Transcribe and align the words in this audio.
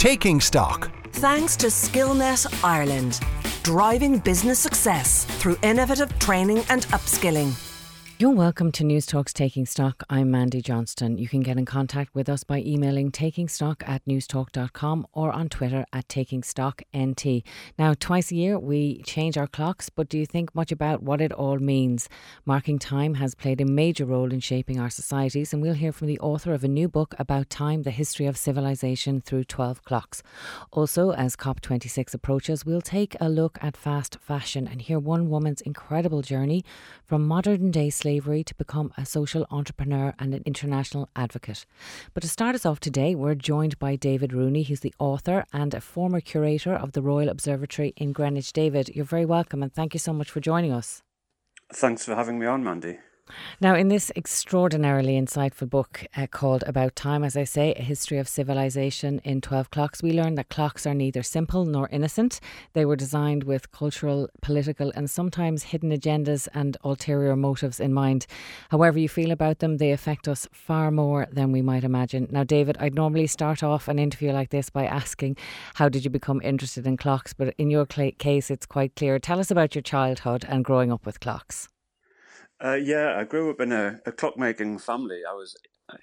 Taking 0.00 0.40
Stock. 0.40 0.90
Thanks 1.12 1.56
to 1.58 1.66
Skillnet 1.66 2.46
Ireland, 2.64 3.20
driving 3.62 4.16
business 4.16 4.58
success 4.58 5.26
through 5.26 5.58
innovative 5.62 6.18
training 6.18 6.64
and 6.70 6.86
upskilling. 6.86 7.69
You're 8.20 8.32
welcome 8.32 8.70
to 8.72 8.84
Newstalk's 8.84 9.32
Taking 9.32 9.64
Stock. 9.64 10.02
I'm 10.10 10.30
Mandy 10.30 10.60
Johnston. 10.60 11.16
You 11.16 11.26
can 11.26 11.40
get 11.40 11.56
in 11.56 11.64
contact 11.64 12.14
with 12.14 12.28
us 12.28 12.44
by 12.44 12.58
emailing 12.58 13.10
takingstock 13.10 13.82
at 13.88 14.04
newstalk.com 14.04 15.06
or 15.14 15.32
on 15.32 15.48
Twitter 15.48 15.86
at 15.94 16.06
takingstocknt. 16.08 17.42
Now, 17.78 17.94
twice 17.98 18.30
a 18.30 18.34
year 18.34 18.58
we 18.58 19.00
change 19.04 19.38
our 19.38 19.46
clocks, 19.46 19.88
but 19.88 20.10
do 20.10 20.18
you 20.18 20.26
think 20.26 20.54
much 20.54 20.70
about 20.70 21.02
what 21.02 21.22
it 21.22 21.32
all 21.32 21.56
means? 21.60 22.10
Marking 22.44 22.78
time 22.78 23.14
has 23.14 23.34
played 23.34 23.58
a 23.58 23.64
major 23.64 24.04
role 24.04 24.34
in 24.34 24.40
shaping 24.40 24.78
our 24.78 24.90
societies, 24.90 25.54
and 25.54 25.62
we'll 25.62 25.72
hear 25.72 25.90
from 25.90 26.06
the 26.06 26.20
author 26.20 26.52
of 26.52 26.62
a 26.62 26.68
new 26.68 26.90
book 26.90 27.14
about 27.18 27.48
time, 27.48 27.84
the 27.84 27.90
history 27.90 28.26
of 28.26 28.36
civilization 28.36 29.22
through 29.22 29.44
12 29.44 29.82
clocks. 29.82 30.22
Also, 30.72 31.12
as 31.12 31.36
COP26 31.36 32.12
approaches, 32.12 32.66
we'll 32.66 32.82
take 32.82 33.16
a 33.18 33.30
look 33.30 33.56
at 33.62 33.78
fast 33.78 34.18
fashion 34.20 34.68
and 34.68 34.82
hear 34.82 34.98
one 34.98 35.30
woman's 35.30 35.62
incredible 35.62 36.20
journey 36.20 36.62
from 37.06 37.26
modern 37.26 37.70
day 37.70 37.88
slavery 37.88 38.09
slavery 38.10 38.42
to 38.42 38.56
become 38.56 38.92
a 38.96 39.06
social 39.06 39.46
entrepreneur 39.52 40.12
and 40.18 40.34
an 40.34 40.42
international 40.44 41.08
advocate. 41.14 41.64
But 42.12 42.22
to 42.22 42.28
start 42.28 42.56
us 42.56 42.66
off 42.66 42.80
today, 42.80 43.14
we're 43.14 43.36
joined 43.36 43.78
by 43.78 43.94
David 43.94 44.32
Rooney, 44.32 44.64
who's 44.64 44.80
the 44.80 44.92
author 44.98 45.44
and 45.52 45.72
a 45.74 45.80
former 45.80 46.20
curator 46.20 46.74
of 46.74 46.90
the 46.90 47.02
Royal 47.02 47.28
Observatory 47.28 47.92
in 47.96 48.10
Greenwich. 48.12 48.52
David, 48.52 48.90
you're 48.96 49.04
very 49.04 49.24
welcome 49.24 49.62
and 49.62 49.72
thank 49.72 49.94
you 49.94 50.00
so 50.00 50.12
much 50.12 50.28
for 50.28 50.40
joining 50.40 50.72
us. 50.72 51.04
Thanks 51.72 52.04
for 52.04 52.16
having 52.16 52.36
me 52.40 52.46
on, 52.46 52.64
Mandy. 52.64 52.98
Now, 53.60 53.74
in 53.74 53.88
this 53.88 54.10
extraordinarily 54.16 55.20
insightful 55.20 55.68
book 55.68 56.06
uh, 56.16 56.26
called 56.26 56.64
About 56.66 56.96
Time, 56.96 57.24
as 57.24 57.36
I 57.36 57.44
say, 57.44 57.72
A 57.74 57.82
History 57.82 58.18
of 58.18 58.28
Civilization 58.28 59.20
in 59.24 59.40
12 59.40 59.70
Clocks, 59.70 60.02
we 60.02 60.12
learn 60.12 60.34
that 60.34 60.48
clocks 60.48 60.86
are 60.86 60.94
neither 60.94 61.22
simple 61.22 61.64
nor 61.64 61.88
innocent. 61.88 62.40
They 62.72 62.84
were 62.84 62.96
designed 62.96 63.44
with 63.44 63.72
cultural, 63.72 64.28
political, 64.42 64.92
and 64.94 65.10
sometimes 65.10 65.64
hidden 65.64 65.90
agendas 65.90 66.48
and 66.54 66.76
ulterior 66.84 67.36
motives 67.36 67.80
in 67.80 67.92
mind. 67.92 68.26
However, 68.70 68.98
you 68.98 69.08
feel 69.08 69.30
about 69.30 69.60
them, 69.60 69.78
they 69.78 69.92
affect 69.92 70.28
us 70.28 70.46
far 70.52 70.90
more 70.90 71.26
than 71.32 71.52
we 71.52 71.62
might 71.62 71.84
imagine. 71.84 72.28
Now, 72.30 72.44
David, 72.44 72.76
I'd 72.78 72.94
normally 72.94 73.26
start 73.26 73.62
off 73.62 73.88
an 73.88 73.98
interview 73.98 74.32
like 74.32 74.50
this 74.50 74.70
by 74.70 74.84
asking, 74.84 75.36
How 75.74 75.88
did 75.88 76.04
you 76.04 76.10
become 76.10 76.42
interested 76.42 76.86
in 76.86 76.96
clocks? 76.96 77.32
But 77.32 77.54
in 77.56 77.70
your 77.70 77.86
case, 77.86 78.50
it's 78.50 78.66
quite 78.66 78.94
clear. 78.96 79.18
Tell 79.18 79.40
us 79.40 79.50
about 79.50 79.74
your 79.74 79.82
childhood 79.82 80.44
and 80.48 80.64
growing 80.64 80.92
up 80.92 81.06
with 81.06 81.20
clocks. 81.20 81.69
Uh, 82.62 82.74
yeah, 82.74 83.16
I 83.18 83.24
grew 83.24 83.50
up 83.50 83.60
in 83.60 83.72
a, 83.72 84.00
a 84.04 84.12
clockmaking 84.12 84.82
family. 84.82 85.22
I 85.28 85.32
was 85.32 85.56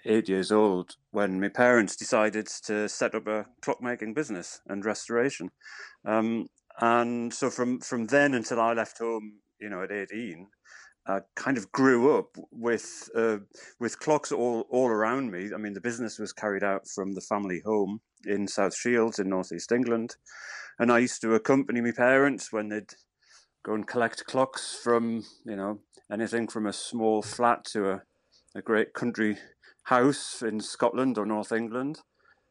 eight 0.05 0.27
years 0.27 0.51
old 0.51 0.95
when 1.11 1.39
my 1.39 1.49
parents 1.49 1.95
decided 1.95 2.47
to 2.65 2.89
set 2.89 3.13
up 3.13 3.27
a 3.27 3.45
clockmaking 3.61 4.15
business 4.15 4.59
and 4.67 4.83
restoration. 4.83 5.51
Um, 6.03 6.47
and 6.81 7.31
so 7.31 7.51
from, 7.51 7.79
from 7.81 8.07
then 8.07 8.33
until 8.33 8.59
I 8.59 8.73
left 8.73 8.97
home, 8.97 9.33
you 9.61 9.69
know, 9.69 9.83
at 9.83 9.91
18, 9.91 10.47
I 11.07 11.19
kind 11.35 11.57
of 11.57 11.71
grew 11.71 12.17
up 12.17 12.35
with 12.51 13.07
uh, 13.15 13.37
with 13.79 13.99
clocks 13.99 14.31
all, 14.31 14.65
all 14.69 14.87
around 14.87 15.31
me. 15.31 15.51
I 15.53 15.57
mean, 15.57 15.73
the 15.73 15.79
business 15.79 16.19
was 16.19 16.33
carried 16.33 16.63
out 16.63 16.87
from 16.87 17.13
the 17.13 17.21
family 17.21 17.61
home 17.65 18.01
in 18.25 18.47
South 18.47 18.75
Shields 18.75 19.17
in 19.17 19.29
northeast 19.29 19.71
England, 19.71 20.15
and 20.79 20.91
I 20.91 20.99
used 20.99 21.21
to 21.21 21.35
accompany 21.35 21.79
my 21.79 21.93
parents 21.95 22.51
when 22.51 22.67
they'd 22.67 22.93
go 23.63 23.73
and 23.73 23.87
collect 23.87 24.25
clocks 24.25 24.77
from 24.83 25.23
you 25.45 25.55
know 25.55 25.79
anything 26.11 26.47
from 26.47 26.65
a 26.65 26.73
small 26.73 27.21
flat 27.21 27.65
to 27.65 27.89
a, 27.89 28.01
a 28.55 28.61
great 28.61 28.93
country 28.93 29.37
house 29.83 30.41
in 30.41 30.59
Scotland 30.59 31.17
or 31.17 31.25
North 31.25 31.51
England, 31.51 32.01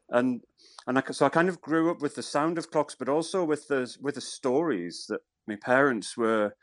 and 0.09 0.41
and 0.85 0.97
I, 0.97 1.03
so 1.11 1.25
I 1.25 1.29
kind 1.29 1.49
of 1.49 1.61
grew 1.61 1.91
up 1.91 2.01
with 2.01 2.15
the 2.15 2.23
sound 2.23 2.57
of 2.57 2.71
clocks, 2.71 2.95
but 2.95 3.09
also 3.09 3.43
with 3.43 3.67
the 3.67 3.95
with 4.01 4.15
the 4.15 4.21
stories 4.21 5.05
that 5.09 5.21
my 5.47 5.55
parents 5.55 6.17
were 6.17 6.53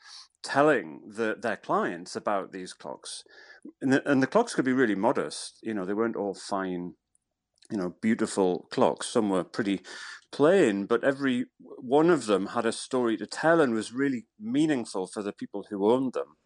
telling 0.42 1.00
the, 1.06 1.36
their 1.40 1.56
clients 1.56 2.16
about 2.16 2.52
these 2.52 2.72
clocks, 2.72 3.24
and 3.80 3.92
the, 3.92 4.10
and 4.10 4.22
the 4.22 4.26
clocks 4.26 4.54
could 4.54 4.64
be 4.64 4.72
really 4.72 4.94
modest. 4.94 5.58
You 5.62 5.74
know, 5.74 5.84
they 5.84 5.94
weren't 5.94 6.16
all 6.16 6.34
fine 6.34 6.94
you 7.70 7.78
know, 7.78 7.94
beautiful 8.00 8.66
clocks. 8.70 9.08
Some 9.08 9.30
were 9.30 9.44
pretty 9.44 9.80
plain, 10.32 10.86
but 10.86 11.04
every 11.04 11.46
one 11.58 12.10
of 12.10 12.26
them 12.26 12.48
had 12.48 12.66
a 12.66 12.72
story 12.72 13.16
to 13.16 13.26
tell 13.26 13.60
and 13.60 13.72
was 13.72 13.92
really 13.92 14.26
meaningful 14.38 15.06
for 15.06 15.22
the 15.22 15.32
people 15.32 15.66
who 15.70 15.90
owned 15.90 16.12
them. 16.12 16.36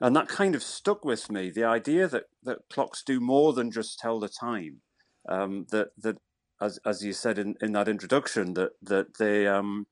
And 0.00 0.16
that 0.16 0.28
kind 0.28 0.54
of 0.54 0.62
stuck 0.62 1.04
with 1.04 1.30
me. 1.30 1.50
The 1.50 1.64
idea 1.64 2.08
that, 2.08 2.24
that 2.44 2.68
clocks 2.70 3.02
do 3.02 3.20
more 3.20 3.52
than 3.52 3.70
just 3.70 3.98
tell 3.98 4.18
the 4.18 4.28
time. 4.28 4.80
Um, 5.28 5.66
that 5.70 5.88
that 5.98 6.16
as 6.60 6.78
as 6.86 7.04
you 7.04 7.12
said 7.12 7.38
in, 7.38 7.54
in 7.60 7.72
that 7.72 7.88
introduction, 7.88 8.54
that 8.54 8.72
that 8.82 9.18
they 9.18 9.46
um, 9.46 9.86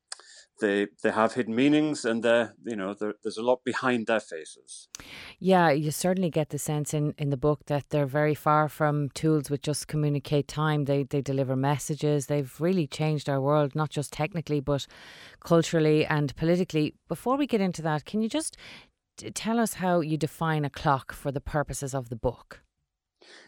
they 0.60 0.86
they 1.02 1.10
have 1.10 1.34
hidden 1.34 1.54
meanings 1.54 2.04
and 2.04 2.22
they're 2.22 2.54
you 2.64 2.76
know 2.76 2.94
there's 2.94 3.36
a 3.36 3.42
lot 3.42 3.62
behind 3.64 4.06
their 4.06 4.20
faces 4.20 4.88
yeah 5.38 5.70
you 5.70 5.90
certainly 5.90 6.30
get 6.30 6.50
the 6.50 6.58
sense 6.58 6.92
in 6.92 7.14
in 7.18 7.30
the 7.30 7.36
book 7.36 7.64
that 7.66 7.84
they're 7.90 8.06
very 8.06 8.34
far 8.34 8.68
from 8.68 9.08
tools 9.10 9.50
which 9.50 9.62
just 9.62 9.88
communicate 9.88 10.48
time 10.48 10.84
they 10.84 11.02
they 11.04 11.20
deliver 11.20 11.56
messages 11.56 12.26
they've 12.26 12.60
really 12.60 12.86
changed 12.86 13.28
our 13.28 13.40
world 13.40 13.74
not 13.74 13.90
just 13.90 14.12
technically 14.12 14.60
but 14.60 14.86
culturally 15.40 16.04
and 16.06 16.34
politically 16.36 16.94
before 17.08 17.36
we 17.36 17.46
get 17.46 17.60
into 17.60 17.82
that 17.82 18.04
can 18.04 18.20
you 18.20 18.28
just 18.28 18.56
tell 19.34 19.58
us 19.58 19.74
how 19.74 20.00
you 20.00 20.16
define 20.16 20.64
a 20.64 20.70
clock 20.70 21.12
for 21.12 21.30
the 21.30 21.40
purposes 21.40 21.94
of 21.94 22.08
the 22.08 22.16
book 22.16 22.62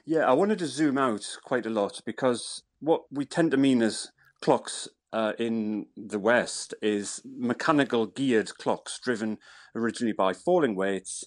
yeah 0.05 0.29
i 0.29 0.33
wanted 0.33 0.59
to 0.59 0.67
zoom 0.67 0.99
out 0.99 1.27
quite 1.45 1.67
a 1.67 1.71
lot 1.71 2.01
because 2.05 2.63
what 2.81 3.03
we 3.11 3.25
tend 3.25 3.51
to 3.51 3.57
mean 3.57 3.83
as 3.83 4.11
clocks 4.41 4.89
uh, 5.13 5.33
in 5.39 5.87
the 5.97 6.19
West 6.19 6.75
is 6.83 7.21
mechanical 7.25 8.07
geared 8.07 8.57
clocks 8.59 8.99
driven 9.03 9.39
originally 9.75 10.13
by 10.13 10.33
falling 10.33 10.75
weights 10.75 11.25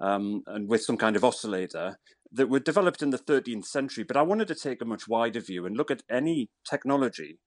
um, 0.00 0.42
and 0.46 0.68
with 0.68 0.82
some 0.82 0.96
kind 0.96 1.16
of 1.16 1.24
oscillator 1.24 1.98
that 2.32 2.48
were 2.48 2.60
developed 2.60 3.02
in 3.02 3.10
the 3.10 3.18
13th 3.18 3.66
century. 3.66 4.04
But 4.04 4.16
I 4.16 4.22
wanted 4.22 4.48
to 4.48 4.54
take 4.54 4.82
a 4.82 4.86
much 4.86 5.08
wider 5.08 5.40
view 5.40 5.64
and 5.64 5.76
look 5.76 5.90
at 5.90 6.02
any 6.10 6.50
technology 6.68 7.38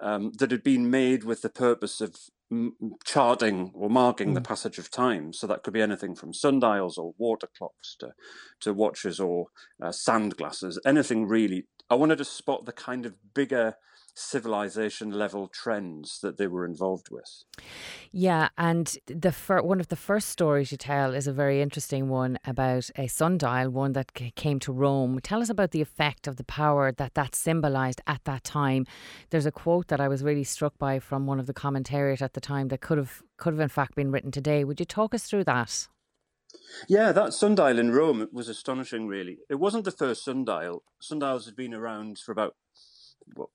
um, 0.00 0.32
that 0.38 0.50
had 0.50 0.62
been 0.62 0.90
made 0.90 1.24
with 1.24 1.42
the 1.42 1.48
purpose 1.48 2.00
of 2.00 2.16
m- 2.50 2.74
charting 3.04 3.72
or 3.74 3.90
marking 3.90 4.30
mm. 4.30 4.34
the 4.34 4.40
passage 4.40 4.78
of 4.78 4.90
time. 4.90 5.32
So 5.32 5.46
that 5.46 5.62
could 5.62 5.74
be 5.74 5.82
anything 5.82 6.14
from 6.14 6.32
sundials 6.32 6.98
or 6.98 7.14
water 7.18 7.48
clocks 7.56 7.96
to, 8.00 8.12
to 8.60 8.72
watches 8.72 9.20
or 9.20 9.46
uh, 9.82 9.92
sand 9.92 10.36
glasses, 10.36 10.78
anything 10.86 11.26
really. 11.26 11.66
I 11.90 11.94
wanted 11.94 12.18
to 12.18 12.24
spot 12.24 12.66
the 12.66 12.72
kind 12.72 13.06
of 13.06 13.14
bigger 13.34 13.76
civilization 14.18 15.10
level 15.10 15.48
trends 15.48 16.18
that 16.22 16.36
they 16.38 16.46
were 16.46 16.64
involved 16.64 17.08
with. 17.10 17.44
Yeah, 18.10 18.48
and 18.58 18.96
the 19.06 19.32
fir- 19.32 19.62
one 19.62 19.80
of 19.80 19.88
the 19.88 19.96
first 19.96 20.28
stories 20.28 20.72
you 20.72 20.78
tell 20.78 21.14
is 21.14 21.26
a 21.26 21.32
very 21.32 21.62
interesting 21.62 22.08
one 22.08 22.38
about 22.44 22.90
a 22.96 23.06
sundial, 23.06 23.70
one 23.70 23.92
that 23.92 24.10
c- 24.16 24.32
came 24.34 24.58
to 24.60 24.72
Rome. 24.72 25.20
Tell 25.22 25.40
us 25.40 25.50
about 25.50 25.70
the 25.70 25.82
effect 25.82 26.26
of 26.26 26.36
the 26.36 26.44
power 26.44 26.92
that 26.92 27.14
that 27.14 27.34
symbolized 27.34 28.00
at 28.06 28.24
that 28.24 28.44
time. 28.44 28.86
There's 29.30 29.46
a 29.46 29.52
quote 29.52 29.88
that 29.88 30.00
I 30.00 30.08
was 30.08 30.22
really 30.22 30.44
struck 30.44 30.76
by 30.78 30.98
from 30.98 31.26
one 31.26 31.38
of 31.38 31.46
the 31.46 31.54
commentariat 31.54 32.20
at 32.20 32.32
the 32.32 32.40
time 32.40 32.68
that 32.68 32.80
could 32.80 32.98
have 32.98 33.22
could 33.36 33.52
have 33.52 33.60
in 33.60 33.68
fact 33.68 33.94
been 33.94 34.10
written 34.10 34.30
today. 34.30 34.64
Would 34.64 34.80
you 34.80 34.86
talk 34.86 35.14
us 35.14 35.24
through 35.24 35.44
that? 35.44 35.88
Yeah, 36.88 37.12
that 37.12 37.34
sundial 37.34 37.78
in 37.78 37.92
Rome 37.92 38.28
was 38.32 38.48
astonishing, 38.48 39.06
really. 39.06 39.38
It 39.50 39.56
wasn't 39.56 39.84
the 39.84 39.90
first 39.90 40.24
sundial. 40.24 40.82
Sundials 41.00 41.46
had 41.46 41.56
been 41.56 41.74
around 41.74 42.18
for 42.18 42.32
about 42.32 42.56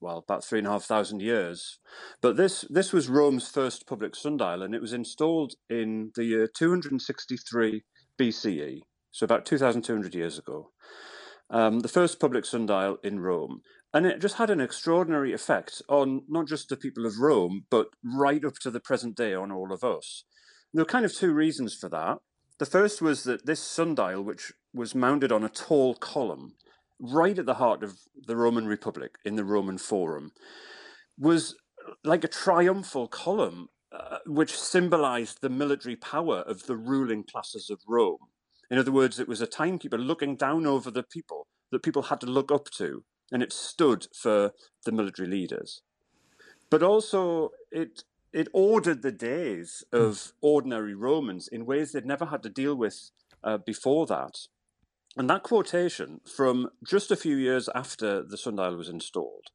well, 0.02 0.20
about 0.20 0.44
three 0.44 0.60
and 0.60 0.68
a 0.68 0.72
half 0.72 0.84
thousand 0.84 1.22
years. 1.22 1.80
But 2.22 2.38
this 2.38 2.66
this 2.70 2.94
was 2.94 3.10
Rome's 3.10 3.50
first 3.50 3.88
public 3.88 4.16
sundial, 4.16 4.64
and 4.64 4.74
it 4.76 4.82
was 4.82 4.94
installed 4.94 5.54
in 5.70 6.12
the 6.16 6.26
year 6.26 6.48
263 6.48 7.84
BCE, 8.20 8.80
so 9.12 9.24
about 9.24 9.46
2,200 9.46 10.16
years 10.16 10.38
ago. 10.38 10.72
Um, 11.50 11.82
the 11.82 11.88
first 11.88 12.20
public 12.20 12.46
sundial 12.46 12.98
in 13.04 13.20
Rome, 13.20 13.62
and 13.94 14.06
it 14.06 14.22
just 14.22 14.38
had 14.38 14.50
an 14.50 14.62
extraordinary 14.62 15.34
effect 15.34 15.81
on 15.88 16.24
not 16.28 16.48
just 16.48 16.69
the 16.69 16.78
people 16.78 17.06
of 17.06 17.19
Rome, 17.19 17.66
but 17.69 17.88
right 18.04 18.44
up 18.44 18.56
to 18.62 18.72
the 18.72 18.80
present 18.80 19.16
day 19.16 19.34
on 19.34 19.52
all 19.52 19.72
of 19.72 19.84
us. 19.84 20.24
There 20.74 20.81
were 20.81 20.90
kind 20.90 21.06
of 21.06 21.14
two 21.14 21.34
reasons 21.34 21.76
for 21.76 21.90
that. 21.90 22.18
The 22.58 22.66
first 22.66 23.02
was 23.02 23.24
that 23.26 23.46
this 23.46 23.60
sundial, 23.60 24.24
which 24.24 24.54
was 24.74 24.96
mounted 24.96 25.31
on 25.31 25.44
a 25.44 25.50
tall 25.50 25.94
column, 25.96 26.54
right 27.04 27.38
at 27.38 27.46
the 27.46 27.56
heart 27.56 27.84
of 27.84 28.00
the 28.28 28.36
Roman 28.36 28.66
Republic 28.66 29.18
in 29.26 29.36
the 29.36 29.44
Roman 29.44 29.78
Forum, 29.78 30.32
was 31.20 31.56
like 32.04 32.24
a 32.24 32.30
triumphal 32.30 33.08
column 33.08 33.68
uh, 33.92 34.18
which 34.26 34.58
symbolized 34.58 35.42
the 35.42 35.50
military 35.50 35.96
power 35.96 36.38
of 36.38 36.66
the 36.66 36.78
ruling 36.78 37.24
classes 37.24 37.70
of 37.70 37.82
Rome. 37.88 38.30
In 38.72 38.80
other 38.80 38.92
words, 38.92 39.20
it 39.20 39.28
was 39.28 39.42
a 39.42 39.48
timekeeper 39.48 39.98
looking 39.98 40.36
down 40.36 40.66
over 40.66 40.90
the 40.90 41.04
people 41.04 41.46
that 41.72 41.84
people 41.84 42.04
had 42.04 42.22
to 42.22 42.28
look 42.28 42.52
up 42.52 42.70
to, 42.78 43.04
and 43.32 43.44
it 43.44 43.54
stood 43.54 44.08
for 44.16 44.54
the 44.86 44.92
military 44.92 45.28
leaders. 45.28 45.82
But 46.70 46.82
also, 46.82 47.52
it 47.72 48.04
it 48.32 48.48
ordered 48.52 49.04
the 49.04 49.12
days 49.12 49.84
of 49.92 50.34
ordinary 50.42 50.96
Romans 50.96 51.48
in 51.48 51.68
ways 51.68 51.92
they'd 51.92 52.06
never 52.06 52.26
had 52.26 52.42
to 52.44 52.50
deal 52.50 52.76
with 52.76 53.12
uh, 53.44 53.60
before 53.60 54.08
that. 54.08 54.48
And 55.15 55.30
that 55.30 55.44
quotation 55.44 56.21
from 56.25 56.69
just 56.86 57.12
a 57.12 57.15
few 57.15 57.36
years 57.36 57.69
after 57.75 58.24
the 58.24 58.38
sundial 58.38 58.75
was 58.75 58.89
installed, 58.89 59.48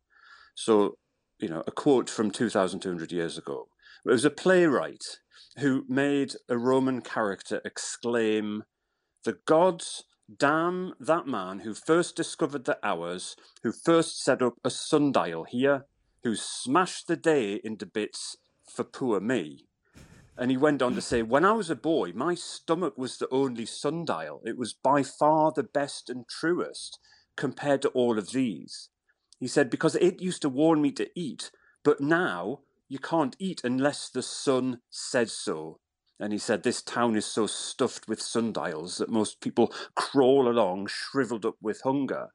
so 0.54 0.98
you 1.38 1.48
know, 1.48 1.62
a 1.66 1.70
quote 1.70 2.10
from 2.10 2.30
2,200 2.30 3.12
years 3.12 3.38
ago. 3.38 3.68
It 4.04 4.10
was 4.10 4.24
a 4.24 4.30
playwright 4.30 5.04
who 5.58 5.84
made 5.88 6.34
a 6.48 6.58
Roman 6.58 7.00
character 7.00 7.60
exclaim, 7.64 8.64
The 9.24 9.38
gods 9.46 10.04
damn 10.36 10.94
that 11.00 11.26
man 11.26 11.60
who 11.60 11.74
first 11.74 12.16
discovered 12.16 12.64
the 12.64 12.78
hours, 12.82 13.36
who 13.62 13.72
first 13.72 14.22
set 14.22 14.42
up 14.42 14.54
a 14.64 14.70
sundial 14.70 15.44
here, 15.44 15.86
who 16.22 16.34
smashed 16.34 17.06
the 17.06 17.16
day 17.16 17.60
into 17.64 17.86
bits 17.86 18.36
for 18.68 18.84
poor 18.84 19.20
me. 19.20 19.67
And 20.38 20.52
he 20.52 20.56
went 20.56 20.82
on 20.82 20.94
to 20.94 21.00
say, 21.00 21.22
When 21.22 21.44
I 21.44 21.52
was 21.52 21.68
a 21.68 21.74
boy, 21.74 22.12
my 22.14 22.36
stomach 22.36 22.96
was 22.96 23.18
the 23.18 23.28
only 23.30 23.66
sundial. 23.66 24.40
It 24.44 24.56
was 24.56 24.72
by 24.72 25.02
far 25.02 25.50
the 25.50 25.64
best 25.64 26.08
and 26.08 26.28
truest 26.28 27.00
compared 27.36 27.82
to 27.82 27.88
all 27.88 28.18
of 28.18 28.30
these. 28.30 28.88
He 29.40 29.48
said, 29.48 29.68
Because 29.68 29.96
it 29.96 30.22
used 30.22 30.42
to 30.42 30.48
warn 30.48 30.80
me 30.80 30.92
to 30.92 31.10
eat, 31.16 31.50
but 31.82 32.00
now 32.00 32.60
you 32.88 33.00
can't 33.00 33.34
eat 33.40 33.62
unless 33.64 34.08
the 34.08 34.22
sun 34.22 34.78
says 34.90 35.32
so. 35.32 35.80
And 36.20 36.32
he 36.32 36.38
said, 36.38 36.62
This 36.62 36.82
town 36.82 37.16
is 37.16 37.26
so 37.26 37.48
stuffed 37.48 38.06
with 38.06 38.22
sundials 38.22 38.98
that 38.98 39.10
most 39.10 39.40
people 39.40 39.72
crawl 39.96 40.48
along 40.48 40.86
shriveled 40.86 41.46
up 41.46 41.56
with 41.60 41.80
hunger. 41.82 42.28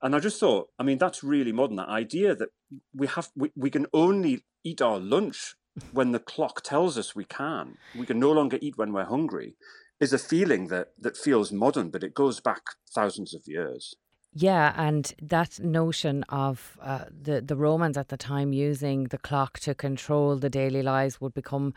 And 0.00 0.14
I 0.14 0.20
just 0.20 0.38
thought, 0.38 0.68
I 0.78 0.84
mean, 0.84 0.98
that's 0.98 1.24
really 1.24 1.52
modern. 1.52 1.76
That 1.76 1.88
idea 1.88 2.36
that 2.36 2.50
we 2.94 3.08
have 3.08 3.30
we, 3.36 3.50
we 3.56 3.70
can 3.70 3.86
only 3.92 4.44
eat 4.64 4.80
our 4.80 4.98
lunch 4.98 5.54
when 5.92 6.12
the 6.12 6.18
clock 6.18 6.62
tells 6.62 6.98
us 6.98 7.16
we 7.16 7.24
can. 7.24 7.76
We 7.96 8.06
can 8.06 8.18
no 8.18 8.32
longer 8.32 8.58
eat 8.60 8.78
when 8.78 8.92
we're 8.92 9.04
hungry. 9.04 9.56
Is 10.00 10.12
a 10.12 10.18
feeling 10.18 10.66
that 10.66 10.88
that 10.98 11.16
feels 11.16 11.52
modern, 11.52 11.90
but 11.90 12.02
it 12.02 12.12
goes 12.12 12.40
back 12.40 12.62
thousands 12.92 13.34
of 13.34 13.42
years. 13.46 13.94
Yeah, 14.34 14.72
and 14.76 15.12
that 15.20 15.60
notion 15.60 16.24
of 16.30 16.78
uh, 16.80 17.04
the 17.10 17.42
the 17.42 17.54
Romans 17.54 17.98
at 17.98 18.08
the 18.08 18.16
time 18.16 18.54
using 18.54 19.04
the 19.04 19.18
clock 19.18 19.58
to 19.60 19.74
control 19.74 20.36
the 20.36 20.48
daily 20.48 20.82
lives 20.82 21.20
would 21.20 21.34
become 21.34 21.74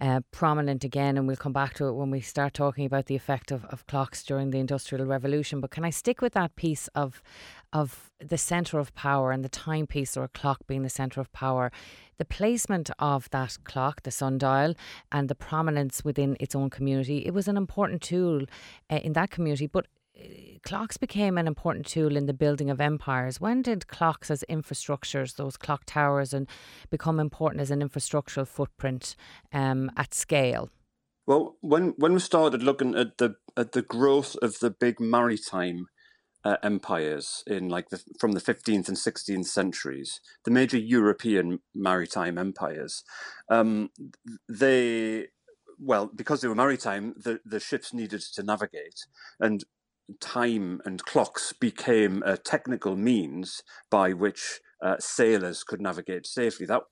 uh, 0.00 0.20
prominent 0.30 0.84
again, 0.84 1.18
and 1.18 1.26
we'll 1.26 1.36
come 1.36 1.52
back 1.52 1.74
to 1.74 1.86
it 1.86 1.92
when 1.92 2.10
we 2.10 2.22
start 2.22 2.54
talking 2.54 2.86
about 2.86 3.06
the 3.06 3.14
effect 3.14 3.50
of, 3.50 3.66
of 3.66 3.86
clocks 3.86 4.22
during 4.22 4.50
the 4.50 4.58
Industrial 4.58 5.04
Revolution. 5.04 5.60
But 5.60 5.70
can 5.70 5.84
I 5.84 5.90
stick 5.90 6.22
with 6.22 6.32
that 6.32 6.56
piece 6.56 6.88
of 6.94 7.22
of 7.72 8.10
the 8.18 8.38
center 8.38 8.78
of 8.78 8.94
power 8.94 9.30
and 9.32 9.44
the 9.44 9.48
timepiece 9.48 10.16
or 10.16 10.28
clock 10.28 10.66
being 10.66 10.82
the 10.82 10.90
center 10.90 11.20
of 11.20 11.32
power? 11.32 11.70
The 12.18 12.24
placement 12.24 12.90
of 12.98 13.30
that 13.30 13.58
clock, 13.64 14.02
the 14.02 14.10
sundial, 14.10 14.74
and 15.12 15.28
the 15.28 15.34
prominence 15.34 16.04
within 16.04 16.36
its 16.40 16.54
own 16.54 16.70
community, 16.70 17.18
it 17.18 17.32
was 17.32 17.48
an 17.48 17.56
important 17.56 18.02
tool 18.02 18.42
uh, 18.90 18.96
in 18.96 19.12
that 19.12 19.30
community. 19.30 19.66
But 19.66 19.86
clocks 20.64 20.96
became 20.96 21.38
an 21.38 21.46
important 21.46 21.86
tool 21.86 22.16
in 22.16 22.26
the 22.26 22.32
building 22.32 22.70
of 22.70 22.80
empires. 22.80 23.40
When 23.40 23.62
did 23.62 23.86
clocks 23.86 24.30
as 24.30 24.44
infrastructures, 24.48 25.36
those 25.36 25.56
clock 25.56 25.84
towers, 25.86 26.32
and 26.32 26.48
become 26.90 27.20
important 27.20 27.60
as 27.60 27.70
an 27.70 27.80
infrastructural 27.80 28.46
footprint 28.46 29.14
um, 29.52 29.90
at 29.96 30.14
scale? 30.14 30.70
Well, 31.26 31.56
when 31.60 31.94
when 31.98 32.14
we 32.14 32.20
started 32.20 32.62
looking 32.62 32.94
at 32.94 33.18
the 33.18 33.36
at 33.56 33.72
the 33.72 33.82
growth 33.82 34.34
of 34.40 34.58
the 34.60 34.70
big 34.70 34.98
maritime 34.98 35.86
uh, 36.44 36.56
empires 36.62 37.42
in 37.46 37.68
like 37.68 37.90
the, 37.90 38.00
from 38.18 38.32
the 38.32 38.40
15th 38.40 38.88
and 38.88 38.96
16th 38.96 39.46
centuries, 39.46 40.20
the 40.44 40.50
major 40.50 40.78
European 40.78 41.60
maritime 41.74 42.38
empires, 42.38 43.02
um, 43.50 43.90
they 44.48 45.28
well, 45.80 46.10
because 46.14 46.40
they 46.40 46.48
were 46.48 46.54
maritime, 46.54 47.14
the, 47.16 47.40
the 47.44 47.60
ships 47.60 47.94
needed 47.94 48.20
to 48.20 48.42
navigate. 48.42 49.06
And 49.38 49.64
time 50.20 50.80
and 50.84 51.04
clocks 51.04 51.52
became 51.52 52.22
a 52.24 52.36
technical 52.36 52.96
means 52.96 53.62
by 53.90 54.12
which 54.12 54.60
uh, 54.82 54.96
sailors 54.98 55.64
could 55.64 55.80
navigate 55.80 56.26
safely. 56.26 56.66
That, 56.66 56.82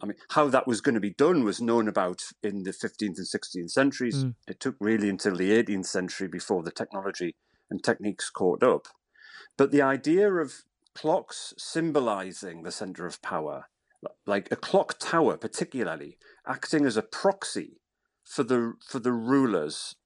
I 0.00 0.06
mean, 0.06 0.16
how 0.30 0.48
that 0.48 0.66
was 0.66 0.80
going 0.80 0.94
to 0.94 1.00
be 1.00 1.14
done 1.14 1.44
was 1.44 1.60
known 1.60 1.88
about 1.88 2.22
in 2.42 2.62
the 2.62 2.70
15th 2.70 3.18
and 3.18 3.26
16th 3.26 3.70
centuries. 3.70 4.24
Mm. 4.24 4.34
It 4.46 4.60
took 4.60 4.76
really 4.80 5.08
until 5.08 5.36
the 5.36 5.50
18th 5.50 5.86
century 5.86 6.28
before 6.28 6.62
the 6.62 6.70
technology 6.70 7.34
and 7.72 7.82
techniques 7.82 8.28
caught 8.28 8.62
up. 8.62 8.86
But 9.56 9.70
the 9.72 9.82
idea 9.82 10.30
of 10.30 10.62
clocks 10.94 11.54
symbolizing 11.56 12.62
the 12.62 12.70
center 12.70 13.06
of 13.06 13.22
power, 13.22 13.68
like 14.26 14.52
a 14.52 14.56
clock 14.56 14.98
tower 14.98 15.38
particularly, 15.38 16.18
acting 16.46 16.84
as 16.84 16.98
a 16.98 17.02
proxy 17.02 17.80
for 18.22 18.42
the 18.44 18.74
for 18.86 18.98
the 18.98 19.12
rulers 19.12 19.96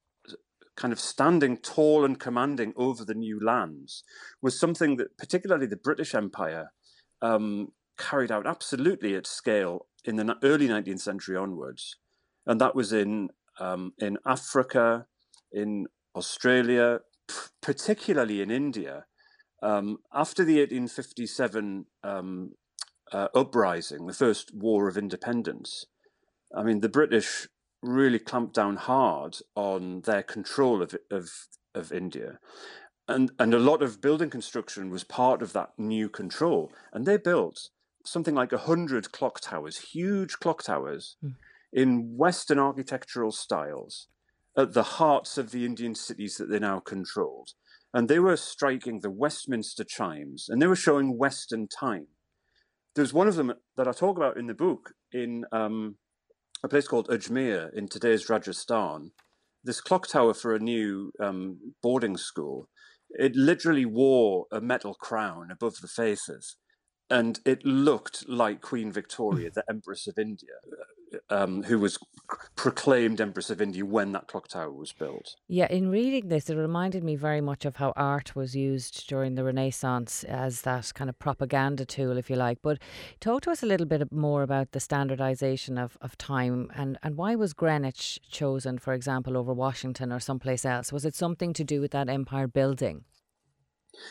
kind 0.77 0.93
of 0.93 1.01
standing 1.01 1.57
tall 1.57 2.05
and 2.05 2.21
commanding 2.21 2.73
over 2.77 3.05
the 3.05 3.15
new 3.15 3.41
lands 3.43 4.05
was 4.41 4.61
something 4.61 4.97
that 4.97 5.17
particularly 5.19 5.67
the 5.67 5.77
British 5.77 6.15
Empire 6.15 6.71
um, 7.21 7.73
carried 7.99 8.31
out 8.31 8.47
absolutely 8.47 9.15
at 9.15 9.27
scale 9.27 9.87
in 10.05 10.17
the 10.17 10.37
early 10.43 10.69
19th 10.69 11.01
century 11.01 11.37
onwards. 11.37 11.97
And 12.47 12.61
that 12.61 12.75
was 12.75 12.93
in, 12.93 13.31
um, 13.59 13.95
in 13.99 14.19
Africa, 14.27 15.07
in 15.51 15.87
Australia, 16.15 17.01
particularly 17.63 18.41
in 18.41 18.51
India. 18.51 19.07
Um, 19.63 19.99
after 20.13 20.45
the 20.45 20.59
1857 20.59 21.87
um, 22.03 22.53
uh, 23.13 23.29
uprising, 23.35 24.07
the 24.07 24.13
first 24.13 24.55
war 24.55 24.89
of 24.89 24.99
independence, 24.99 25.87
I 26.55 26.63
mean, 26.63 26.81
the 26.81 26.89
British 26.89 27.49
really 27.83 28.19
clamped 28.19 28.55
down 28.55 28.77
hard 28.77 29.39
on 29.55 30.03
their 30.03 30.23
control 30.23 30.83
of 30.83 30.95
of 31.11 31.31
of 31.75 31.93
India. 31.93 32.39
And 33.09 33.31
and 33.39 33.55
a 33.55 33.59
lot 33.59 33.83
of 33.83 34.01
building 34.01 34.31
construction 34.31 34.91
was 34.91 35.05
part 35.05 35.43
of 35.43 35.53
that 35.53 35.71
new 35.79 36.09
control. 36.09 36.73
And 36.93 37.07
they 37.07 37.17
built 37.17 37.71
something 38.05 38.35
like 38.35 38.53
a 38.53 38.59
hundred 38.59 39.13
clock 39.13 39.41
towers, 39.41 39.91
huge 39.93 40.39
clock 40.39 40.63
towers, 40.63 41.17
mm. 41.25 41.35
in 41.73 42.17
Western 42.17 42.59
architectural 42.59 43.33
styles, 43.33 44.09
at 44.57 44.73
the 44.73 44.83
hearts 44.83 45.39
of 45.39 45.51
the 45.51 45.65
Indian 45.65 45.95
cities 45.95 46.37
that 46.37 46.49
they 46.51 46.59
now 46.59 46.81
controlled. 46.81 47.51
And 47.93 48.09
they 48.09 48.19
were 48.19 48.37
striking 48.37 49.01
the 49.01 49.11
Westminster 49.11 49.85
chimes, 49.85 50.47
and 50.49 50.61
they 50.61 50.67
were 50.67 50.77
showing 50.77 51.19
Western 51.19 51.69
time. 51.69 52.09
There's 52.95 53.13
one 53.13 53.29
of 53.29 53.37
them 53.37 53.53
that 53.77 53.89
I 53.89 53.93
talk 53.93 54.17
about 54.17 54.37
in 54.37 54.47
the 54.47 54.55
book 54.55 54.93
in 55.13 55.45
um, 55.53 55.97
a 56.63 56.69
place 56.69 56.89
called 56.89 57.09
Ajmer 57.09 57.73
in 57.75 57.89
today's 57.89 58.29
Rajasthan, 58.29 59.13
this 59.67 59.81
clock 59.81 60.07
tower 60.07 60.33
for 60.33 60.55
a 60.55 60.61
new 60.61 61.13
um, 61.21 61.75
boarding 61.83 62.17
school, 62.17 62.69
it 63.11 63.35
literally 63.35 63.85
wore 63.85 64.47
a 64.53 64.61
metal 64.61 64.95
crown 64.95 65.51
above 65.51 65.77
the 65.81 65.89
faces 65.89 66.57
and 67.11 67.41
it 67.45 67.65
looked 67.65 68.29
like 68.29 68.61
Queen 68.61 68.91
Victoria, 68.91 69.51
the 69.55 69.65
Empress 69.69 70.07
of 70.07 70.19
India, 70.19 70.55
um, 71.31 71.63
who 71.63 71.79
was 71.79 71.99
proclaimed 72.57 73.21
Empress 73.21 73.51
of 73.51 73.61
India 73.61 73.85
when 73.85 74.13
that 74.13 74.27
clock 74.27 74.49
tower 74.49 74.73
was 74.73 74.93
built. 74.93 75.37
Yeah, 75.49 75.67
in 75.71 75.91
reading 75.91 76.29
this, 76.29 76.51
it 76.51 76.57
reminded 76.57 77.05
me 77.05 77.15
very 77.15 77.41
much 77.41 77.65
of 77.65 77.77
how 77.77 77.93
art 77.97 78.35
was 78.35 78.57
used 78.57 79.09
during 79.09 79.35
the 79.35 79.45
Renaissance 79.45 80.25
as 80.25 80.63
that 80.63 80.93
kind 80.95 81.09
of 81.09 81.19
propaganda 81.19 81.85
tool, 81.85 82.17
if 82.17 82.29
you 82.29 82.37
like. 82.37 82.59
But 82.63 82.79
talk 83.21 83.43
to 83.43 83.51
us 83.51 83.63
a 83.63 83.67
little 83.67 83.87
bit 83.87 84.11
more 84.13 84.43
about 84.43 84.73
the 84.73 84.81
standardization 84.81 85.79
of, 85.79 85.97
of 86.01 86.19
time 86.19 86.71
and, 86.75 86.99
and 87.03 87.17
why 87.17 87.35
was 87.35 87.53
Greenwich 87.53 88.21
chosen, 88.31 88.79
for 88.79 88.93
example, 88.93 89.37
over 89.37 89.53
Washington 89.53 90.13
or 90.13 90.21
someplace 90.21 90.65
else? 90.65 90.93
Was 90.93 91.05
it 91.05 91.15
something 91.15 91.53
to 91.53 91.65
do 91.65 91.81
with 91.81 91.93
that 91.93 92.09
empire 92.09 92.49
building? 92.49 93.05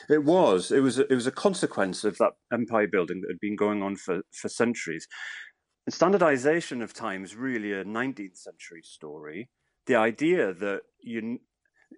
It 0.09 0.23
was. 0.23 0.71
It 0.71 0.81
was. 0.81 0.99
A, 0.99 1.11
it 1.11 1.15
was 1.15 1.27
a 1.27 1.31
consequence 1.31 2.03
of 2.03 2.17
that 2.17 2.33
empire 2.51 2.87
building 2.87 3.21
that 3.21 3.29
had 3.29 3.39
been 3.39 3.55
going 3.55 3.83
on 3.83 3.95
for, 3.95 4.21
for 4.31 4.49
centuries. 4.49 5.07
And 5.86 5.94
standardization 5.94 6.82
of 6.82 6.94
time 6.94 7.24
is 7.24 7.36
really 7.36 7.72
a 7.72 7.84
19th 7.84 8.38
century 8.38 8.82
story. 8.84 9.50
The 9.86 9.96
idea 9.96 10.54
that 10.54 10.82
you 11.01 11.39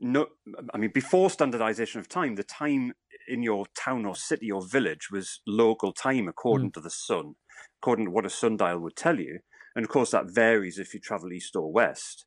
know, 0.02 0.28
I 0.74 0.78
mean, 0.78 0.92
before 0.94 1.30
standardization 1.30 2.00
of 2.00 2.10
time, 2.10 2.36
the 2.36 2.44
time 2.44 2.94
in 3.28 3.44
your 3.44 3.66
town 3.78 4.06
or 4.06 4.16
city 4.16 4.52
or 4.52 4.66
village 4.66 5.10
was 5.12 5.42
local 5.48 5.94
time 5.94 6.28
according 6.28 6.72
mm. 6.72 6.74
to 6.74 6.82
the 6.82 6.90
sun, 6.90 7.36
according 7.82 8.06
to 8.06 8.12
what 8.12 8.26
a 8.26 8.30
sundial 8.30 8.80
would 8.80 8.96
tell 8.96 9.20
you. 9.20 9.40
And 9.76 9.86
of 9.86 9.90
course, 9.90 10.12
that 10.12 10.32
varies 10.32 10.80
if 10.80 10.94
you 10.94 11.00
travel 11.00 11.32
east 11.32 11.56
or 11.56 11.72
west. 11.72 12.26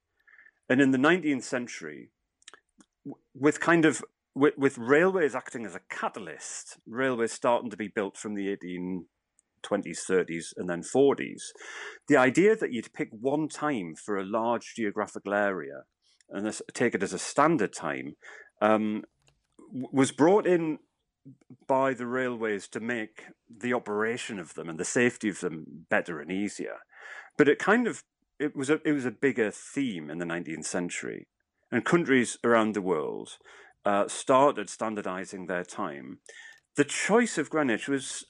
And 0.68 0.80
in 0.80 0.92
the 0.92 0.98
19th 0.98 1.42
century, 1.42 2.10
with 3.34 3.60
kind 3.60 3.84
of 3.84 4.02
with, 4.34 4.56
with 4.56 4.78
railways 4.78 5.34
acting 5.34 5.66
as 5.66 5.74
a 5.74 5.80
catalyst, 5.90 6.78
railways 6.86 7.32
starting 7.32 7.70
to 7.70 7.76
be 7.76 7.88
built 7.88 8.16
from 8.16 8.34
the 8.34 8.56
1820s, 9.62 9.98
30s, 10.08 10.46
and 10.56 10.68
then 10.68 10.82
40s, 10.82 11.42
the 12.08 12.16
idea 12.16 12.56
that 12.56 12.72
you'd 12.72 12.92
pick 12.92 13.08
one 13.12 13.48
time 13.48 13.94
for 13.94 14.16
a 14.16 14.24
large 14.24 14.74
geographical 14.76 15.34
area 15.34 15.84
and 16.28 16.60
take 16.72 16.94
it 16.94 17.02
as 17.02 17.12
a 17.12 17.18
standard 17.18 17.72
time 17.72 18.16
um, 18.60 19.04
was 19.70 20.12
brought 20.12 20.46
in 20.46 20.78
by 21.66 21.92
the 21.92 22.06
railways 22.06 22.68
to 22.68 22.80
make 22.80 23.24
the 23.48 23.74
operation 23.74 24.38
of 24.38 24.54
them 24.54 24.68
and 24.68 24.78
the 24.78 24.84
safety 24.84 25.28
of 25.28 25.40
them 25.40 25.86
better 25.88 26.20
and 26.20 26.30
easier. 26.30 26.78
But 27.36 27.48
it 27.48 27.58
kind 27.58 27.86
of 27.86 28.04
it 28.38 28.56
was 28.56 28.70
a 28.70 28.80
it 28.84 28.92
was 28.92 29.04
a 29.04 29.10
bigger 29.10 29.50
theme 29.50 30.10
in 30.10 30.18
the 30.18 30.24
19th 30.24 30.64
century, 30.64 31.28
and 31.70 31.84
countries 31.84 32.38
around 32.42 32.74
the 32.74 32.82
world 32.82 33.36
uh, 33.84 34.08
started 34.08 34.70
standardizing 34.70 35.46
their 35.46 35.64
time, 35.64 36.18
the 36.76 36.84
choice 36.84 37.38
of 37.38 37.50
Greenwich 37.50 37.88
was 37.88 38.24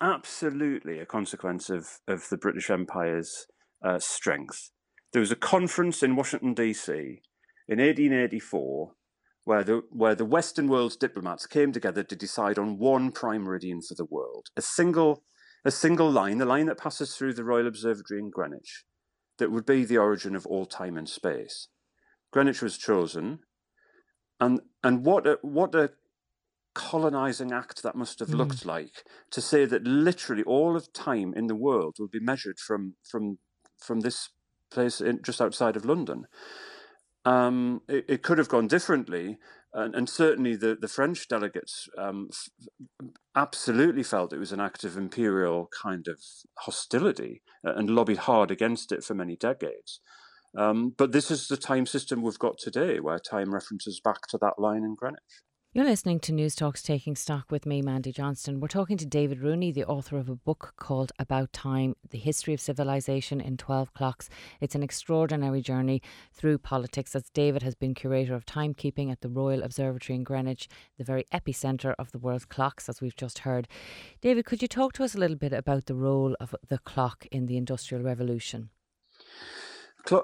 absolutely 0.00 0.98
a 0.98 1.06
consequence 1.06 1.70
of, 1.70 1.86
of 2.08 2.28
the 2.30 2.36
British 2.36 2.70
Empire's 2.70 3.46
uh, 3.84 3.98
strength. 3.98 4.70
There 5.12 5.20
was 5.20 5.32
a 5.32 5.36
conference 5.36 6.02
in 6.02 6.16
Washington, 6.16 6.54
D.C. 6.54 6.92
in 7.68 7.78
1884 7.78 8.92
where 9.44 9.64
the, 9.64 9.82
where 9.90 10.14
the 10.14 10.24
Western 10.24 10.68
world's 10.68 10.96
diplomats 10.96 11.46
came 11.46 11.72
together 11.72 12.02
to 12.04 12.14
decide 12.14 12.58
on 12.58 12.78
one 12.78 13.10
prime 13.10 13.42
meridian 13.42 13.80
for 13.82 13.94
the 13.94 14.04
world, 14.04 14.48
a 14.56 14.62
single, 14.62 15.24
a 15.64 15.70
single 15.70 16.10
line, 16.10 16.38
the 16.38 16.44
line 16.44 16.66
that 16.66 16.78
passes 16.78 17.16
through 17.16 17.34
the 17.34 17.44
Royal 17.44 17.66
Observatory 17.66 18.20
in 18.20 18.30
Greenwich, 18.30 18.84
that 19.38 19.50
would 19.50 19.66
be 19.66 19.84
the 19.84 19.96
origin 19.98 20.36
of 20.36 20.46
all 20.46 20.66
time 20.66 20.96
and 20.96 21.08
space. 21.08 21.68
Greenwich 22.32 22.62
was 22.62 22.78
chosen, 22.78 23.40
and 24.38 24.60
and 24.84 25.04
what 25.04 25.26
a, 25.26 25.38
what 25.42 25.74
a 25.74 25.90
colonizing 26.74 27.52
act 27.52 27.82
that 27.82 27.96
must 27.96 28.20
have 28.20 28.28
mm. 28.28 28.38
looked 28.38 28.64
like 28.64 29.04
to 29.30 29.40
say 29.40 29.64
that 29.64 29.84
literally 29.84 30.42
all 30.44 30.76
of 30.76 30.92
time 30.92 31.34
in 31.34 31.46
the 31.46 31.56
world 31.56 31.96
will 31.98 32.08
be 32.08 32.20
measured 32.20 32.58
from 32.58 32.94
from 33.08 33.38
from 33.78 34.00
this 34.00 34.30
place 34.70 35.00
in, 35.00 35.20
just 35.22 35.40
outside 35.40 35.76
of 35.76 35.84
London. 35.84 36.26
Um, 37.24 37.82
it, 37.88 38.04
it, 38.08 38.22
could 38.22 38.38
have 38.38 38.48
gone 38.48 38.66
differently, 38.66 39.38
and, 39.74 39.94
and 39.94 40.08
certainly 40.08 40.56
the, 40.56 40.76
the 40.80 40.88
French 40.88 41.28
delegates 41.28 41.88
um, 41.98 42.30
f- 42.32 43.08
absolutely 43.36 44.02
felt 44.02 44.32
it 44.32 44.38
was 44.38 44.52
an 44.52 44.60
act 44.60 44.84
of 44.84 44.96
imperial 44.96 45.68
kind 45.82 46.08
of 46.08 46.18
hostility 46.60 47.42
and 47.62 47.90
lobbied 47.90 48.18
hard 48.18 48.50
against 48.50 48.90
it 48.90 49.04
for 49.04 49.14
many 49.14 49.36
decades. 49.36 50.00
Um, 50.56 50.94
but 50.96 51.12
this 51.12 51.30
is 51.30 51.46
the 51.46 51.58
time 51.58 51.86
system 51.86 52.22
we've 52.22 52.38
got 52.38 52.58
today, 52.58 53.00
where 53.00 53.18
time 53.18 53.52
references 53.52 54.00
back 54.00 54.26
to 54.28 54.38
that 54.38 54.58
line 54.58 54.82
in 54.82 54.94
Greenwich. 54.94 55.20
You're 55.72 55.84
listening 55.84 56.18
to 56.20 56.32
Newstalk's 56.32 56.82
Taking 56.82 57.14
Stock 57.14 57.48
with 57.48 57.64
me, 57.64 57.80
Mandy 57.80 58.10
Johnston. 58.10 58.58
We're 58.58 58.66
talking 58.66 58.96
to 58.96 59.06
David 59.06 59.38
Rooney, 59.38 59.70
the 59.70 59.84
author 59.84 60.18
of 60.18 60.28
a 60.28 60.34
book 60.34 60.74
called 60.76 61.12
About 61.16 61.52
Time 61.52 61.94
The 62.10 62.18
History 62.18 62.52
of 62.52 62.60
Civilization 62.60 63.40
in 63.40 63.56
12 63.56 63.94
Clocks. 63.94 64.28
It's 64.60 64.74
an 64.74 64.82
extraordinary 64.82 65.60
journey 65.62 66.02
through 66.32 66.58
politics, 66.58 67.14
as 67.14 67.30
David 67.30 67.62
has 67.62 67.76
been 67.76 67.94
curator 67.94 68.34
of 68.34 68.46
timekeeping 68.46 69.12
at 69.12 69.20
the 69.20 69.28
Royal 69.28 69.62
Observatory 69.62 70.16
in 70.16 70.24
Greenwich, 70.24 70.66
the 70.98 71.04
very 71.04 71.24
epicentre 71.32 71.94
of 72.00 72.10
the 72.10 72.18
world's 72.18 72.46
clocks, 72.46 72.88
as 72.88 73.00
we've 73.00 73.14
just 73.14 73.38
heard. 73.38 73.68
David, 74.20 74.46
could 74.46 74.62
you 74.62 74.66
talk 74.66 74.92
to 74.94 75.04
us 75.04 75.14
a 75.14 75.18
little 75.18 75.36
bit 75.36 75.52
about 75.52 75.86
the 75.86 75.94
role 75.94 76.34
of 76.40 76.52
the 76.66 76.78
clock 76.78 77.26
in 77.30 77.46
the 77.46 77.56
Industrial 77.56 78.02
Revolution? 78.02 78.70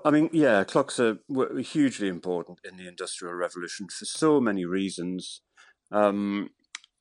I 0.04 0.11
mean, 0.11 0.30
yeah, 0.33 0.64
clocks 0.64 0.99
are 1.00 1.18
were 1.28 1.61
hugely 1.61 2.09
important 2.09 2.61
in 2.64 2.76
the 2.76 2.88
Industrial 2.88 3.35
Revolution 3.35 3.88
for 3.88 4.04
so 4.04 4.40
many 4.40 4.64
reasons. 4.64 5.42
Um, 5.92 6.50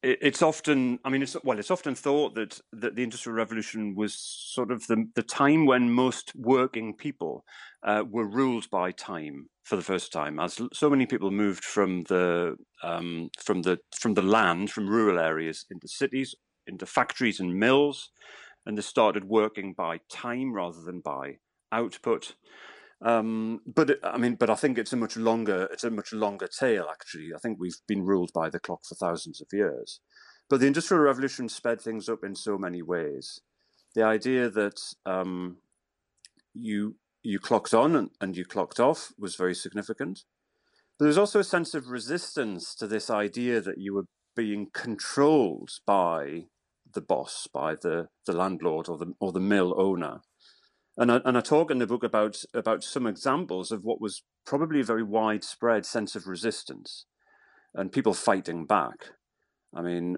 it, 0.04 0.20
it's 0.22 0.42
often, 0.42 1.00
I 1.04 1.10
mean, 1.10 1.22
it's 1.22 1.36
well, 1.44 1.60
it's 1.60 1.72
often 1.72 1.96
thought 1.96 2.36
that 2.36 2.60
that 2.74 2.96
the 2.96 3.04
Industrial 3.04 3.36
Revolution 3.36 3.96
was 3.96 4.14
sort 4.16 4.72
of 4.72 4.88
the 4.88 5.06
the 5.16 5.24
time 5.24 5.66
when 5.66 5.92
most 5.92 6.34
working 6.36 6.96
people 6.96 7.44
uh, 7.84 8.04
were 8.10 8.28
ruled 8.28 8.70
by 8.70 8.92
time 8.92 9.50
for 9.64 9.76
the 9.76 9.82
first 9.82 10.12
time, 10.12 10.40
as 10.40 10.62
so 10.74 10.90
many 10.90 11.06
people 11.06 11.32
moved 11.32 11.64
from 11.64 12.04
the 12.04 12.56
um, 12.84 13.30
from 13.40 13.64
the 13.64 13.80
from 14.00 14.14
the 14.14 14.22
land, 14.22 14.72
from 14.72 14.88
rural 14.88 15.20
areas 15.20 15.66
into 15.72 15.88
cities, 15.88 16.36
into 16.68 16.86
factories 16.86 17.40
and 17.40 17.56
mills, 17.56 18.12
and 18.66 18.78
they 18.78 18.82
started 18.82 19.26
working 19.26 19.74
by 19.74 20.00
time 20.10 20.54
rather 20.54 20.82
than 20.82 21.00
by 21.00 21.38
output. 21.72 22.36
Um, 23.02 23.62
but 23.66 24.00
I 24.04 24.18
mean, 24.18 24.36
but 24.36 24.50
I 24.50 24.56
think 24.56 24.78
it's 24.78 24.94
a 24.94 24.98
much 24.98 25.18
longer 25.18 25.68
it's 25.72 25.84
a 25.84 25.90
much 25.90 26.14
longer 26.14 26.48
tail. 26.48 26.88
Actually, 26.92 27.34
I 27.36 27.40
think 27.40 27.60
we've 27.60 27.80
been 27.88 28.06
ruled 28.06 28.32
by 28.34 28.50
the 28.50 28.60
clock 28.60 28.86
for 28.86 28.96
thousands 28.96 29.42
of 29.42 29.48
years. 29.52 30.00
But 30.50 30.60
the 30.60 30.68
Industrial 30.68 31.04
Revolution 31.04 31.50
sped 31.50 31.82
things 31.82 32.08
up 32.08 32.24
in 32.24 32.36
so 32.36 32.58
many 32.58 32.82
ways. 32.82 33.42
The 33.96 34.04
idea 34.04 34.50
that 34.50 34.80
um, 35.06 35.58
you 36.54 36.96
you 37.24 37.40
clocked 37.40 37.74
on 37.74 37.96
and, 37.96 38.10
and 38.22 38.38
you 38.38 38.46
clocked 38.46 38.80
off 38.80 39.12
was 39.18 39.36
very 39.36 39.56
significant. 39.56 40.24
But 40.98 41.06
there's 41.06 41.18
also 41.18 41.40
a 41.40 41.44
sense 41.44 41.74
of 41.74 41.90
resistance 41.90 42.76
to 42.76 42.88
this 42.88 43.10
idea 43.10 43.60
that 43.62 43.80
you 43.80 43.94
were 43.94 44.06
being 44.36 44.68
controlled 44.74 45.72
by 45.86 46.46
the 46.94 47.02
boss, 47.02 47.48
by 47.52 47.76
the, 47.76 48.08
the 48.26 48.34
landlord 48.34 48.88
or 48.88 48.98
the 48.98 49.14
or 49.20 49.32
the 49.32 49.40
mill 49.40 49.74
owner. 49.78 50.22
And 50.98 51.12
I, 51.12 51.22
and 51.26 51.38
I 51.38 51.42
talk 51.42 51.72
in 51.72 51.80
the 51.80 51.88
book 51.88 52.04
about 52.04 52.44
about 52.54 52.84
some 52.84 53.06
examples 53.06 53.72
of 53.72 53.84
what 53.84 54.00
was 54.00 54.24
probably 54.46 54.80
a 54.80 54.86
very 54.86 55.04
widespread 55.04 55.86
sense 55.86 56.16
of 56.16 56.28
resistance 56.28 57.06
and 57.74 57.92
people 57.92 58.14
fighting 58.14 58.66
back. 58.66 59.12
I 59.76 59.82
mean, 59.82 60.18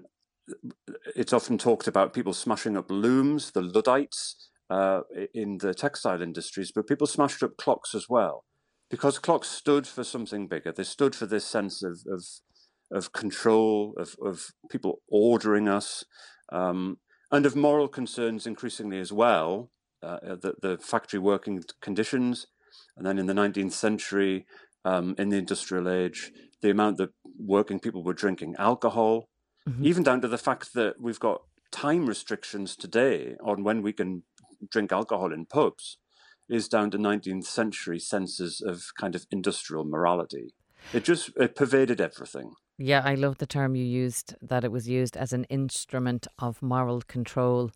it's 1.16 1.32
often 1.32 1.58
talked 1.58 1.88
about 1.88 2.14
people 2.14 2.32
smashing 2.32 2.76
up 2.76 2.90
looms, 2.90 3.50
the 3.50 3.62
Luddites 3.62 4.50
uh, 4.70 5.00
in 5.34 5.58
the 5.58 5.74
textile 5.74 6.22
industries, 6.22 6.70
but 6.72 6.86
people 6.86 7.08
smashed 7.08 7.42
up 7.42 7.56
clocks 7.56 7.92
as 7.94 8.08
well 8.08 8.44
because 8.88 9.18
clocks 9.18 9.48
stood 9.48 9.86
for 9.86 10.04
something 10.04 10.46
bigger. 10.46 10.70
They 10.70 10.84
stood 10.84 11.16
for 11.16 11.26
this 11.26 11.44
sense 11.44 11.82
of 11.82 11.98
of, 12.08 12.24
of 12.92 13.12
control, 13.12 13.94
of, 13.98 14.14
of 14.24 14.46
people 14.70 15.00
ordering 15.08 15.68
us, 15.68 16.04
um, 16.52 16.98
and 17.32 17.46
of 17.46 17.56
moral 17.56 17.88
concerns 17.88 18.46
increasingly 18.46 19.00
as 19.00 19.12
well 19.12 19.70
uh, 20.02 20.18
the, 20.22 20.54
the 20.60 20.78
factory 20.78 21.20
working 21.20 21.62
conditions. 21.80 22.46
And 22.96 23.06
then 23.06 23.18
in 23.18 23.26
the 23.26 23.34
19th 23.34 23.72
century, 23.72 24.46
um, 24.84 25.14
in 25.18 25.28
the 25.28 25.36
industrial 25.36 25.88
age, 25.88 26.32
the 26.62 26.70
amount 26.70 26.96
that 26.98 27.10
working 27.38 27.78
people 27.78 28.02
were 28.02 28.14
drinking 28.14 28.56
alcohol, 28.58 29.28
mm-hmm. 29.68 29.84
even 29.84 30.02
down 30.02 30.20
to 30.20 30.28
the 30.28 30.38
fact 30.38 30.74
that 30.74 31.00
we've 31.00 31.20
got 31.20 31.42
time 31.70 32.06
restrictions 32.06 32.76
today 32.76 33.36
on 33.44 33.62
when 33.62 33.82
we 33.82 33.92
can 33.92 34.22
drink 34.70 34.92
alcohol 34.92 35.32
in 35.32 35.46
pubs, 35.46 35.98
is 36.48 36.68
down 36.68 36.90
to 36.90 36.98
19th 36.98 37.44
century 37.44 37.98
senses 37.98 38.62
of 38.64 38.82
kind 38.98 39.14
of 39.14 39.26
industrial 39.30 39.84
morality. 39.84 40.54
It 40.92 41.04
just 41.04 41.30
it 41.36 41.54
pervaded 41.54 42.00
everything. 42.00 42.54
Yeah, 42.80 43.02
I 43.04 43.16
love 43.16 43.38
the 43.38 43.46
term 43.46 43.74
you 43.74 43.84
used, 43.84 44.36
that 44.40 44.62
it 44.62 44.70
was 44.70 44.88
used 44.88 45.16
as 45.16 45.32
an 45.32 45.44
instrument 45.44 46.28
of 46.38 46.62
moral 46.62 47.02
control. 47.02 47.72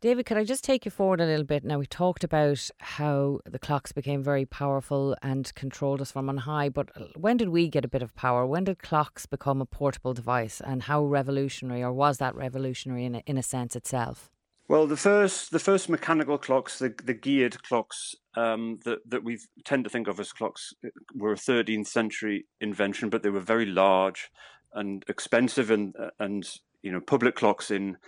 David, 0.00 0.26
could 0.26 0.36
I 0.36 0.42
just 0.42 0.64
take 0.64 0.84
you 0.84 0.90
forward 0.90 1.20
a 1.20 1.26
little 1.26 1.44
bit? 1.44 1.64
Now, 1.64 1.78
we 1.78 1.86
talked 1.86 2.24
about 2.24 2.68
how 2.80 3.38
the 3.44 3.60
clocks 3.60 3.92
became 3.92 4.20
very 4.20 4.44
powerful 4.44 5.16
and 5.22 5.54
controlled 5.54 6.00
us 6.00 6.10
from 6.10 6.28
on 6.28 6.38
high, 6.38 6.68
but 6.68 6.90
uh, 6.96 7.04
when 7.14 7.36
did 7.36 7.50
we 7.50 7.68
get 7.68 7.84
a 7.84 7.88
bit 7.88 8.02
of 8.02 8.16
power? 8.16 8.44
When 8.44 8.64
did 8.64 8.80
clocks 8.80 9.26
become 9.26 9.60
a 9.60 9.66
portable 9.66 10.12
device, 10.12 10.60
and 10.60 10.82
how 10.82 11.04
revolutionary, 11.04 11.84
or 11.84 11.92
was 11.92 12.18
that 12.18 12.34
revolutionary 12.34 13.04
in 13.04 13.14
a, 13.14 13.22
in 13.26 13.38
a 13.38 13.44
sense 13.44 13.76
itself? 13.76 14.28
Well, 14.66 14.88
the 14.88 14.96
first 14.96 15.52
the 15.52 15.60
first 15.60 15.88
mechanical 15.88 16.38
clocks, 16.38 16.78
the 16.80 16.94
the 17.04 17.14
geared 17.14 17.62
clocks 17.62 18.16
um, 18.34 18.78
that 18.84 18.98
that 19.08 19.24
we 19.24 19.38
tend 19.64 19.84
to 19.84 19.90
think 19.90 20.08
of 20.08 20.18
as 20.18 20.32
clocks, 20.32 20.72
uh, 20.84 20.88
were 21.14 21.32
a 21.32 21.36
13th 21.36 21.86
century 21.86 22.46
invention, 22.60 23.08
but 23.08 23.22
they 23.22 23.30
were 23.30 23.40
very 23.40 23.66
large 23.66 24.30
and 24.72 25.04
expensive, 25.08 25.70
and 25.70 25.94
uh, 25.96 26.10
and 26.18 26.48
you 26.82 26.92
know 26.92 27.00
public 27.00 27.34
clocks 27.34 27.70
in 27.70 27.98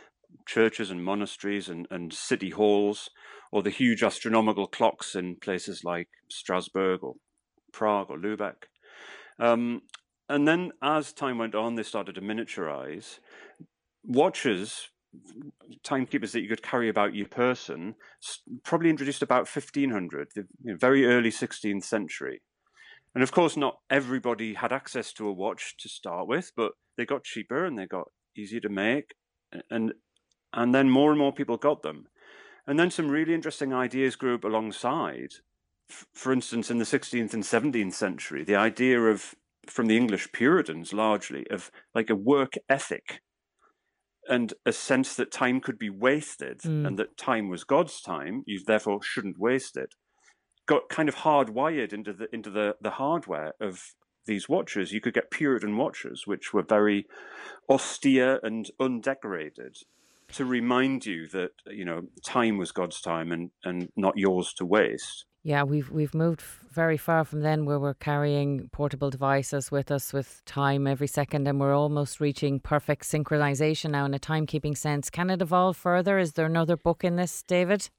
churches 0.46 0.90
and 0.90 1.04
monasteries 1.04 1.68
and, 1.68 1.86
and 1.90 2.12
city 2.12 2.50
halls, 2.50 3.10
or 3.52 3.62
the 3.62 3.70
huge 3.70 4.02
astronomical 4.02 4.66
clocks 4.66 5.14
in 5.14 5.36
places 5.36 5.84
like 5.84 6.08
Strasbourg 6.28 7.02
or 7.02 7.14
Prague 7.72 8.10
or 8.10 8.18
Lubeck. 8.18 8.64
Um, 9.38 9.82
and 10.28 10.48
then 10.48 10.72
as 10.82 11.12
time 11.12 11.38
went 11.38 11.54
on, 11.54 11.74
they 11.74 11.82
started 11.82 12.14
to 12.14 12.20
miniaturize. 12.20 13.18
Watches 14.02 14.88
timekeepers 15.82 16.32
that 16.32 16.42
you 16.42 16.48
could 16.48 16.62
carry 16.62 16.88
about 16.88 17.14
your 17.14 17.28
person 17.28 17.94
probably 18.62 18.90
introduced 18.90 19.22
about 19.22 19.48
1500 19.48 20.28
the 20.34 20.46
very 20.64 21.06
early 21.06 21.30
16th 21.30 21.84
century. 21.84 22.42
And 23.14 23.22
of 23.22 23.32
course 23.32 23.56
not 23.56 23.78
everybody 23.90 24.54
had 24.54 24.72
access 24.72 25.12
to 25.14 25.28
a 25.28 25.32
watch 25.32 25.76
to 25.78 25.88
start 25.88 26.26
with 26.26 26.52
but 26.56 26.72
they 26.96 27.06
got 27.06 27.24
cheaper 27.24 27.64
and 27.64 27.78
they 27.78 27.86
got 27.86 28.08
easier 28.36 28.60
to 28.60 28.68
make 28.68 29.14
and 29.70 29.92
and 30.52 30.74
then 30.74 30.88
more 30.90 31.10
and 31.10 31.18
more 31.18 31.32
people 31.32 31.56
got 31.56 31.82
them. 31.82 32.06
And 32.66 32.78
then 32.78 32.90
some 32.90 33.10
really 33.10 33.34
interesting 33.34 33.74
ideas 33.74 34.16
grew 34.16 34.36
up 34.36 34.44
alongside. 34.44 35.32
For 36.14 36.32
instance 36.32 36.70
in 36.70 36.78
the 36.78 36.84
16th 36.84 37.34
and 37.34 37.42
17th 37.42 37.92
century 37.92 38.44
the 38.44 38.56
idea 38.56 39.00
of 39.00 39.34
from 39.66 39.86
the 39.86 39.96
english 39.96 40.30
puritans 40.32 40.92
largely 40.92 41.46
of 41.50 41.70
like 41.94 42.10
a 42.10 42.14
work 42.14 42.54
ethic 42.68 43.22
and 44.28 44.54
a 44.64 44.72
sense 44.72 45.14
that 45.16 45.30
time 45.30 45.60
could 45.60 45.78
be 45.78 45.90
wasted 45.90 46.60
mm. 46.60 46.86
and 46.86 46.98
that 46.98 47.16
time 47.16 47.48
was 47.48 47.64
God's 47.64 48.00
time, 48.00 48.42
you 48.46 48.60
therefore 48.64 49.02
shouldn't 49.02 49.38
waste 49.38 49.76
it, 49.76 49.94
got 50.66 50.88
kind 50.88 51.08
of 51.08 51.16
hardwired 51.16 51.92
into 51.92 52.12
the 52.12 52.28
into 52.32 52.50
the, 52.50 52.76
the 52.80 52.90
hardware 52.90 53.54
of 53.60 53.94
these 54.26 54.48
watches. 54.48 54.92
You 54.92 55.00
could 55.00 55.14
get 55.14 55.30
Puritan 55.30 55.76
watches, 55.76 56.26
which 56.26 56.52
were 56.54 56.62
very 56.62 57.06
austere 57.68 58.40
and 58.42 58.70
undecorated, 58.80 59.76
to 60.32 60.44
remind 60.44 61.06
you 61.06 61.28
that 61.28 61.52
you 61.66 61.84
know 61.84 62.04
time 62.24 62.56
was 62.56 62.72
God's 62.72 63.00
time 63.00 63.32
and 63.32 63.50
and 63.62 63.90
not 63.96 64.16
yours 64.16 64.52
to 64.54 64.64
waste. 64.64 65.26
Yeah, 65.46 65.62
we've 65.62 65.90
we've 65.90 66.14
moved 66.14 66.40
very 66.40 66.96
far 66.96 67.22
from 67.22 67.42
then 67.42 67.66
where 67.66 67.78
we're 67.78 67.92
carrying 67.92 68.70
portable 68.72 69.10
devices 69.10 69.70
with 69.70 69.90
us 69.90 70.10
with 70.10 70.42
time 70.46 70.86
every 70.86 71.06
second 71.06 71.46
and 71.46 71.60
we're 71.60 71.76
almost 71.76 72.18
reaching 72.18 72.58
perfect 72.58 73.04
synchronization 73.04 73.90
now 73.90 74.06
in 74.06 74.14
a 74.14 74.18
timekeeping 74.18 74.74
sense. 74.74 75.10
Can 75.10 75.28
it 75.28 75.42
evolve 75.42 75.76
further? 75.76 76.18
Is 76.18 76.32
there 76.32 76.46
another 76.46 76.78
book 76.78 77.04
in 77.04 77.16
this, 77.16 77.42
David? 77.42 77.90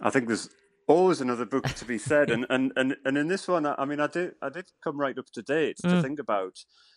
I 0.00 0.08
think 0.08 0.28
there's 0.28 0.48
always 0.88 1.20
another 1.20 1.44
book 1.44 1.68
to 1.68 1.84
be 1.84 1.98
said 1.98 2.30
and, 2.30 2.46
and, 2.48 2.72
and, 2.74 2.96
and 3.04 3.18
in 3.18 3.28
this 3.28 3.46
one 3.46 3.66
I 3.66 3.84
mean 3.84 4.00
I 4.00 4.06
did 4.06 4.32
I 4.42 4.48
did 4.48 4.64
come 4.82 4.98
right 4.98 5.16
up 5.18 5.26
to 5.34 5.42
date 5.42 5.76
mm. 5.84 5.90
to 5.90 6.02
think 6.02 6.18
about 6.18 6.56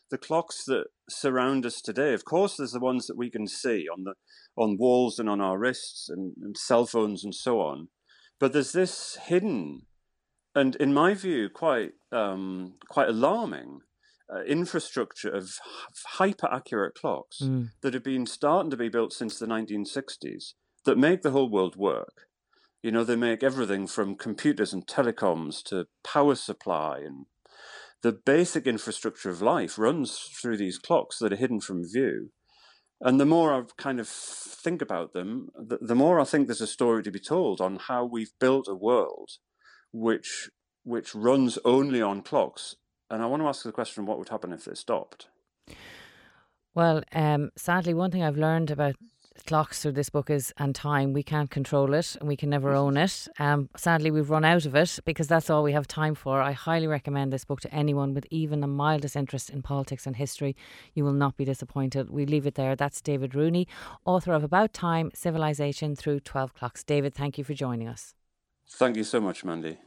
the 0.09 0.17
clocks 0.17 0.63
that 0.65 0.85
surround 1.09 1.65
us 1.65 1.81
today. 1.81 2.13
Of 2.13 2.23
course 2.23 2.55
there's 2.55 2.71
the 2.71 2.79
ones 2.79 3.07
that 3.07 3.17
we 3.17 3.29
can 3.29 3.45
see 3.45 3.87
on 3.91 4.05
the 4.05 4.13
on 4.55 4.77
walls 4.77 5.19
and 5.19 5.29
on 5.29 5.41
our 5.41 5.59
wrists 5.59 6.07
and, 6.07 6.33
and 6.41 6.55
cell 6.57 6.85
phones 6.85 7.25
and 7.25 7.35
so 7.35 7.59
on. 7.59 7.89
But 8.43 8.51
there's 8.51 8.73
this 8.73 9.17
hidden, 9.27 9.83
and 10.53 10.75
in 10.75 10.93
my 10.93 11.13
view, 11.13 11.47
quite 11.47 11.93
um, 12.11 12.73
quite 12.89 13.07
alarming 13.07 13.79
uh, 14.29 14.41
infrastructure 14.41 15.29
of 15.29 15.59
hyper 16.17 16.49
accurate 16.51 16.93
clocks 16.93 17.39
mm. 17.41 17.69
that 17.81 17.93
have 17.93 18.03
been 18.03 18.25
starting 18.25 18.69
to 18.71 18.75
be 18.75 18.89
built 18.89 19.13
since 19.13 19.39
the 19.39 19.45
1960s 19.45 20.55
that 20.83 20.97
make 20.97 21.21
the 21.21 21.31
whole 21.31 21.49
world 21.49 21.77
work. 21.77 22.27
You 22.81 22.91
know, 22.91 23.05
they 23.05 23.15
make 23.15 23.43
everything 23.43 23.87
from 23.87 24.17
computers 24.17 24.73
and 24.73 24.85
telecoms 24.85 25.63
to 25.67 25.85
power 26.03 26.35
supply 26.35 26.97
and 26.97 27.27
the 28.01 28.11
basic 28.11 28.67
infrastructure 28.67 29.29
of 29.29 29.41
life 29.41 29.79
runs 29.79 30.17
through 30.17 30.57
these 30.57 30.77
clocks 30.77 31.17
that 31.19 31.31
are 31.31 31.37
hidden 31.37 31.61
from 31.61 31.89
view. 31.89 32.31
And 33.05 33.19
the 33.19 33.25
more 33.25 33.53
I 33.53 33.63
kind 33.75 33.99
of 33.99 34.07
think 34.07 34.81
about 34.81 35.11
them, 35.11 35.49
the, 35.55 35.77
the 35.81 35.93
more 35.93 36.21
I 36.21 36.23
think 36.23 36.47
there's 36.47 36.61
a 36.61 36.67
story 36.67 37.03
to 37.03 37.11
be 37.11 37.19
told 37.19 37.59
on 37.59 37.75
how 37.75 38.05
we've 38.05 38.31
built 38.39 38.67
a 38.69 38.73
world 38.73 39.31
which 39.91 40.49
which 40.85 41.13
runs 41.13 41.57
only 41.63 42.01
on 42.01 42.21
clocks. 42.21 42.75
And 43.09 43.21
I 43.21 43.25
want 43.25 43.43
to 43.43 43.47
ask 43.47 43.63
the 43.63 43.73
question: 43.73 44.05
What 44.05 44.19
would 44.19 44.29
happen 44.29 44.53
if 44.53 44.63
they 44.63 44.73
stopped? 44.73 45.27
Well, 46.73 47.03
um, 47.11 47.51
sadly, 47.57 47.93
one 47.93 48.09
thing 48.09 48.23
I've 48.23 48.37
learned 48.37 48.71
about 48.71 48.95
clocks 49.45 49.81
through 49.81 49.93
this 49.93 50.09
book 50.09 50.29
is 50.29 50.53
and 50.57 50.73
time. 50.73 51.13
We 51.13 51.23
can't 51.23 51.49
control 51.49 51.93
it 51.93 52.15
and 52.19 52.27
we 52.27 52.35
can 52.35 52.49
never 52.49 52.73
own 52.73 52.97
it. 52.97 53.27
Um, 53.39 53.69
sadly, 53.75 54.11
we've 54.11 54.29
run 54.29 54.45
out 54.45 54.65
of 54.65 54.75
it 54.75 54.99
because 55.05 55.27
that's 55.27 55.49
all 55.49 55.63
we 55.63 55.73
have 55.73 55.87
time 55.87 56.15
for. 56.15 56.41
I 56.41 56.51
highly 56.51 56.87
recommend 56.87 57.33
this 57.33 57.45
book 57.45 57.61
to 57.61 57.73
anyone 57.73 58.13
with 58.13 58.25
even 58.29 58.61
the 58.61 58.67
mildest 58.67 59.15
interest 59.15 59.49
in 59.49 59.61
politics 59.61 60.05
and 60.05 60.15
history. 60.15 60.55
You 60.93 61.03
will 61.03 61.13
not 61.13 61.37
be 61.37 61.45
disappointed. 61.45 62.09
We 62.09 62.25
leave 62.25 62.47
it 62.47 62.55
there. 62.55 62.75
That's 62.75 63.01
David 63.01 63.35
Rooney, 63.35 63.67
author 64.05 64.33
of 64.33 64.43
About 64.43 64.73
Time, 64.73 65.11
Civilization 65.13 65.95
Through 65.95 66.21
12 66.21 66.53
Clocks. 66.53 66.83
David, 66.83 67.13
thank 67.13 67.37
you 67.37 67.43
for 67.43 67.53
joining 67.53 67.87
us. 67.87 68.15
Thank 68.67 68.95
you 68.95 69.03
so 69.03 69.19
much, 69.19 69.43
Mandy. 69.43 69.77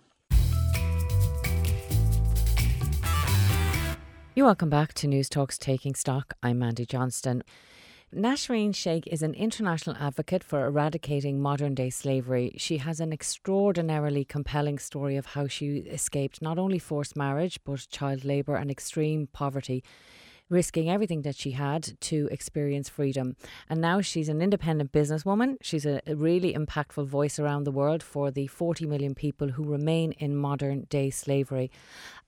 You're 4.35 4.45
welcome 4.45 4.69
back 4.69 4.93
to 4.95 5.07
Newstalk's 5.07 5.57
Taking 5.57 5.95
Stock. 5.95 6.35
I'm 6.43 6.59
Mandy 6.59 6.85
Johnston. 6.85 7.43
Nasreen 8.17 8.75
Sheikh 8.75 9.07
is 9.09 9.21
an 9.21 9.35
international 9.35 9.95
advocate 10.01 10.43
for 10.43 10.65
eradicating 10.65 11.39
modern 11.39 11.75
day 11.75 11.91
slavery. 11.91 12.55
She 12.57 12.79
has 12.79 12.99
an 12.99 13.13
extraordinarily 13.13 14.25
compelling 14.25 14.79
story 14.79 15.19
of 15.19 15.27
how 15.27 15.49
she 15.49 15.81
escaped 15.81 16.41
not 16.41 16.59
only 16.59 16.79
forced 16.79 17.15
marriage, 17.15 17.61
but 17.63 17.87
child 17.91 18.25
labour 18.25 18.57
and 18.57 18.71
extreme 18.71 19.27
poverty 19.35 19.85
risking 20.49 20.89
everything 20.89 21.23
that 21.23 21.37
she 21.37 21.53
had 21.53 21.99
to 22.01 22.29
experience 22.31 22.89
freedom. 22.89 23.37
And 23.69 23.81
now 23.81 24.01
she's 24.01 24.29
an 24.29 24.41
independent 24.41 24.93
businesswoman. 24.93 25.57
She's 25.61 25.87
a, 25.87 26.01
really 26.07 26.55
impactful 26.55 27.07
voice 27.07 27.39
around 27.39 27.65
the 27.65 27.71
world 27.71 28.03
for 28.03 28.31
the 28.31 28.47
40 28.47 28.87
million 28.87 29.15
people 29.15 29.49
who 29.49 29.65
remain 29.65 30.13
in 30.13 30.35
modern 30.37 30.87
day 30.89 31.11
slavery. 31.11 31.71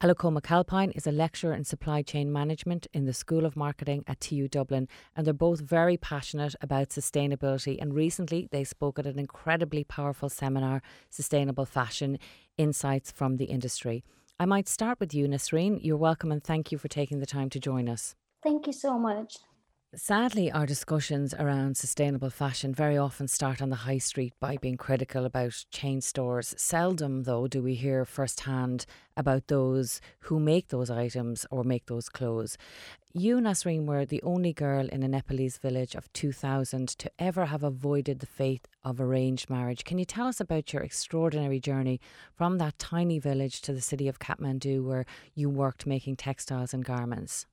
Aliko 0.01 0.37
McAlpine 0.37 0.97
is 0.97 1.07
a 1.07 1.13
lecturer 1.13 1.55
in 1.55 1.65
supply 1.65 2.03
chain 2.03 2.33
management 2.33 2.87
in 2.93 3.05
the 3.05 3.13
School 3.13 3.47
of 3.47 3.57
Marketing 3.57 4.05
at 4.07 4.21
TU 4.21 4.47
Dublin, 4.47 4.89
and 5.17 5.27
they're 5.27 5.35
both 5.35 5.61
very 5.61 5.97
passionate 5.97 6.55
about 6.61 6.91
sustainability. 6.91 7.81
And 7.81 7.95
recently 7.95 8.49
they 8.51 8.65
spoke 8.65 8.99
at 8.99 9.07
an 9.07 9.19
incredibly 9.19 9.85
powerful 9.85 10.29
seminar, 10.29 10.83
Sustainable 11.11 11.65
Fashion 11.65 12.19
Insights 12.57 13.11
from 13.11 13.37
the 13.37 13.47
Industry. 13.47 14.05
I 14.41 14.45
might 14.45 14.69
start 14.69 15.01
with 15.01 15.13
you, 15.13 15.27
Nasreen. 15.27 15.81
You're 15.83 15.97
welcome 15.97 16.31
and 16.31 16.43
thank 16.43 16.71
you 16.71 16.79
for 16.79 16.87
taking 16.87 17.19
the 17.19 17.27
time 17.27 17.51
to 17.51 17.59
join 17.59 17.89
us. 17.89 18.15
Thank 18.41 18.69
you 18.69 18.73
so 18.73 18.97
much. 18.97 19.39
Sadly, 19.95 20.53
our 20.53 20.67
discussions 20.67 21.33
around 21.33 21.79
sustainable 21.79 22.29
fashion 22.29 22.75
very 22.75 22.99
often 22.99 23.27
start 23.27 23.63
on 23.63 23.71
the 23.71 23.85
high 23.87 23.97
street 23.97 24.35
by 24.39 24.59
being 24.59 24.77
critical 24.77 25.25
about 25.25 25.65
chain 25.71 26.03
stores. 26.03 26.55
Seldom, 26.59 27.23
though, 27.23 27.47
do 27.47 27.63
we 27.63 27.75
hear 27.75 28.05
firsthand 28.05 28.85
about 29.17 29.47
those 29.49 30.03
who 30.21 30.39
make 30.39 30.69
those 30.69 30.91
items 30.91 31.47
or 31.51 31.65
make 31.65 31.87
those 31.87 32.11
clothes. 32.11 32.59
You, 33.15 33.39
Nasreen, 33.39 33.87
were 33.87 34.05
the 34.05 34.23
only 34.23 34.53
girl 34.53 34.87
in 34.89 35.03
a 35.03 35.09
Nepalese 35.09 35.57
village 35.57 35.95
of 35.95 36.13
2000 36.13 36.89
to 36.89 37.11
ever 37.19 37.47
have 37.47 37.65
avoided 37.65 38.19
the 38.19 38.27
fate 38.27 38.69
of 38.85 39.01
arranged 39.01 39.49
marriage. 39.49 39.85
Can 39.85 39.97
you 39.97 40.05
tell 40.05 40.27
us 40.27 40.39
about 40.39 40.71
your 40.71 40.83
extraordinary 40.83 41.61
journey 41.61 41.99
from 42.35 42.59
that 42.59 42.79
tiny 42.79 43.19
village 43.19 43.63
to 43.63 43.73
the 43.73 43.81
city 43.81 44.07
of 44.07 44.19
Kathmandu 44.19 44.85
where 44.85 45.07
you 45.35 45.49
worked 45.49 45.87
making 45.87 46.17
textiles 46.17 46.75
and 46.75 46.85
garments? 46.85 47.47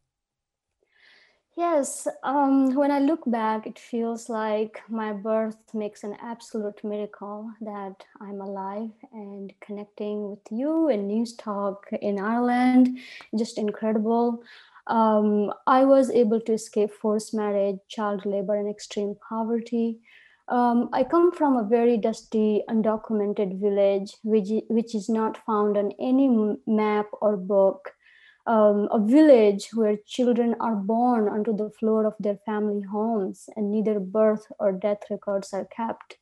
Yes, 1.57 2.05
um, 2.23 2.75
when 2.75 2.91
I 2.91 2.99
look 2.99 3.21
back, 3.25 3.65
it 3.65 3.79
feels 3.79 4.27
like 4.27 4.81
my 4.89 5.13
birth 5.13 5.57
makes 5.73 6.03
an 6.03 6.17
absolute 6.21 6.83
miracle 6.83 7.49
that 7.61 8.03
I'm 8.19 8.41
alive 8.41 8.91
and 9.13 9.53
connecting 9.61 10.29
with 10.29 10.51
you 10.51 10.89
and 10.89 11.09
Newstalk 11.09 11.93
in 12.01 12.19
Ireland. 12.19 12.99
Just 13.37 13.57
incredible 13.57 14.43
um, 14.87 15.51
I 15.65 15.83
was 15.85 16.11
able 16.11 16.39
to 16.41 16.53
escape 16.53 16.91
forced 16.91 17.33
marriage, 17.33 17.79
child 17.87 18.25
labor, 18.25 18.55
and 18.55 18.69
extreme 18.69 19.15
poverty. 19.27 19.99
Um, 20.47 20.89
I 20.93 21.03
come 21.03 21.31
from 21.31 21.57
a 21.57 21.63
very 21.63 21.97
dusty, 21.97 22.61
undocumented 22.69 23.59
village, 23.59 24.15
which, 24.23 24.49
which 24.67 24.93
is 24.93 25.09
not 25.09 25.37
found 25.43 25.75
on 25.75 25.91
any 25.99 26.55
map 26.67 27.07
or 27.19 27.35
book. 27.35 27.94
Um, 28.47 28.87
a 28.91 28.99
village 28.99 29.69
where 29.73 29.97
children 30.05 30.55
are 30.59 30.75
born 30.75 31.27
onto 31.27 31.55
the 31.55 31.71
floor 31.71 32.05
of 32.05 32.13
their 32.19 32.37
family 32.45 32.83
homes 32.83 33.49
and 33.55 33.71
neither 33.71 33.99
birth 33.99 34.45
or 34.59 34.71
death 34.71 35.03
records 35.09 35.51
are 35.51 35.65
kept. 35.65 36.17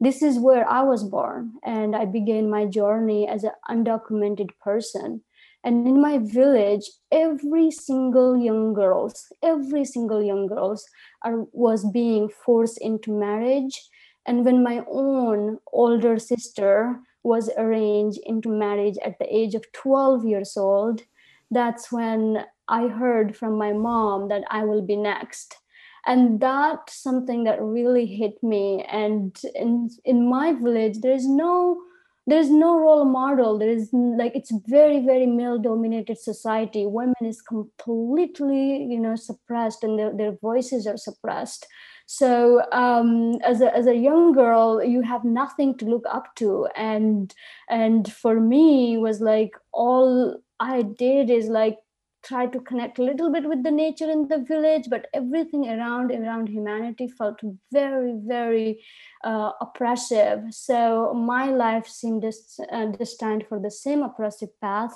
This 0.00 0.22
is 0.22 0.38
where 0.38 0.66
I 0.68 0.82
was 0.82 1.02
born, 1.04 1.54
and 1.64 1.94
I 1.94 2.04
began 2.04 2.48
my 2.48 2.66
journey 2.66 3.28
as 3.28 3.44
an 3.44 3.52
undocumented 3.68 4.50
person 4.60 5.22
and 5.64 5.86
in 5.86 6.00
my 6.00 6.18
village 6.18 6.90
every 7.10 7.70
single 7.70 8.36
young 8.36 8.72
girls 8.72 9.26
every 9.42 9.84
single 9.84 10.22
young 10.22 10.46
girls 10.46 10.86
are, 11.22 11.44
was 11.52 11.84
being 11.90 12.28
forced 12.28 12.78
into 12.80 13.10
marriage 13.10 13.88
and 14.26 14.44
when 14.44 14.62
my 14.62 14.84
own 14.90 15.58
older 15.72 16.18
sister 16.18 17.00
was 17.22 17.50
arranged 17.56 18.18
into 18.24 18.48
marriage 18.48 18.96
at 19.04 19.18
the 19.18 19.36
age 19.36 19.54
of 19.54 19.70
12 19.72 20.24
years 20.24 20.56
old 20.56 21.02
that's 21.50 21.90
when 21.90 22.44
i 22.68 22.86
heard 22.88 23.36
from 23.36 23.56
my 23.56 23.72
mom 23.72 24.28
that 24.28 24.44
i 24.50 24.64
will 24.64 24.82
be 24.82 24.96
next. 24.96 25.56
And 26.06 26.40
that's 26.40 26.94
something 27.02 27.44
that 27.44 27.60
really 27.60 28.06
hit 28.06 28.42
me. 28.42 28.84
And 28.90 29.38
in 29.54 29.90
in 30.04 30.28
my 30.28 30.52
village 30.52 31.00
there's 31.00 31.26
no 31.26 31.82
there's 32.26 32.50
no 32.50 32.78
role 32.78 33.04
model. 33.04 33.58
There 33.58 33.70
is 33.70 33.90
like 33.92 34.34
it's 34.34 34.52
very 34.66 35.04
very 35.04 35.26
male 35.26 35.58
dominated 35.58 36.18
society. 36.18 36.86
Women 36.86 37.14
is 37.22 37.42
completely 37.42 38.84
you 38.84 38.98
know 38.98 39.16
suppressed 39.16 39.84
and 39.84 39.98
their, 39.98 40.16
their 40.16 40.32
voices 40.32 40.86
are 40.86 40.96
suppressed. 40.96 41.66
So 42.10 42.62
um, 42.72 43.34
as, 43.44 43.60
a, 43.60 43.74
as 43.76 43.86
a 43.86 43.94
young 43.94 44.32
girl 44.32 44.82
you 44.82 45.02
have 45.02 45.24
nothing 45.24 45.76
to 45.76 45.84
look 45.84 46.04
up 46.10 46.34
to. 46.36 46.68
And 46.74 47.34
and 47.68 48.10
for 48.10 48.40
me 48.40 48.96
was 48.96 49.20
like 49.20 49.52
all 49.72 50.40
i 50.60 50.82
did 50.82 51.30
is 51.30 51.48
like 51.48 51.78
try 52.24 52.46
to 52.46 52.60
connect 52.60 52.98
a 52.98 53.02
little 53.02 53.32
bit 53.32 53.48
with 53.48 53.62
the 53.62 53.70
nature 53.70 54.10
in 54.10 54.26
the 54.28 54.38
village 54.38 54.86
but 54.90 55.06
everything 55.14 55.68
around 55.68 56.10
around 56.10 56.48
humanity 56.48 57.06
felt 57.08 57.38
very 57.72 58.14
very 58.26 58.82
uh, 59.24 59.52
oppressive. 59.60 60.42
So 60.50 61.12
my 61.14 61.46
life 61.46 61.86
seemed 61.86 62.24
uh, 62.24 62.86
destined 62.86 63.46
for 63.48 63.58
the 63.58 63.70
same 63.70 64.02
oppressive 64.02 64.50
path. 64.60 64.94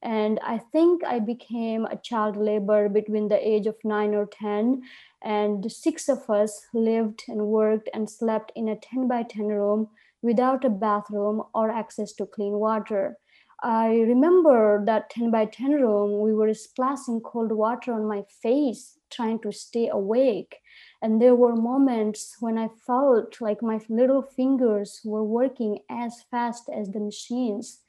And 0.00 0.38
i 0.44 0.58
think 0.72 1.02
i 1.02 1.18
became 1.18 1.84
a 1.84 1.96
child 2.08 2.36
labor 2.36 2.88
between 2.88 3.26
the 3.28 3.40
age 3.52 3.66
of 3.66 3.74
9 3.82 4.14
or 4.14 4.26
10 4.26 4.82
and 5.22 5.72
six 5.72 6.08
of 6.08 6.30
us 6.30 6.52
lived 6.72 7.24
and 7.26 7.48
worked 7.48 7.88
and 7.92 8.08
slept 8.08 8.52
in 8.54 8.68
a 8.68 8.76
10 8.76 9.08
by 9.08 9.24
10 9.24 9.48
room 9.48 9.88
without 10.22 10.64
a 10.64 10.70
bathroom 10.70 11.42
or 11.52 11.72
access 11.72 12.12
to 12.12 12.26
clean 12.26 12.52
water 12.52 13.16
I 13.60 13.88
remember 13.88 14.84
that 14.86 15.10
10 15.10 15.32
by 15.32 15.46
10 15.46 15.72
room, 15.72 16.20
we 16.20 16.32
were 16.32 16.54
splashing 16.54 17.20
cold 17.20 17.50
water 17.50 17.92
on 17.92 18.06
my 18.06 18.22
face, 18.40 18.98
trying 19.10 19.40
to 19.40 19.50
stay 19.50 19.88
awake. 19.88 20.58
And 21.02 21.20
there 21.20 21.34
were 21.34 21.56
moments 21.56 22.36
when 22.38 22.56
I 22.56 22.68
felt 22.86 23.40
like 23.40 23.60
my 23.60 23.80
little 23.88 24.22
fingers 24.22 25.00
were 25.04 25.24
working 25.24 25.80
as 25.90 26.22
fast 26.30 26.68
as 26.68 26.90
the 26.90 27.00
machines. 27.00 27.80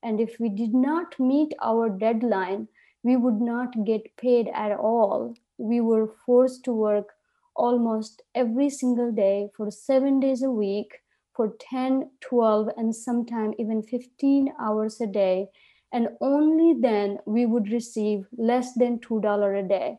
And 0.00 0.20
if 0.20 0.38
we 0.38 0.48
did 0.48 0.74
not 0.74 1.18
meet 1.18 1.54
our 1.60 1.88
deadline, 1.88 2.68
we 3.02 3.16
would 3.16 3.40
not 3.40 3.84
get 3.84 4.16
paid 4.16 4.48
at 4.54 4.72
all. 4.72 5.34
We 5.58 5.80
were 5.80 6.06
forced 6.06 6.64
to 6.64 6.72
work 6.72 7.14
almost 7.56 8.22
every 8.34 8.70
single 8.70 9.10
day 9.10 9.48
for 9.56 9.72
seven 9.72 10.20
days 10.20 10.42
a 10.42 10.50
week 10.50 11.00
for 11.36 11.54
10, 11.60 12.10
12, 12.20 12.68
and 12.76 12.94
sometimes 12.94 13.54
even 13.58 13.82
15 13.82 14.52
hours 14.60 15.00
a 15.00 15.06
day. 15.06 15.48
And 15.92 16.08
only 16.20 16.80
then 16.80 17.18
we 17.26 17.46
would 17.46 17.70
receive 17.70 18.26
less 18.36 18.74
than 18.74 18.98
$2 18.98 19.64
a 19.64 19.68
day. 19.68 19.98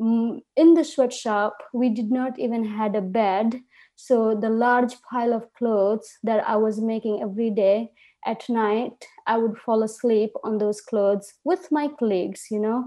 Mm, 0.00 0.40
in 0.56 0.74
the 0.74 0.84
sweatshop, 0.84 1.58
we 1.72 1.90
did 1.90 2.10
not 2.10 2.38
even 2.38 2.64
had 2.64 2.96
a 2.96 3.00
bed. 3.00 3.60
So 3.94 4.34
the 4.34 4.48
large 4.48 5.00
pile 5.02 5.32
of 5.32 5.52
clothes 5.54 6.18
that 6.22 6.48
I 6.48 6.56
was 6.56 6.80
making 6.80 7.22
every 7.22 7.50
day 7.50 7.92
at 8.24 8.48
night, 8.48 9.06
I 9.26 9.36
would 9.38 9.58
fall 9.58 9.82
asleep 9.82 10.32
on 10.42 10.58
those 10.58 10.80
clothes 10.80 11.34
with 11.44 11.70
my 11.70 11.88
colleagues, 11.88 12.46
you 12.50 12.58
know. 12.58 12.84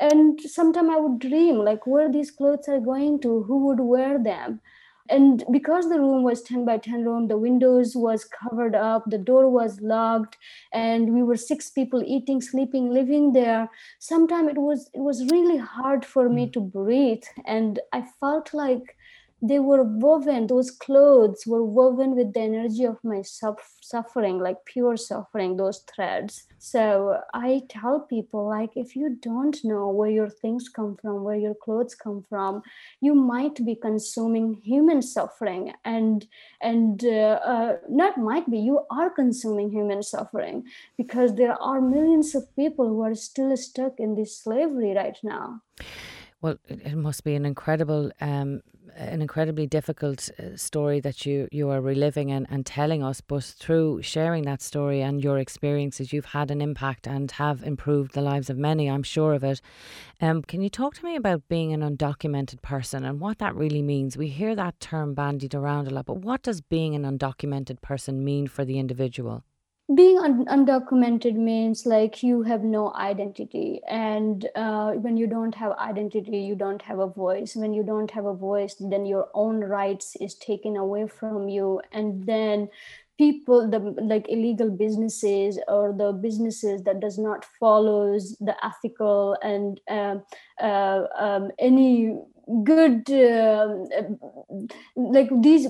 And 0.00 0.40
sometimes 0.40 0.90
I 0.90 0.96
would 0.96 1.18
dream 1.18 1.58
like 1.58 1.86
where 1.86 2.10
these 2.10 2.30
clothes 2.30 2.68
are 2.68 2.80
going 2.80 3.20
to, 3.20 3.42
who 3.44 3.66
would 3.66 3.80
wear 3.80 4.22
them 4.22 4.60
and 5.08 5.44
because 5.50 5.88
the 5.88 5.98
room 5.98 6.22
was 6.22 6.42
10 6.42 6.64
by 6.64 6.76
10 6.76 7.04
room 7.04 7.28
the 7.28 7.38
windows 7.38 7.94
was 7.96 8.24
covered 8.24 8.74
up 8.74 9.04
the 9.06 9.18
door 9.18 9.48
was 9.48 9.80
locked 9.80 10.36
and 10.72 11.14
we 11.14 11.22
were 11.22 11.36
six 11.36 11.70
people 11.70 12.02
eating 12.06 12.40
sleeping 12.40 12.90
living 12.90 13.32
there 13.32 13.70
sometimes 13.98 14.50
it 14.50 14.58
was 14.58 14.90
it 14.94 15.00
was 15.00 15.30
really 15.30 15.56
hard 15.56 16.04
for 16.04 16.28
me 16.28 16.46
mm. 16.46 16.52
to 16.52 16.60
breathe 16.60 17.24
and 17.46 17.80
i 17.92 18.02
felt 18.20 18.52
like 18.52 18.96
they 19.40 19.58
were 19.58 19.84
woven 19.84 20.46
those 20.46 20.70
clothes 20.70 21.44
were 21.46 21.64
woven 21.64 22.16
with 22.16 22.32
the 22.34 22.40
energy 22.40 22.84
of 22.84 22.98
my 23.04 23.22
suffering 23.22 24.38
like 24.38 24.56
pure 24.64 24.96
suffering 24.96 25.56
those 25.56 25.84
threads. 25.94 26.44
So 26.58 27.20
i 27.32 27.62
tell 27.68 28.00
people 28.00 28.48
like 28.48 28.76
if 28.76 28.96
you 28.96 29.16
don't 29.20 29.58
know 29.64 29.88
where 29.88 30.10
your 30.10 30.28
things 30.28 30.68
come 30.68 30.96
from 30.96 31.22
where 31.22 31.36
your 31.36 31.54
clothes 31.54 31.94
come 31.94 32.24
from 32.28 32.62
you 33.00 33.14
might 33.14 33.64
be 33.64 33.74
consuming 33.74 34.60
human 34.62 35.02
suffering 35.02 35.72
and 35.84 36.26
and 36.60 37.04
uh, 37.04 37.38
uh, 37.52 37.76
not 37.88 38.18
might 38.18 38.50
be 38.50 38.58
you 38.58 38.80
are 38.90 39.10
consuming 39.10 39.70
human 39.70 40.02
suffering 40.02 40.64
because 40.96 41.34
there 41.36 41.60
are 41.62 41.80
millions 41.80 42.34
of 42.34 42.44
people 42.56 42.88
who 42.88 43.02
are 43.02 43.14
still 43.14 43.56
stuck 43.56 44.00
in 44.00 44.14
this 44.14 44.36
slavery 44.36 44.92
right 44.94 45.18
now. 45.22 45.60
Well, 46.40 46.56
it 46.68 46.96
must 46.96 47.24
be 47.24 47.34
an 47.34 47.44
incredible 47.44 48.12
um, 48.20 48.62
an 48.96 49.20
incredibly 49.20 49.66
difficult 49.66 50.30
uh, 50.38 50.56
story 50.56 51.00
that 51.00 51.26
you, 51.26 51.48
you 51.50 51.70
are 51.70 51.80
reliving 51.80 52.30
and, 52.30 52.46
and 52.50 52.64
telling 52.64 53.02
us, 53.02 53.20
but 53.20 53.44
through 53.44 54.02
sharing 54.02 54.44
that 54.44 54.62
story 54.62 55.00
and 55.00 55.22
your 55.22 55.38
experiences, 55.38 56.12
you've 56.12 56.26
had 56.26 56.50
an 56.50 56.60
impact 56.60 57.06
and 57.06 57.30
have 57.32 57.62
improved 57.62 58.14
the 58.14 58.20
lives 58.20 58.50
of 58.50 58.56
many, 58.56 58.88
I'm 58.88 59.02
sure 59.02 59.34
of 59.34 59.44
it. 59.44 59.60
Um, 60.20 60.42
can 60.42 60.62
you 60.62 60.70
talk 60.70 60.94
to 60.94 61.04
me 61.04 61.16
about 61.16 61.48
being 61.48 61.72
an 61.72 61.80
undocumented 61.80 62.62
person 62.62 63.04
and 63.04 63.20
what 63.20 63.38
that 63.38 63.54
really 63.54 63.82
means? 63.82 64.16
We 64.16 64.28
hear 64.28 64.54
that 64.54 64.80
term 64.80 65.14
bandied 65.14 65.54
around 65.54 65.88
a 65.88 65.90
lot, 65.90 66.06
but 66.06 66.18
what 66.18 66.42
does 66.42 66.60
being 66.60 66.94
an 66.94 67.02
undocumented 67.02 67.80
person 67.80 68.24
mean 68.24 68.46
for 68.46 68.64
the 68.64 68.78
individual? 68.78 69.44
Being 69.94 70.18
un- 70.18 70.44
undocumented 70.46 71.34
means 71.34 71.86
like 71.86 72.22
you 72.22 72.42
have 72.42 72.62
no 72.62 72.92
identity. 72.94 73.80
And 73.88 74.46
uh, 74.54 74.92
when 74.92 75.16
you 75.16 75.26
don't 75.26 75.54
have 75.54 75.72
identity 75.78 76.38
you 76.38 76.54
don't 76.54 76.82
have 76.82 76.98
a 76.98 77.06
voice. 77.06 77.56
When 77.56 77.72
you 77.72 77.82
don't 77.82 78.10
have 78.10 78.26
a 78.26 78.34
voice 78.34 78.76
then 78.78 79.06
your 79.06 79.28
own 79.34 79.60
rights 79.60 80.16
is 80.20 80.34
taken 80.34 80.76
away 80.76 81.06
from 81.08 81.48
you. 81.48 81.80
And 81.92 82.26
then 82.26 82.68
people 83.16 83.68
the 83.68 83.78
like 84.02 84.26
illegal 84.28 84.70
businesses 84.70 85.58
or 85.66 85.92
the 85.92 86.12
businesses 86.12 86.82
that 86.82 87.00
does 87.00 87.18
not 87.18 87.44
follows 87.58 88.36
the 88.40 88.54
ethical 88.64 89.36
and 89.42 89.80
uh, 89.90 90.16
uh, 90.62 91.04
um, 91.18 91.50
any 91.58 92.16
good 92.64 93.10
uh, 93.10 93.68
like 94.96 95.28
these 95.42 95.66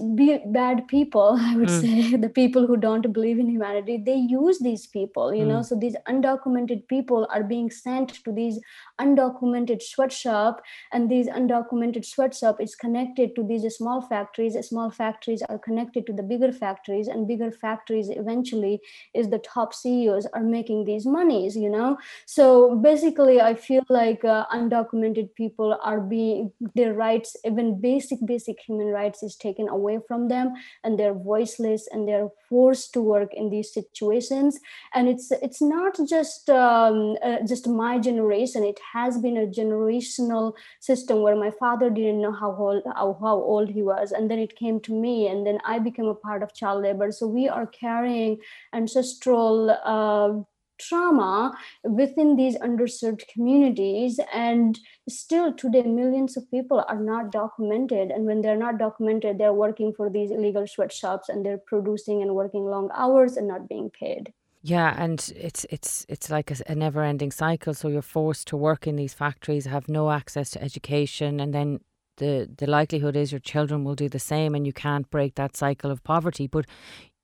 bad 0.47 0.87
people 0.87 1.37
i 1.41 1.57
would 1.57 1.69
mm. 1.69 1.81
say 1.81 2.17
the 2.17 2.29
people 2.29 2.67
who 2.67 2.77
don't 2.77 3.12
believe 3.12 3.38
in 3.38 3.49
humanity 3.49 4.01
they 4.05 4.14
use 4.14 4.59
these 4.61 4.87
people 4.87 5.35
you 5.35 5.45
mm. 5.45 5.49
know 5.49 5.62
so 5.62 5.75
these 5.75 5.97
undocumented 6.09 6.87
people 6.87 7.27
are 7.33 7.43
being 7.43 7.71
sent 7.71 8.14
to 8.25 8.33
these 8.33 8.61
undocumented 9.01 9.83
sweatshop 9.83 10.62
and 10.93 11.11
these 11.11 11.27
undocumented 11.29 12.05
sweatshop 12.05 12.61
is 12.61 12.75
connected 12.77 13.35
to 13.35 13.43
these 13.43 13.67
small 13.75 14.01
factories 14.01 14.57
small 14.69 14.91
factories 14.91 15.43
are 15.49 15.59
connected 15.59 16.07
to 16.07 16.12
the 16.12 16.23
bigger 16.23 16.53
factories 16.53 17.09
and 17.09 17.27
bigger 17.27 17.51
factories 17.51 18.09
eventually 18.11 18.81
is 19.14 19.31
the 19.31 19.38
top 19.38 19.75
ceos 19.75 20.27
are 20.33 20.45
making 20.45 20.85
these 20.85 21.07
monies 21.07 21.57
you 21.57 21.71
know 21.71 21.97
so 22.27 22.77
basically 22.77 23.41
i 23.41 23.53
feel 23.55 23.85
like 23.88 24.25
uh, 24.25 24.47
undocumented 24.53 25.35
people 25.35 25.77
are 25.83 26.01
being 26.01 26.53
their 26.75 26.95
rights 26.95 27.37
even 27.45 27.81
basic 27.81 28.19
basic 28.25 28.59
human 28.61 28.89
rights 28.89 29.23
is 29.23 29.37
taken 29.37 29.69
away 29.69 29.99
from 30.07 30.29
them 30.29 30.53
and 30.85 30.99
they're 30.99 31.15
voiceless 31.15 31.89
and 31.91 32.09
they're 32.09 32.29
forced 32.49 32.93
to 32.93 33.01
work 33.01 33.35
in 33.35 33.51
these 33.51 33.73
situations. 33.73 34.59
And 34.95 35.09
it's 35.09 35.31
it's 35.31 35.61
not 35.61 35.99
just 36.09 36.51
um, 36.51 37.17
uh, 37.23 37.39
just 37.47 37.67
my 37.67 37.99
generation. 37.99 38.65
It 38.65 38.81
has 38.93 39.19
been 39.19 39.37
a 39.37 39.47
generational 39.47 40.55
system 40.81 41.23
where 41.23 41.37
my 41.37 41.51
father 41.51 41.91
didn't 41.91 42.21
know 42.21 42.33
how 42.33 42.55
old 42.55 42.83
how, 42.87 43.19
how 43.21 43.37
old 43.37 43.69
he 43.69 43.83
was 43.83 44.13
and 44.13 44.31
then 44.31 44.39
it 44.39 44.57
came 44.57 44.81
to 44.81 44.93
me 44.93 45.29
and 45.29 45.47
then 45.47 45.59
i 45.65 45.79
became 45.79 46.07
a 46.07 46.15
part 46.15 46.43
of 46.43 46.55
child 46.55 46.83
labor. 46.83 47.11
So 47.13 47.27
we 47.27 47.49
are 47.49 47.67
carrying 47.67 48.39
ancestral 48.73 49.71
uh, 49.85 50.43
trauma 50.79 51.57
within 51.85 52.37
these 52.37 52.57
underserved 52.59 53.27
communities 53.29 54.21
and 54.33 54.79
still 55.09 55.53
today 55.53 55.83
millions 55.83 56.37
of 56.37 56.51
people 56.51 56.85
are 56.88 57.01
not 57.01 57.31
documented 57.33 58.11
and 58.11 58.25
when 58.25 58.41
they're 58.41 58.57
not 58.57 58.79
documented 58.79 59.38
they're 59.38 59.53
working 59.53 59.93
for 59.93 60.11
these 60.11 60.31
illegal 60.31 60.67
sweatshops 60.67 61.29
and 61.29 61.45
they're 61.45 61.64
producing 61.67 62.23
and 62.23 62.35
working 62.35 62.64
long 62.64 62.91
hours 62.95 63.37
and 63.37 63.49
not 63.49 63.69
being 63.69 63.91
paid 63.91 64.33
yeah, 64.62 64.95
and 64.99 65.33
it's 65.37 65.64
it's 65.71 66.05
it's 66.09 66.31
like 66.31 66.51
a, 66.51 66.57
a 66.67 66.75
never-ending 66.75 67.31
cycle. 67.31 67.75
So 67.75 67.88
you're 67.88 68.03
forced 68.03 68.49
to 68.49 68.57
work 68.57 68.87
in 68.87 68.97
these 68.97 69.14
factories, 69.14 69.67
have 69.67 69.88
no 69.88 70.11
access 70.11 70.51
to 70.51 70.62
education, 70.62 71.38
and 71.41 71.55
then 71.55 71.81
the 72.17 72.51
the 72.59 72.67
likelihood 72.67 73.17
is 73.17 73.33
your 73.33 73.38
children 73.38 73.85
will 73.85 73.95
do 73.95 74.09
the 74.09 74.19
same, 74.19 74.55
and 74.55 74.67
you 74.67 74.73
can't 74.73 75.09
break 75.11 75.37
that 75.37 75.57
cycle 75.57 75.91
of 75.91 76.03
poverty. 76.03 76.47
But 76.49 76.67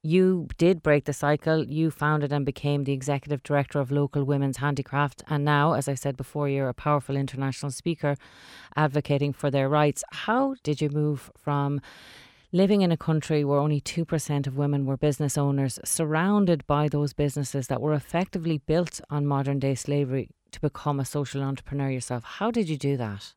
you 0.04 0.48
did 0.58 0.82
break 0.82 1.06
the 1.06 1.14
cycle. 1.14 1.64
You 1.64 1.90
founded 1.90 2.30
and 2.30 2.44
became 2.44 2.84
the 2.84 2.92
executive 2.92 3.42
director 3.42 3.80
of 3.80 3.90
Local 3.90 4.22
Women's 4.22 4.58
Handicraft. 4.58 5.22
And 5.28 5.46
now, 5.46 5.72
as 5.72 5.88
I 5.88 5.94
said 5.94 6.16
before, 6.16 6.46
you're 6.46 6.68
a 6.68 6.74
powerful 6.74 7.16
international 7.16 7.72
speaker 7.72 8.16
advocating 8.76 9.32
for 9.32 9.50
their 9.50 9.66
rights. 9.66 10.04
How 10.12 10.56
did 10.62 10.82
you 10.82 10.90
move 10.90 11.30
from 11.36 11.80
living 12.52 12.82
in 12.82 12.92
a 12.92 12.98
country 12.98 13.44
where 13.44 13.58
only 13.58 13.80
2% 13.80 14.46
of 14.46 14.58
women 14.58 14.84
were 14.84 14.98
business 14.98 15.38
owners, 15.38 15.80
surrounded 15.84 16.66
by 16.66 16.86
those 16.86 17.14
businesses 17.14 17.68
that 17.68 17.80
were 17.80 17.94
effectively 17.94 18.58
built 18.58 19.00
on 19.08 19.26
modern 19.26 19.58
day 19.58 19.74
slavery, 19.74 20.28
to 20.52 20.60
become 20.60 21.00
a 21.00 21.04
social 21.06 21.42
entrepreneur 21.42 21.90
yourself? 21.90 22.24
How 22.24 22.50
did 22.50 22.68
you 22.68 22.76
do 22.76 22.98
that? 22.98 23.32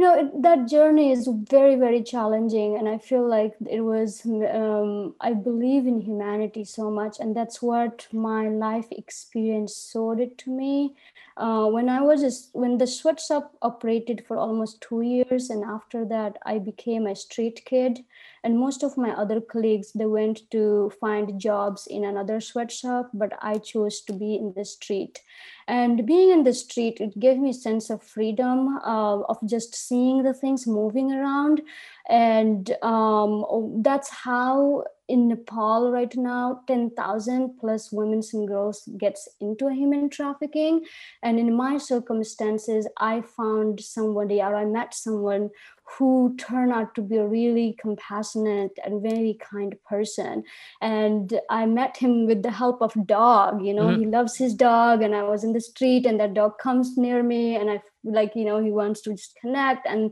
You 0.00 0.06
know 0.06 0.18
it, 0.18 0.42
that 0.42 0.66
journey 0.66 1.12
is 1.12 1.28
very 1.50 1.74
very 1.76 2.02
challenging 2.02 2.76
and 2.78 2.88
i 2.88 2.96
feel 2.96 3.26
like 3.28 3.54
it 3.68 3.82
was 3.82 4.24
um, 4.26 5.14
i 5.20 5.32
believe 5.32 5.86
in 5.86 6.00
humanity 6.00 6.64
so 6.64 6.90
much 6.90 7.18
and 7.20 7.36
that's 7.36 7.60
what 7.60 8.06
my 8.12 8.48
life 8.48 8.86
experience 8.92 9.90
showed 9.92 10.18
it 10.18 10.38
to 10.38 10.50
me 10.50 10.94
uh, 11.40 11.66
when 11.66 11.88
i 11.88 12.00
was 12.00 12.50
when 12.52 12.76
the 12.78 12.86
sweatshop 12.86 13.52
operated 13.62 14.24
for 14.26 14.36
almost 14.36 14.80
two 14.80 15.00
years 15.00 15.50
and 15.50 15.64
after 15.64 16.04
that 16.04 16.36
i 16.44 16.58
became 16.58 17.06
a 17.06 17.16
street 17.16 17.62
kid. 17.64 18.00
And 18.42 18.58
most 18.58 18.82
of 18.82 18.96
my 18.96 19.10
other 19.10 19.38
colleagues 19.38 19.92
they 19.92 20.06
went 20.06 20.50
to 20.50 20.90
find 20.98 21.38
jobs 21.38 21.86
in 21.86 22.04
another 22.04 22.40
sweatshop 22.40 23.10
but 23.12 23.32
i 23.42 23.58
chose 23.58 24.00
to 24.02 24.12
be 24.12 24.36
in 24.36 24.54
the 24.56 24.64
street. 24.64 25.20
And 25.68 26.06
being 26.06 26.30
in 26.30 26.44
the 26.44 26.54
street 26.54 27.00
it 27.00 27.18
gave 27.18 27.38
me 27.38 27.50
a 27.50 27.54
sense 27.66 27.90
of 27.90 28.02
freedom 28.02 28.78
uh, 28.78 29.20
of 29.32 29.38
just 29.46 29.74
seeing 29.74 30.22
the 30.22 30.34
things 30.34 30.66
moving 30.66 31.12
around. 31.12 31.62
And 32.08 32.70
um, 32.82 33.82
that's 33.82 34.10
how 34.10 34.84
in 35.10 35.28
nepal 35.28 35.90
right 35.90 36.16
now 36.16 36.60
10000 36.68 37.58
plus 37.58 37.90
women 37.92 38.22
and 38.32 38.48
girls 38.48 38.88
gets 38.96 39.28
into 39.40 39.68
human 39.68 40.08
trafficking. 40.08 40.84
And 41.22 41.38
in 41.38 41.54
my 41.54 41.78
circumstances 41.78 42.88
i 42.98 43.20
found 43.20 43.80
somebody 43.80 44.40
or 44.40 44.54
i 44.54 44.64
met 44.64 44.94
someone 44.94 45.50
who 45.98 46.34
turned 46.38 46.72
out 46.72 46.94
to 46.94 47.02
be 47.02 47.16
a 47.16 47.26
really 47.26 47.76
compassionate 47.80 48.78
and 48.84 49.02
very 49.02 49.38
kind 49.40 49.74
person. 49.88 50.44
And 50.80 51.40
I 51.50 51.66
met 51.66 51.96
him 51.96 52.26
with 52.26 52.42
the 52.42 52.50
help 52.50 52.80
of 52.80 53.06
dog. 53.06 53.64
You 53.64 53.74
know, 53.74 53.86
mm-hmm. 53.86 54.00
he 54.00 54.06
loves 54.06 54.36
his 54.36 54.54
dog, 54.54 55.02
and 55.02 55.14
I 55.14 55.22
was 55.24 55.44
in 55.44 55.52
the 55.52 55.60
street, 55.60 56.06
and 56.06 56.20
that 56.20 56.34
dog 56.34 56.58
comes 56.58 56.96
near 56.96 57.22
me, 57.22 57.56
and 57.56 57.70
I 57.70 57.82
like 58.02 58.34
you 58.34 58.46
know 58.46 58.62
he 58.62 58.70
wants 58.70 59.02
to 59.02 59.10
just 59.10 59.36
connect 59.42 59.86
and 59.86 60.10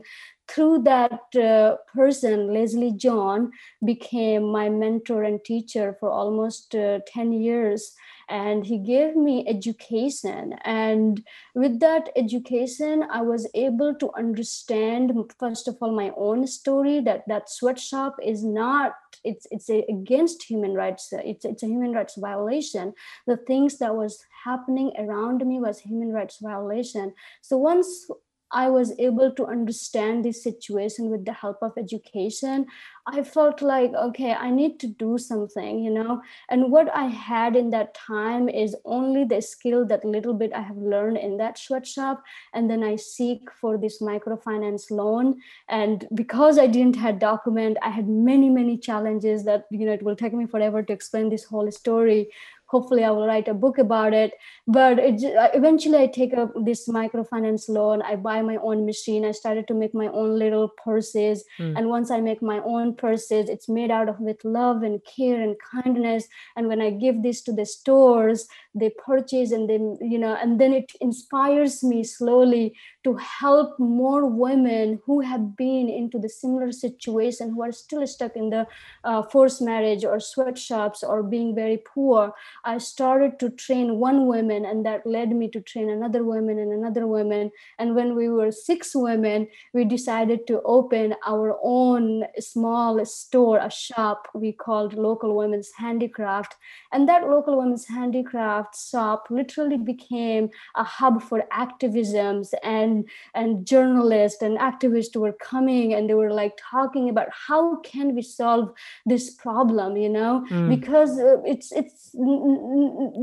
through 0.49 0.79
that 0.79 1.21
uh, 1.35 1.75
person, 1.93 2.53
Leslie 2.53 2.93
John 2.93 3.51
became 3.85 4.51
my 4.51 4.67
mentor 4.67 5.23
and 5.23 5.43
teacher 5.43 5.95
for 5.99 6.09
almost 6.09 6.73
uh, 6.73 6.99
10 7.07 7.33
years. 7.33 7.93
And 8.29 8.65
he 8.65 8.77
gave 8.77 9.15
me 9.15 9.43
education. 9.47 10.53
And 10.63 11.25
with 11.55 11.79
that 11.79 12.09
education, 12.15 13.03
I 13.11 13.21
was 13.21 13.49
able 13.55 13.95
to 13.95 14.11
understand, 14.15 15.11
first 15.39 15.67
of 15.67 15.77
all, 15.81 15.91
my 15.91 16.11
own 16.15 16.45
story 16.45 16.99
that 17.01 17.23
that 17.27 17.49
sweatshop 17.49 18.17
is 18.23 18.43
not, 18.43 18.93
it's, 19.23 19.47
it's 19.49 19.69
a, 19.69 19.83
against 19.89 20.43
human 20.43 20.73
rights. 20.73 21.11
Uh, 21.11 21.21
it's, 21.25 21.43
it's 21.43 21.63
a 21.63 21.67
human 21.67 21.91
rights 21.93 22.15
violation. 22.17 22.93
The 23.25 23.37
things 23.37 23.79
that 23.79 23.95
was 23.95 24.23
happening 24.43 24.91
around 24.97 25.45
me 25.45 25.59
was 25.59 25.79
human 25.79 26.09
rights 26.09 26.37
violation. 26.41 27.13
So 27.41 27.57
once 27.57 28.07
I 28.51 28.69
was 28.69 28.93
able 28.99 29.31
to 29.31 29.45
understand 29.45 30.25
this 30.25 30.43
situation 30.43 31.09
with 31.09 31.25
the 31.25 31.33
help 31.33 31.57
of 31.61 31.77
education, 31.77 32.65
I 33.11 33.23
felt 33.23 33.61
like, 33.61 33.93
okay, 33.93 34.33
I 34.33 34.51
need 34.51 34.79
to 34.81 34.87
do 34.87 35.17
something, 35.17 35.83
you 35.83 35.89
know. 35.89 36.21
And 36.49 36.71
what 36.71 36.93
I 36.95 37.05
had 37.05 37.55
in 37.55 37.71
that 37.71 37.93
time 37.93 38.49
is 38.49 38.75
only 38.85 39.23
the 39.23 39.41
skill 39.41 39.85
that 39.87 40.05
little 40.05 40.33
bit 40.33 40.53
I 40.53 40.61
have 40.61 40.77
learned 40.77 41.17
in 41.17 41.37
that 41.37 41.57
sweatshop. 41.57 42.23
And 42.53 42.69
then 42.69 42.83
I 42.83 42.97
seek 42.97 43.49
for 43.51 43.77
this 43.77 44.01
microfinance 44.01 44.91
loan. 44.91 45.39
And 45.67 46.07
because 46.13 46.59
I 46.59 46.67
didn't 46.67 46.97
have 46.97 47.19
document, 47.19 47.77
I 47.81 47.89
had 47.89 48.07
many, 48.07 48.49
many 48.49 48.77
challenges 48.77 49.43
that, 49.45 49.65
you 49.71 49.85
know, 49.85 49.93
it 49.93 50.03
will 50.03 50.15
take 50.15 50.33
me 50.33 50.45
forever 50.45 50.83
to 50.83 50.93
explain 50.93 51.29
this 51.29 51.45
whole 51.45 51.71
story 51.71 52.29
hopefully 52.69 53.03
i 53.03 53.11
will 53.11 53.27
write 53.27 53.47
a 53.47 53.53
book 53.53 53.77
about 53.77 54.13
it. 54.13 54.33
But 54.67 54.99
it, 54.99 55.21
eventually 55.53 55.97
i 55.97 56.07
take 56.07 56.33
up 56.33 56.53
this 56.65 56.87
microfinance 56.87 57.67
loan. 57.69 58.01
I 58.01 58.15
buy 58.15 58.41
my 58.41 58.57
own 58.57 58.85
machine. 58.85 59.25
I 59.25 59.31
started 59.31 59.67
to 59.67 59.73
make 59.73 59.93
my 59.93 60.07
own 60.07 60.37
little 60.37 60.69
purses. 60.83 61.43
Mm. 61.59 61.77
and 61.77 61.89
once 61.89 62.11
i 62.11 62.19
make 62.21 62.41
my 62.41 62.59
own 62.73 62.95
purses 62.95 63.49
it's 63.49 63.69
made 63.69 63.91
out 63.91 64.09
of 64.09 64.19
with 64.19 64.43
love 64.43 64.83
and 64.83 65.01
care 65.05 65.41
and 65.41 65.55
kindness. 65.71 66.27
And 66.55 66.67
when 66.67 66.81
i 66.81 66.89
give 66.89 67.23
this 67.23 67.41
to 67.43 67.53
the 67.53 67.65
stores 67.65 68.47
they 68.75 68.89
purchase 69.05 69.51
and 69.51 69.69
then 69.69 69.97
you 70.01 70.19
know 70.19 70.35
and 70.41 70.59
then 70.61 70.73
it 70.73 70.91
inspires 71.01 71.83
me 71.83 72.03
slowly 72.03 72.75
to 73.03 73.15
help 73.15 73.79
more 73.79 74.25
women 74.25 74.99
who 75.05 75.21
have 75.21 75.55
been 75.57 75.89
into 75.89 76.19
the 76.19 76.29
similar 76.29 76.71
situation 76.71 77.49
who 77.49 77.63
are 77.63 77.71
still 77.71 78.05
stuck 78.05 78.35
in 78.35 78.49
the 78.49 78.67
uh, 79.03 79.23
forced 79.23 79.61
marriage 79.61 80.05
or 80.05 80.19
sweatshops 80.19 81.03
or 81.03 81.23
being 81.23 81.55
very 81.55 81.81
poor 81.93 82.33
i 82.65 82.77
started 82.77 83.39
to 83.39 83.49
train 83.49 83.97
one 83.99 84.25
woman 84.25 84.65
and 84.65 84.85
that 84.85 85.05
led 85.05 85.31
me 85.31 85.49
to 85.49 85.61
train 85.61 85.89
another 85.89 86.23
woman 86.23 86.59
and 86.59 86.71
another 86.71 87.07
woman. 87.07 87.51
And 87.77 87.95
when 87.95 88.15
we 88.15 88.29
were 88.29 88.51
six 88.51 88.95
women 88.95 89.47
we 89.73 89.85
decided 89.85 90.47
to 90.47 90.61
open 90.63 91.15
our 91.25 91.57
own 91.63 92.25
small 92.39 93.03
store 93.05 93.59
a 93.59 93.71
shop 93.71 94.27
we 94.33 94.51
called 94.51 94.93
local 94.93 95.35
women's 95.35 95.71
handicraft. 95.77 96.55
And 96.91 97.07
that 97.09 97.29
local 97.29 97.57
women's 97.57 97.87
handicraft 97.87 98.77
shop 98.77 99.27
literally 99.29 99.77
became 99.77 100.49
a 100.75 100.83
hub 100.83 101.21
for 101.21 101.43
activisms 101.51 102.53
and 102.63 103.07
and 103.33 103.65
journalists 103.65 104.41
and 104.41 104.57
activists 104.57 105.15
were 105.15 105.33
coming 105.33 105.93
and 105.93 106.09
they 106.09 106.13
were 106.13 106.33
like 106.33 106.57
talking 106.71 107.09
about 107.09 107.27
how 107.47 107.77
can 107.81 108.15
we 108.15 108.21
solve 108.21 108.71
this 109.05 109.29
problem 109.29 109.97
you 109.97 110.09
know? 110.09 110.45
Mm. 110.49 110.69
because 110.69 111.19
uh, 111.19 111.41
it's 111.45 111.71
it's 111.71 112.11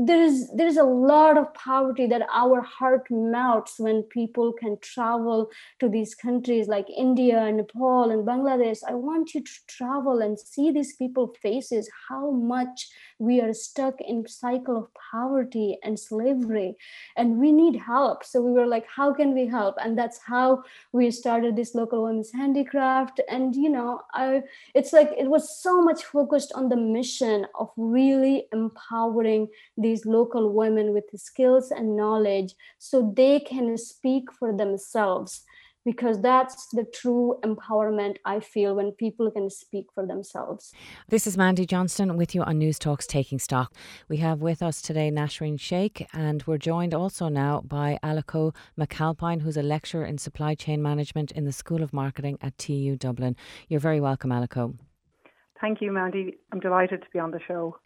there 0.05 0.21
is 0.21 0.51
there 0.55 0.67
is 0.67 0.77
a 0.77 0.83
lot 0.83 1.37
of 1.37 1.53
poverty 1.53 2.07
that 2.07 2.27
our 2.31 2.61
heart 2.61 3.07
melts 3.09 3.79
when 3.79 4.03
people 4.03 4.53
can 4.53 4.77
travel 4.81 5.49
to 5.79 5.89
these 5.89 6.13
countries 6.15 6.67
like 6.67 6.87
india 6.95 7.39
and 7.39 7.57
nepal 7.57 8.11
and 8.11 8.25
bangladesh. 8.25 8.79
I 8.87 8.93
want 8.93 9.33
you 9.33 9.41
to 9.41 9.51
travel 9.67 10.21
and 10.21 10.39
see 10.39 10.71
these 10.71 10.95
people 10.95 11.33
faces 11.41 11.89
how 12.09 12.31
much 12.31 12.89
we 13.19 13.41
are 13.41 13.53
stuck 13.53 13.95
in 14.01 14.27
cycle 14.27 14.77
of 14.77 14.87
poverty 15.11 15.77
and 15.83 15.99
slavery. 15.99 16.75
And 17.15 17.37
we 17.39 17.51
need 17.51 17.75
help. 17.75 18.23
So 18.23 18.41
we 18.41 18.51
were 18.51 18.67
like 18.67 18.85
how 18.95 19.13
can 19.13 19.33
we 19.33 19.47
help? 19.47 19.75
And 19.81 19.97
that's 19.97 20.19
how 20.19 20.63
we 20.91 21.11
started 21.11 21.55
this 21.55 21.75
local 21.75 22.03
women's 22.03 22.31
handicraft. 22.31 23.21
And 23.29 23.55
you 23.55 23.69
know 23.69 24.01
i 24.13 24.41
it's 24.73 24.93
like 24.93 25.11
it 25.17 25.29
was 25.29 25.61
so 25.61 25.81
much 25.81 26.03
focused 26.03 26.51
on 26.55 26.69
the 26.69 26.77
mission 26.77 27.45
of 27.59 27.69
really 27.77 28.47
empowering 28.53 29.16
these 29.77 30.05
local 30.05 30.53
women 30.53 30.93
with 30.93 31.05
the 31.11 31.17
skills 31.17 31.71
and 31.71 31.95
knowledge 31.95 32.53
so 32.77 33.13
they 33.15 33.39
can 33.39 33.77
speak 33.77 34.31
for 34.31 34.55
themselves 34.55 35.43
because 35.87 36.21
that's 36.21 36.67
the 36.73 36.83
true 36.83 37.39
empowerment 37.45 38.17
I 38.25 38.41
feel 38.41 38.75
when 38.75 38.91
people 38.91 39.31
can 39.31 39.49
speak 39.49 39.85
for 39.95 40.05
themselves. 40.05 40.73
This 41.07 41.25
is 41.25 41.37
Mandy 41.37 41.65
Johnston 41.65 42.17
with 42.17 42.35
you 42.35 42.43
on 42.43 42.59
Newstalk's 42.59 43.07
Taking 43.07 43.39
Stock. 43.39 43.73
We 44.09 44.17
have 44.17 44.41
with 44.41 44.61
us 44.61 44.81
today 44.81 45.09
Nasreen 45.09 45.57
Sheikh, 45.57 46.05
and 46.11 46.43
we're 46.45 46.57
joined 46.57 46.93
also 46.93 47.29
now 47.29 47.61
by 47.61 47.99
Aliko 48.03 48.53
McAlpine, 48.77 49.43
who's 49.43 49.55
a 49.55 49.63
lecturer 49.63 50.03
in 50.03 50.17
supply 50.17 50.55
chain 50.55 50.81
management 50.81 51.31
in 51.31 51.45
the 51.45 51.53
School 51.53 51.81
of 51.81 51.93
Marketing 51.93 52.37
at 52.41 52.57
TU 52.57 52.97
Dublin. 52.97 53.37
You're 53.69 53.79
very 53.79 54.01
welcome, 54.01 54.31
Aliko. 54.31 54.77
Thank 55.61 55.81
you, 55.81 55.93
Mandy. 55.93 56.37
I'm 56.51 56.59
delighted 56.59 57.01
to 57.01 57.07
be 57.13 57.19
on 57.19 57.31
the 57.31 57.39
show. 57.47 57.77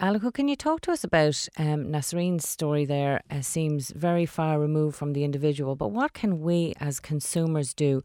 Aliko, 0.00 0.32
can 0.32 0.48
you 0.48 0.56
talk 0.56 0.80
to 0.80 0.92
us 0.92 1.04
about 1.04 1.46
um, 1.58 1.92
Nasreen's 1.92 2.48
story 2.48 2.86
there? 2.86 3.20
Uh, 3.30 3.42
seems 3.42 3.90
very 3.90 4.24
far 4.24 4.58
removed 4.58 4.96
from 4.96 5.12
the 5.12 5.24
individual, 5.24 5.76
but 5.76 5.88
what 5.88 6.14
can 6.14 6.40
we 6.40 6.72
as 6.80 7.00
consumers 7.00 7.74
do 7.74 8.02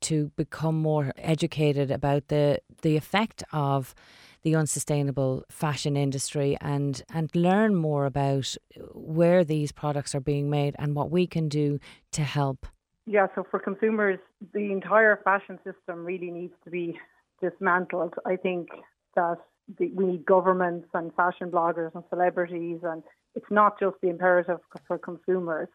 to 0.00 0.30
become 0.36 0.74
more 0.74 1.12
educated 1.18 1.90
about 1.90 2.28
the, 2.28 2.60
the 2.80 2.96
effect 2.96 3.44
of 3.52 3.94
the 4.40 4.56
unsustainable 4.56 5.44
fashion 5.50 5.98
industry 5.98 6.56
and, 6.62 7.02
and 7.12 7.28
learn 7.36 7.74
more 7.74 8.06
about 8.06 8.56
where 8.94 9.44
these 9.44 9.70
products 9.70 10.14
are 10.14 10.20
being 10.20 10.48
made 10.48 10.74
and 10.78 10.94
what 10.94 11.10
we 11.10 11.26
can 11.26 11.50
do 11.50 11.78
to 12.12 12.22
help? 12.22 12.66
Yeah, 13.04 13.26
so 13.34 13.46
for 13.50 13.60
consumers, 13.60 14.18
the 14.54 14.72
entire 14.72 15.20
fashion 15.22 15.58
system 15.62 16.06
really 16.06 16.30
needs 16.30 16.54
to 16.64 16.70
be 16.70 16.98
dismantled. 17.42 18.14
I 18.24 18.36
think 18.36 18.68
that 19.14 19.36
the, 19.78 19.90
we 19.94 20.06
need 20.06 20.26
governments 20.26 20.88
and 20.94 21.14
fashion 21.14 21.50
bloggers 21.50 21.94
and 21.94 22.04
celebrities, 22.10 22.80
and 22.82 23.02
it's 23.34 23.50
not 23.50 23.78
just 23.80 23.96
the 24.02 24.08
imperative 24.08 24.58
for 24.86 24.98
consumers. 24.98 25.68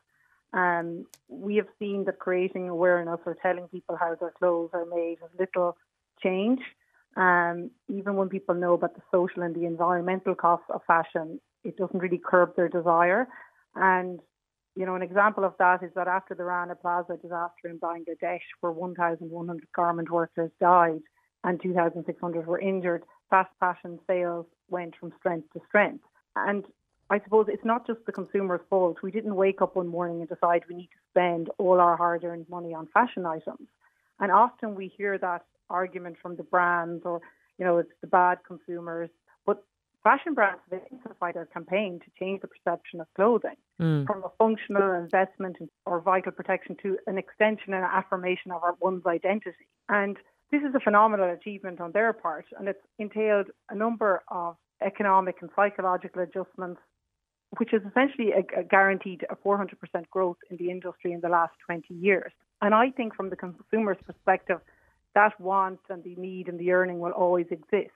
Um, 0.54 1.06
we 1.28 1.58
have 1.58 1.68
seen 1.78 2.06
that 2.06 2.20
creating 2.20 2.70
awareness 2.70 3.20
or 3.26 3.38
telling 3.42 3.68
people 3.68 3.98
how 4.00 4.16
their 4.16 4.32
clothes 4.32 4.72
are 4.74 4.86
made 4.86 5.18
has 5.22 5.30
little 5.38 5.78
change. 6.22 6.60
Um, 7.16 7.72
even 7.88 8.16
when 8.16 8.30
people 8.30 8.56
know 8.56 8.74
about 8.74 8.96
the 8.96 9.02
social 9.12 9.44
and 9.44 9.56
the 9.56 9.66
environmental 9.66 10.36
costs 10.36 10.68
of 10.70 10.82
fashion, 10.88 11.40
it 11.64 11.78
doesn't 11.78 12.00
really 12.00 12.22
curb 12.24 12.56
their 12.56 12.70
desire. 12.70 13.28
And 13.76 14.20
you 14.76 14.86
know, 14.86 14.96
an 14.96 15.02
example 15.02 15.44
of 15.44 15.54
that 15.60 15.84
is 15.84 15.92
that 15.96 16.08
after 16.08 16.34
the 16.34 16.46
Rana 16.46 16.76
Plaza 16.76 17.18
disaster 17.22 17.68
in 17.68 17.80
Bangladesh, 17.80 18.40
where 18.62 18.72
1,100 18.72 19.68
garment 19.76 20.10
workers 20.10 20.52
died 20.62 21.02
and 21.44 21.62
2,600 21.62 22.48
were 22.48 22.60
injured, 22.60 23.04
fast 23.30 23.52
fashion 23.60 24.00
sales 24.08 24.46
went 24.70 24.96
from 25.00 25.14
strength 25.20 25.52
to 25.54 25.62
strength. 25.68 26.04
And 26.36 26.66
I 27.10 27.20
suppose 27.24 27.48
it's 27.50 27.66
not 27.66 27.88
just 27.88 28.00
the 28.06 28.12
consumer's 28.12 28.62
fault. 28.70 28.98
We 29.02 29.12
didn't 29.12 29.36
wake 29.36 29.62
up 29.62 29.76
one 29.76 29.88
morning 29.88 30.20
and 30.20 30.30
decide 30.30 30.64
we 30.70 30.76
need 30.76 30.90
to 30.92 31.12
spend 31.12 31.50
all 31.58 31.80
our 31.80 31.98
hard 31.98 32.24
earned 32.24 32.48
money 32.50 32.74
on 32.74 32.88
fashion 32.94 33.26
items. 33.26 33.68
And 34.20 34.32
often 34.32 34.76
we 34.76 34.88
hear 34.96 35.18
that 35.18 35.46
argument 35.70 36.18
from 36.22 36.36
the 36.36 36.44
brands 36.44 37.04
or, 37.06 37.22
you 37.58 37.66
know, 37.66 37.78
it's 37.78 37.92
the 38.02 38.08
bad 38.08 38.40
consumers. 38.46 39.10
But 39.46 39.64
fashion 40.04 40.34
brands 40.36 40.62
have 40.70 40.82
intensified 40.92 41.36
their 41.36 41.46
campaign 41.46 42.00
to 42.00 42.12
change 42.20 42.42
the 42.42 42.48
perception 42.48 43.02
of 43.02 43.08
clothing 43.16 43.56
mm. 43.82 44.06
from 44.06 44.24
a 44.24 44.30
functional 44.38 44.94
investment 44.94 45.58
or 45.86 46.02
vital 46.02 46.32
protection 46.32 46.76
to 46.84 46.98
an 47.08 47.18
extension 47.18 47.74
and 47.74 47.84
affirmation 47.84 48.52
of 48.52 48.64
our 48.64 48.76
one's 48.80 49.06
identity. 49.08 49.68
And 49.88 50.18
this 50.52 50.62
is 50.62 50.74
a 50.76 50.80
phenomenal 50.80 51.30
achievement 51.30 51.80
on 51.80 51.92
their 51.92 52.14
part, 52.14 52.46
and 52.58 52.68
it's 52.68 52.86
entailed 52.98 53.48
a 53.70 53.76
number 53.76 54.22
of 54.30 54.56
economic 54.82 55.36
and 55.42 55.50
psychological 55.56 56.22
adjustments, 56.22 56.82
which 57.58 57.70
has 57.72 57.82
essentially 57.90 58.32
a, 58.32 58.60
a 58.60 58.64
guaranteed 58.64 59.26
a 59.30 59.36
400% 59.36 59.70
growth 60.10 60.38
in 60.50 60.58
the 60.58 60.72
industry 60.72 61.12
in 61.12 61.22
the 61.22 61.30
last 61.30 61.54
20 61.66 61.94
years. 61.94 62.32
And 62.62 62.74
I 62.74 62.90
think 62.92 63.16
from 63.16 63.30
the 63.30 63.36
consumer's 63.36 63.98
perspective, 64.06 64.60
that 65.16 65.40
want 65.40 65.80
and 65.90 66.04
the 66.04 66.16
need 66.16 66.48
and 66.48 66.60
the 66.60 66.72
earning 66.72 67.00
will 67.00 67.12
always 67.12 67.48
exist. 67.52 67.94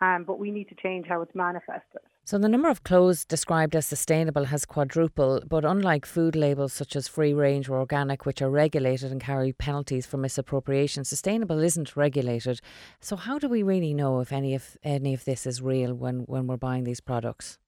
Um, 0.00 0.24
but 0.26 0.38
we 0.38 0.50
need 0.50 0.68
to 0.68 0.74
change 0.74 1.06
how 1.08 1.22
it's 1.22 1.34
manifested. 1.34 2.02
So 2.26 2.38
the 2.38 2.48
number 2.48 2.68
of 2.68 2.82
clothes 2.82 3.24
described 3.24 3.76
as 3.76 3.86
sustainable 3.86 4.46
has 4.46 4.64
quadrupled, 4.66 5.48
but 5.48 5.64
unlike 5.64 6.04
food 6.04 6.34
labels 6.34 6.72
such 6.72 6.96
as 6.96 7.06
free 7.06 7.32
range 7.32 7.68
or 7.68 7.78
organic, 7.78 8.26
which 8.26 8.42
are 8.42 8.50
regulated 8.50 9.12
and 9.12 9.20
carry 9.20 9.52
penalties 9.52 10.06
for 10.06 10.16
misappropriation, 10.16 11.04
sustainable 11.04 11.60
isn't 11.60 11.94
regulated. 11.94 12.60
So 12.98 13.14
how 13.14 13.38
do 13.38 13.48
we 13.48 13.62
really 13.62 13.94
know 13.94 14.18
if 14.18 14.32
any 14.32 14.56
of 14.56 14.76
any 14.82 15.14
of 15.14 15.24
this 15.24 15.46
is 15.46 15.62
real 15.62 15.94
when, 15.94 16.24
when 16.26 16.48
we're 16.48 16.56
buying 16.56 16.82
these 16.82 17.00
products? 17.00 17.60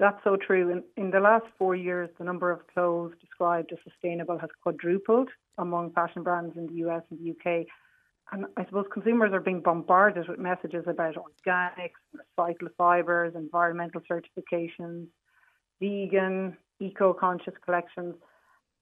That's 0.00 0.18
so 0.24 0.36
true. 0.36 0.70
In, 0.70 0.82
in 0.96 1.12
the 1.12 1.20
last 1.20 1.46
four 1.56 1.76
years, 1.76 2.10
the 2.18 2.24
number 2.24 2.50
of 2.50 2.66
clothes 2.74 3.12
described 3.20 3.70
as 3.70 3.78
sustainable 3.84 4.38
has 4.40 4.50
quadrupled 4.60 5.28
among 5.56 5.92
fashion 5.92 6.24
brands 6.24 6.56
in 6.56 6.66
the 6.66 6.84
US 6.88 7.02
and 7.10 7.20
the 7.20 7.30
UK. 7.30 7.64
And 8.32 8.46
I 8.56 8.64
suppose 8.64 8.86
consumers 8.92 9.32
are 9.32 9.40
being 9.40 9.60
bombarded 9.60 10.28
with 10.28 10.38
messages 10.38 10.84
about 10.86 11.16
organics, 11.16 11.98
recycled 12.38 12.70
fibres, 12.78 13.34
environmental 13.34 14.00
certifications, 14.10 15.06
vegan, 15.80 16.56
eco 16.78 17.12
conscious 17.12 17.54
collections. 17.64 18.14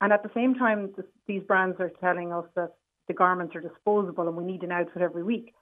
And 0.01 0.13
at 0.13 0.23
the 0.23 0.31
same 0.35 0.55
time, 0.55 0.95
these 1.27 1.43
brands 1.43 1.81
are 1.81 1.91
telling 2.01 2.33
us 2.33 2.45
that 2.57 2.75
the 3.09 3.15
garments 3.15 3.57
are 3.57 3.61
disposable 3.61 4.29
and 4.29 4.37
we 4.37 4.45
need 4.45 4.63
an 4.63 4.73
outfit 4.73 5.03
every 5.03 5.23
week. 5.23 5.55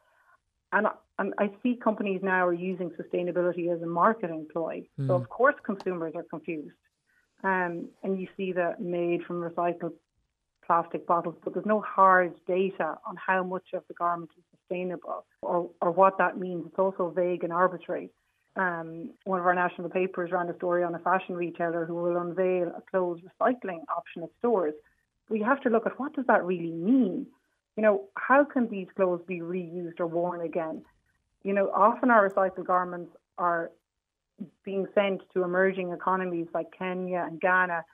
And, 0.72 0.88
and 1.18 1.33
I 1.38 1.51
see 1.62 1.77
companies 1.77 2.20
now 2.22 2.46
are 2.46 2.53
using 2.53 2.90
sustainability 2.90 3.72
as 3.72 3.81
a 3.83 3.87
marketing 3.87 4.49
ploy. 4.53 4.87
Mm. 5.01 5.07
So, 5.07 5.14
of 5.14 5.29
course, 5.29 5.55
consumers 5.64 6.14
are 6.16 6.25
confused. 6.25 6.75
Um, 7.44 7.88
and 8.03 8.20
you 8.20 8.27
see 8.37 8.53
that 8.53 8.81
made 8.81 9.22
from 9.25 9.40
recycled 9.40 9.92
plastic 10.66 11.07
bottles, 11.07 11.37
but 11.44 11.55
there's 11.55 11.66
no 11.66 11.81
hard 11.81 12.35
data 12.46 12.96
on 13.07 13.16
how 13.16 13.42
much 13.42 13.68
of 13.72 13.83
the 13.88 13.94
garment 13.94 14.31
is 14.37 14.44
sustainable 14.59 15.24
or, 15.42 15.70
or 15.81 15.90
what 15.90 16.18
that 16.18 16.38
means. 16.38 16.64
It's 16.66 16.79
also 16.79 17.11
vague 17.11 17.44
and 17.44 17.52
arbitrary. 17.52 18.11
Um, 18.57 19.11
one 19.24 19.38
of 19.38 19.46
our 19.46 19.55
national 19.55 19.90
papers 19.90 20.31
ran 20.33 20.48
a 20.48 20.57
story 20.57 20.83
on 20.83 20.94
a 20.94 20.98
fashion 20.98 21.37
retailer 21.37 21.85
who 21.85 21.94
will 21.94 22.16
unveil 22.16 22.68
a 22.68 22.83
clothes 22.90 23.20
recycling 23.20 23.81
option 23.94 24.22
at 24.22 24.31
stores. 24.38 24.74
We 25.29 25.40
have 25.42 25.61
to 25.62 25.68
look 25.68 25.87
at 25.87 25.98
what 26.00 26.14
does 26.14 26.24
that 26.26 26.44
really 26.44 26.72
mean? 26.72 27.26
You 27.76 27.83
know, 27.83 28.05
how 28.16 28.44
can 28.44 28.68
these 28.68 28.87
clothes 28.96 29.20
be 29.26 29.40
reused 29.40 30.00
or 30.00 30.07
worn 30.07 30.40
again? 30.40 30.83
You 31.42 31.52
know, 31.52 31.70
often 31.74 32.11
our 32.11 32.29
recycled 32.29 32.66
garments 32.66 33.12
are 33.37 33.70
being 34.64 34.87
sent 34.94 35.22
to 35.35 35.42
emerging 35.42 35.92
economies 35.92 36.46
like 36.55 36.66
Kenya 36.76 37.26
and 37.29 37.40
Ghana 37.40 37.85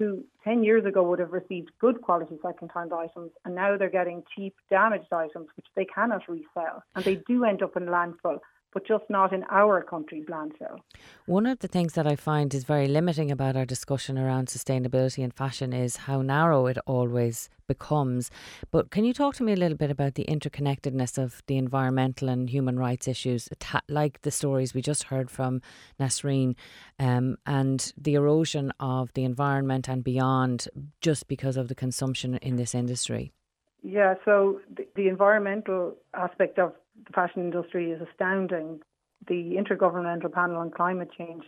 who 0.00 0.24
10 0.44 0.64
years 0.64 0.86
ago 0.86 1.02
would 1.02 1.18
have 1.18 1.32
received 1.32 1.70
good 1.78 2.00
quality 2.00 2.38
second-hand 2.42 2.90
items 2.90 3.30
and 3.44 3.54
now 3.54 3.76
they're 3.76 3.90
getting 3.90 4.24
cheap 4.34 4.56
damaged 4.70 5.12
items 5.12 5.46
which 5.56 5.66
they 5.76 5.84
cannot 5.84 6.26
resell. 6.26 6.82
And 6.96 7.04
they 7.04 7.16
do 7.28 7.44
end 7.44 7.62
up 7.62 7.76
in 7.76 7.84
landfill 7.84 8.38
but 8.72 8.86
just 8.86 9.04
not 9.08 9.32
in 9.32 9.44
our 9.50 9.82
country, 9.82 10.24
landfill. 10.28 10.80
One 11.26 11.46
of 11.46 11.58
the 11.58 11.68
things 11.68 11.94
that 11.94 12.06
I 12.06 12.16
find 12.16 12.54
is 12.54 12.64
very 12.64 12.86
limiting 12.86 13.30
about 13.30 13.56
our 13.56 13.66
discussion 13.66 14.18
around 14.18 14.48
sustainability 14.48 15.24
and 15.24 15.34
fashion 15.34 15.72
is 15.72 15.96
how 15.96 16.22
narrow 16.22 16.66
it 16.66 16.78
always 16.86 17.48
becomes. 17.66 18.30
But 18.70 18.90
can 18.90 19.04
you 19.04 19.12
talk 19.12 19.34
to 19.36 19.44
me 19.44 19.52
a 19.52 19.56
little 19.56 19.76
bit 19.76 19.90
about 19.90 20.14
the 20.14 20.24
interconnectedness 20.24 21.18
of 21.18 21.42
the 21.46 21.56
environmental 21.56 22.28
and 22.28 22.50
human 22.50 22.78
rights 22.78 23.06
issues, 23.08 23.48
like 23.88 24.22
the 24.22 24.30
stories 24.30 24.74
we 24.74 24.82
just 24.82 25.04
heard 25.04 25.30
from 25.30 25.62
Nasreen, 25.98 26.54
um, 26.98 27.36
and 27.46 27.92
the 27.96 28.14
erosion 28.14 28.72
of 28.80 29.12
the 29.14 29.24
environment 29.24 29.88
and 29.88 30.02
beyond 30.02 30.68
just 31.00 31.28
because 31.28 31.56
of 31.56 31.68
the 31.68 31.74
consumption 31.74 32.36
in 32.36 32.56
this 32.56 32.74
industry? 32.74 33.32
Yeah, 33.82 34.14
so 34.24 34.60
the, 34.76 34.86
the 34.94 35.08
environmental 35.08 35.96
aspect 36.12 36.58
of 36.58 36.74
the 37.06 37.12
fashion 37.12 37.42
industry 37.42 37.90
is 37.90 38.00
astounding. 38.10 38.80
The 39.28 39.56
Intergovernmental 39.56 40.32
Panel 40.32 40.56
on 40.56 40.70
Climate 40.70 41.10
Change 41.16 41.44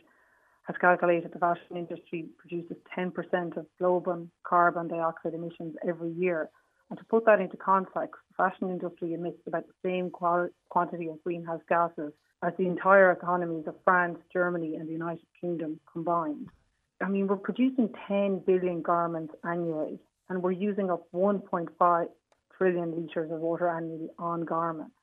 has 0.64 0.76
calculated 0.80 1.32
the 1.32 1.38
fashion 1.38 1.76
industry 1.76 2.26
produces 2.38 2.76
10% 2.96 3.56
of 3.56 3.66
global 3.78 4.28
carbon 4.44 4.88
dioxide 4.88 5.34
emissions 5.34 5.74
every 5.86 6.10
year. 6.12 6.50
And 6.90 6.98
to 6.98 7.04
put 7.06 7.24
that 7.26 7.40
into 7.40 7.56
context, 7.56 8.20
the 8.28 8.34
fashion 8.36 8.70
industry 8.70 9.14
emits 9.14 9.38
about 9.46 9.64
the 9.66 9.88
same 9.88 10.10
quantity 10.10 11.08
of 11.08 11.22
greenhouse 11.24 11.62
gases 11.68 12.12
as 12.44 12.52
the 12.58 12.66
entire 12.66 13.10
economies 13.10 13.66
of 13.66 13.74
France, 13.84 14.18
Germany, 14.32 14.76
and 14.76 14.86
the 14.88 14.92
United 14.92 15.26
Kingdom 15.40 15.80
combined. 15.90 16.48
I 17.00 17.08
mean, 17.08 17.26
we're 17.26 17.36
producing 17.36 17.88
10 18.06 18.42
billion 18.46 18.82
garments 18.82 19.34
annually, 19.44 19.98
and 20.28 20.42
we're 20.42 20.52
using 20.52 20.90
up 20.90 21.06
1.5 21.14 22.06
trillion 22.56 22.94
litres 22.94 23.32
of 23.32 23.40
water 23.40 23.68
annually 23.68 24.10
on 24.18 24.44
garments. 24.44 24.94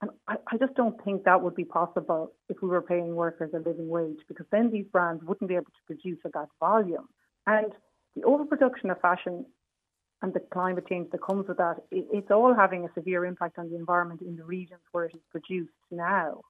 And 0.00 0.10
I, 0.28 0.36
I 0.52 0.56
just 0.58 0.74
don't 0.74 1.02
think 1.04 1.24
that 1.24 1.42
would 1.42 1.56
be 1.56 1.64
possible 1.64 2.32
if 2.48 2.58
we 2.62 2.68
were 2.68 2.82
paying 2.82 3.16
workers 3.16 3.50
a 3.54 3.58
living 3.58 3.88
wage, 3.88 4.18
because 4.28 4.46
then 4.52 4.70
these 4.70 4.86
brands 4.92 5.24
wouldn't 5.24 5.48
be 5.48 5.56
able 5.56 5.64
to 5.66 5.86
produce 5.86 6.18
at 6.24 6.32
that 6.34 6.48
volume. 6.60 7.08
And 7.46 7.72
the 8.14 8.24
overproduction 8.24 8.90
of 8.90 9.00
fashion 9.00 9.44
and 10.22 10.34
the 10.34 10.40
climate 10.52 10.86
change 10.88 11.10
that 11.10 11.22
comes 11.22 11.48
with 11.48 11.58
that, 11.58 11.76
it, 11.90 12.06
it's 12.12 12.30
all 12.30 12.54
having 12.54 12.84
a 12.84 12.92
severe 12.94 13.24
impact 13.24 13.58
on 13.58 13.70
the 13.70 13.76
environment 13.76 14.20
in 14.22 14.36
the 14.36 14.44
regions 14.44 14.80
where 14.92 15.06
it 15.06 15.14
is 15.14 15.20
produced 15.30 15.72
now. 15.90 16.42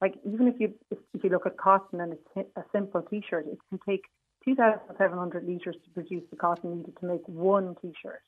Like 0.00 0.14
even 0.24 0.48
if 0.48 0.56
you 0.58 0.74
if, 0.90 0.98
if 1.14 1.24
you 1.24 1.30
look 1.30 1.46
at 1.46 1.56
cotton 1.56 2.00
and 2.00 2.14
a, 2.36 2.40
a 2.60 2.64
simple 2.72 3.02
T-shirt, 3.02 3.46
it 3.46 3.58
can 3.68 3.78
take 3.88 4.02
2,700 4.44 5.46
litres 5.46 5.76
to 5.84 5.90
produce 5.92 6.24
the 6.30 6.36
cotton 6.36 6.78
needed 6.78 6.96
to 7.00 7.06
make 7.06 7.26
one 7.26 7.74
T-shirt. 7.80 8.20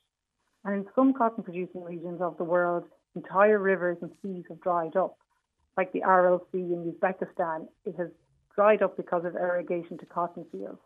And 0.65 0.75
in 0.75 0.87
some 0.95 1.13
cotton 1.13 1.45
producing 1.45 1.85
regions 1.85 2.21
of 2.21 2.39
the 2.39 2.45
world, 2.45 2.85
entire 3.17 3.59
rivers 3.59 3.99
and 4.03 4.11
seas 4.23 4.45
have 4.49 4.61
dried 4.61 4.97
up. 4.97 5.17
Like 5.77 5.93
the 5.93 6.03
Aral 6.03 6.47
Sea 6.53 6.59
in 6.59 6.93
Uzbekistan, 6.93 7.67
it 7.85 7.97
has 7.97 8.09
dried 8.55 8.83
up 8.83 8.97
because 8.97 9.25
of 9.25 9.35
irrigation 9.35 9.99
to 9.99 10.07
cotton 10.07 10.47
fields. 10.51 10.81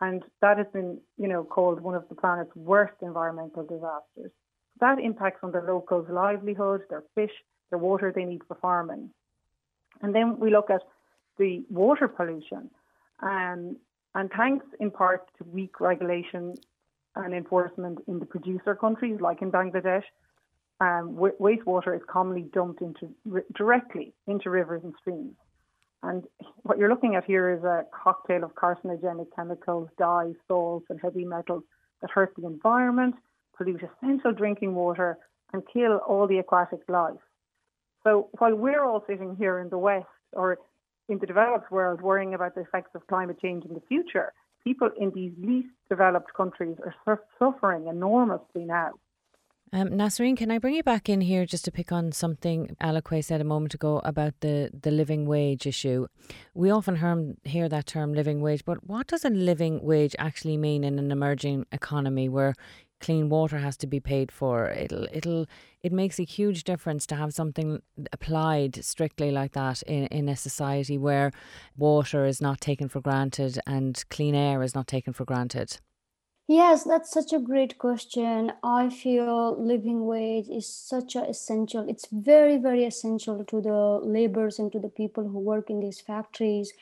And 0.00 0.22
that 0.40 0.58
has 0.58 0.66
been, 0.72 0.98
you 1.16 1.28
know, 1.28 1.44
called 1.44 1.80
one 1.80 1.94
of 1.94 2.08
the 2.08 2.14
planet's 2.14 2.54
worst 2.56 2.94
environmental 3.02 3.64
disasters. 3.64 4.32
That 4.80 4.98
impacts 4.98 5.40
on 5.42 5.52
the 5.52 5.60
locals' 5.60 6.08
livelihood, 6.10 6.82
their 6.90 7.04
fish, 7.14 7.32
the 7.70 7.78
water 7.78 8.12
they 8.14 8.24
need 8.24 8.42
for 8.48 8.56
farming. 8.56 9.10
And 10.00 10.14
then 10.14 10.38
we 10.38 10.50
look 10.50 10.70
at 10.70 10.82
the 11.38 11.64
water 11.70 12.08
pollution. 12.08 12.70
Um, 13.20 13.76
and 14.14 14.30
thanks 14.36 14.66
in 14.80 14.90
part 14.90 15.28
to 15.38 15.44
weak 15.44 15.80
regulation 15.80 16.54
and 17.14 17.34
enforcement 17.34 17.98
in 18.08 18.18
the 18.18 18.26
producer 18.26 18.74
countries, 18.74 19.20
like 19.20 19.42
in 19.42 19.50
Bangladesh, 19.52 20.04
um, 20.82 21.14
w- 21.14 21.36
wastewater 21.40 21.94
is 21.94 22.02
commonly 22.08 22.42
dumped 22.52 22.82
into 22.82 23.14
directly 23.54 24.12
into 24.26 24.50
rivers 24.50 24.82
and 24.82 24.94
streams. 25.00 25.36
And 26.02 26.24
what 26.64 26.76
you're 26.78 26.88
looking 26.88 27.14
at 27.14 27.24
here 27.24 27.52
is 27.54 27.62
a 27.62 27.84
cocktail 27.92 28.42
of 28.42 28.56
carcinogenic 28.56 29.28
chemicals, 29.36 29.88
dyes, 29.96 30.34
salts, 30.48 30.86
and 30.90 30.98
heavy 31.00 31.24
metals 31.24 31.62
that 32.00 32.10
hurt 32.10 32.32
the 32.36 32.46
environment, 32.46 33.14
pollute 33.56 33.82
essential 33.84 34.32
drinking 34.32 34.74
water, 34.74 35.18
and 35.52 35.62
kill 35.72 35.98
all 35.98 36.26
the 36.26 36.38
aquatic 36.38 36.80
life. 36.88 37.24
So 38.02 38.30
while 38.38 38.56
we're 38.56 38.84
all 38.84 39.04
sitting 39.06 39.36
here 39.36 39.60
in 39.60 39.68
the 39.68 39.78
West 39.78 40.06
or 40.32 40.58
in 41.08 41.18
the 41.18 41.26
developed 41.26 41.70
world 41.70 42.00
worrying 42.00 42.34
about 42.34 42.56
the 42.56 42.62
effects 42.62 42.90
of 42.96 43.06
climate 43.06 43.38
change 43.40 43.64
in 43.64 43.74
the 43.74 43.82
future, 43.88 44.32
people 44.64 44.90
in 44.98 45.12
these 45.14 45.32
least 45.38 45.68
developed 45.88 46.34
countries 46.34 46.76
are 47.06 47.20
suffering 47.38 47.86
enormously 47.86 48.64
now. 48.64 48.90
Um, 49.74 49.88
Nasreen, 49.88 50.36
can 50.36 50.50
I 50.50 50.58
bring 50.58 50.74
you 50.74 50.82
back 50.82 51.08
in 51.08 51.22
here 51.22 51.46
just 51.46 51.64
to 51.64 51.72
pick 51.72 51.92
on 51.92 52.12
something 52.12 52.76
Aliquay 52.78 53.24
said 53.24 53.40
a 53.40 53.44
moment 53.44 53.72
ago 53.72 54.02
about 54.04 54.34
the, 54.40 54.70
the 54.78 54.90
living 54.90 55.24
wage 55.24 55.66
issue? 55.66 56.08
We 56.52 56.70
often 56.70 56.96
hear, 56.96 57.34
hear 57.44 57.68
that 57.70 57.86
term 57.86 58.12
living 58.12 58.42
wage, 58.42 58.66
but 58.66 58.86
what 58.86 59.06
does 59.06 59.24
a 59.24 59.30
living 59.30 59.82
wage 59.82 60.14
actually 60.18 60.58
mean 60.58 60.84
in 60.84 60.98
an 60.98 61.10
emerging 61.10 61.64
economy 61.72 62.28
where 62.28 62.52
clean 63.00 63.30
water 63.30 63.56
has 63.56 63.78
to 63.78 63.86
be 63.86 63.98
paid 63.98 64.30
for? 64.30 64.68
It'll 64.68 65.06
it'll 65.10 65.46
it 65.82 65.90
makes 65.90 66.20
a 66.20 66.24
huge 66.24 66.64
difference 66.64 67.06
to 67.06 67.14
have 67.14 67.32
something 67.32 67.80
applied 68.12 68.84
strictly 68.84 69.30
like 69.30 69.52
that 69.52 69.80
in, 69.84 70.04
in 70.08 70.28
a 70.28 70.36
society 70.36 70.98
where 70.98 71.32
water 71.78 72.26
is 72.26 72.42
not 72.42 72.60
taken 72.60 72.90
for 72.90 73.00
granted 73.00 73.58
and 73.66 74.04
clean 74.10 74.34
air 74.34 74.62
is 74.62 74.74
not 74.74 74.86
taken 74.86 75.14
for 75.14 75.24
granted. 75.24 75.78
Yes, 76.48 76.84
that's 76.84 77.10
such 77.10 77.32
a 77.32 77.38
great 77.40 77.78
question. 77.78 78.52
I 78.62 78.90
feel 78.90 79.56
living 79.60 80.06
wage 80.06 80.48
is 80.48 80.66
such 80.68 81.16
a 81.16 81.22
essential. 81.28 81.88
It's 81.88 82.06
very, 82.12 82.58
very 82.58 82.84
essential 82.84 83.44
to 83.44 83.60
the 83.60 84.00
laborers 84.02 84.58
and 84.58 84.70
to 84.72 84.78
the 84.78 84.88
people 84.88 85.28
who 85.28 85.38
work 85.38 85.70
in 85.70 85.80
these 85.80 86.00
factories. 86.00 86.72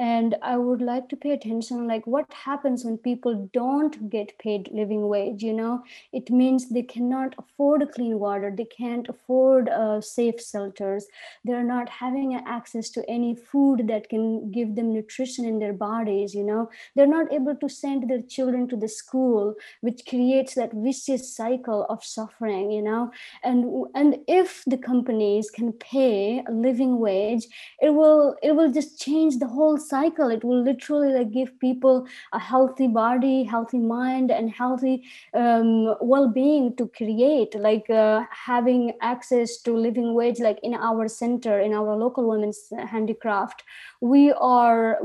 And 0.00 0.36
I 0.40 0.56
would 0.56 0.80
like 0.80 1.08
to 1.10 1.16
pay 1.16 1.32
attention, 1.32 1.86
like 1.86 2.06
what 2.06 2.32
happens 2.32 2.84
when 2.84 2.96
people 2.96 3.50
don't 3.52 4.08
get 4.08 4.38
paid 4.38 4.70
living 4.72 5.08
wage. 5.08 5.42
You 5.42 5.52
know, 5.52 5.84
it 6.12 6.30
means 6.30 6.70
they 6.70 6.82
cannot 6.82 7.34
afford 7.38 7.92
clean 7.92 8.18
water. 8.18 8.50
They 8.56 8.64
can't 8.64 9.06
afford 9.08 9.68
uh, 9.68 10.00
safe 10.00 10.40
shelters. 10.42 11.06
They're 11.44 11.62
not 11.62 11.90
having 11.90 12.34
access 12.34 12.88
to 12.90 13.04
any 13.10 13.34
food 13.34 13.88
that 13.88 14.08
can 14.08 14.50
give 14.50 14.74
them 14.74 14.94
nutrition 14.94 15.44
in 15.44 15.58
their 15.58 15.74
bodies. 15.74 16.34
You 16.34 16.44
know, 16.44 16.70
they're 16.96 17.06
not 17.06 17.30
able 17.32 17.56
to 17.56 17.68
send 17.68 18.08
their 18.08 18.22
children 18.22 18.68
to 18.68 18.76
the 18.76 18.88
school 18.88 19.54
which 19.80 20.06
creates 20.08 20.54
that 20.54 20.72
vicious 20.72 21.34
cycle 21.34 21.84
of 21.88 22.04
suffering 22.04 22.70
you 22.70 22.82
know 22.82 23.10
and 23.42 23.64
and 23.94 24.16
if 24.26 24.62
the 24.66 24.76
companies 24.76 25.50
can 25.50 25.72
pay 25.72 26.42
a 26.46 26.52
living 26.52 26.98
wage 26.98 27.46
it 27.80 27.90
will 27.90 28.36
it 28.42 28.52
will 28.52 28.70
just 28.72 29.00
change 29.00 29.38
the 29.38 29.46
whole 29.46 29.78
cycle. 29.90 30.30
It 30.30 30.44
will 30.44 30.62
literally 30.62 31.12
like 31.12 31.30
give 31.32 31.58
people 31.58 32.06
a 32.32 32.38
healthy 32.38 32.88
body 32.88 33.44
healthy 33.44 33.78
mind 33.78 34.30
and 34.30 34.50
healthy 34.50 35.04
um, 35.34 35.94
well-being 36.00 36.76
to 36.76 36.86
create 36.88 37.54
like 37.54 37.88
uh, 37.90 38.24
having 38.30 38.92
access 39.00 39.58
to 39.62 39.76
living 39.76 40.14
wage 40.14 40.40
like 40.40 40.58
in 40.62 40.74
our 40.74 41.08
center 41.08 41.58
in 41.60 41.72
our 41.72 41.96
local 41.96 42.28
women's 42.28 42.72
handicraft. 42.88 43.62
We 44.00 44.32
are 44.32 44.98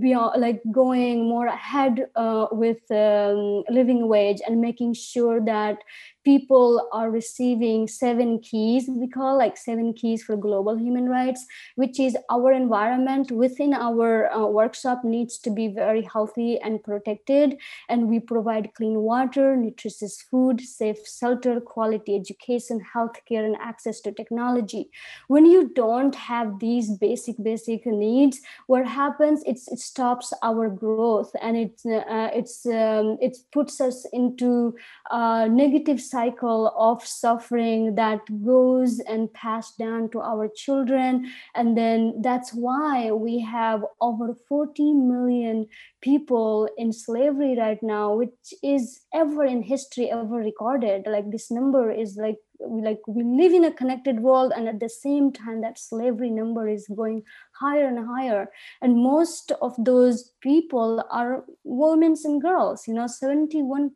beyond 0.00 0.40
like 0.40 0.60
going 0.70 1.28
more 1.28 1.46
ahead 1.46 2.06
uh, 2.14 2.46
with 2.52 2.90
um, 2.90 3.64
living 3.70 4.08
wage 4.08 4.40
and 4.46 4.60
making 4.60 4.94
sure 4.94 5.40
that 5.44 5.78
people 6.24 6.88
are 6.92 7.10
receiving 7.10 7.86
seven 7.86 8.38
keys 8.40 8.88
we 8.88 9.08
call 9.08 9.36
like 9.36 9.56
seven 9.56 9.92
keys 9.92 10.22
for 10.22 10.36
global 10.36 10.76
human 10.76 11.08
rights 11.08 11.46
which 11.76 12.00
is 12.00 12.16
our 12.30 12.52
environment 12.52 13.30
within 13.30 13.74
our 13.74 14.32
uh, 14.32 14.46
workshop 14.46 15.04
needs 15.04 15.38
to 15.38 15.50
be 15.50 15.68
very 15.68 16.02
healthy 16.02 16.58
and 16.60 16.82
protected. 16.82 17.56
And 17.88 18.08
we 18.08 18.20
provide 18.20 18.74
clean 18.74 19.00
water 19.00 19.56
nutritious 19.56 20.22
food 20.22 20.60
safe 20.60 20.98
shelter 21.06 21.60
quality 21.60 22.14
education 22.16 22.80
healthcare 22.94 23.44
and 23.44 23.56
access 23.60 24.00
to 24.02 24.12
technology. 24.12 24.90
When 25.28 25.46
you 25.46 25.72
don't 25.74 26.14
have 26.14 26.58
these 26.60 26.90
basic 26.90 27.42
basic 27.42 27.86
needs 27.86 28.40
what 28.66 28.86
happens? 28.86 29.42
It's, 29.46 29.68
it 29.68 29.78
stops 29.78 30.32
our 30.42 30.68
growth 30.68 31.32
and 31.40 31.56
it 31.56 31.80
uh, 31.86 32.30
it's 32.32 32.66
um, 32.66 33.18
it 33.20 33.36
puts 33.52 33.80
us 33.80 34.06
into 34.12 34.76
uh, 35.10 35.48
negative 35.50 36.00
cycle 36.14 36.72
of 36.78 37.04
suffering 37.04 37.94
that 37.96 38.20
goes 38.44 39.00
and 39.00 39.32
passed 39.34 39.78
down 39.78 40.08
to 40.10 40.20
our 40.20 40.48
children. 40.64 41.30
And 41.54 41.76
then 41.76 41.98
that's 42.22 42.50
why 42.54 43.10
we 43.10 43.40
have 43.40 43.84
over 44.00 44.36
40 44.48 44.94
million 44.94 45.66
people 46.00 46.68
in 46.76 46.92
slavery 46.92 47.56
right 47.58 47.82
now 47.82 48.14
which 48.14 48.48
is 48.62 49.00
ever 49.12 49.44
in 49.44 49.62
history 49.62 50.10
ever 50.10 50.38
recorded. 50.50 51.06
Like 51.06 51.30
this 51.30 51.50
number 51.50 51.90
is 51.90 52.16
like 52.16 52.38
like 52.60 53.00
we 53.06 53.22
live 53.24 53.52
in 53.52 53.64
a 53.64 53.72
connected 53.72 54.20
world 54.20 54.52
and 54.56 54.68
at 54.68 54.80
the 54.80 54.88
same 54.88 55.32
time 55.32 55.60
that 55.60 55.78
slavery 55.78 56.30
number 56.30 56.68
is 56.68 56.86
going 56.94 57.22
higher 57.58 57.86
and 57.86 58.06
higher. 58.06 58.48
And 58.82 58.96
most 58.96 59.52
of 59.62 59.74
those 59.78 60.32
people 60.40 61.04
are 61.10 61.44
women 61.64 62.14
and 62.24 62.40
girls 62.40 62.86
you 62.86 62.94
know 62.94 63.06
71% 63.06 63.90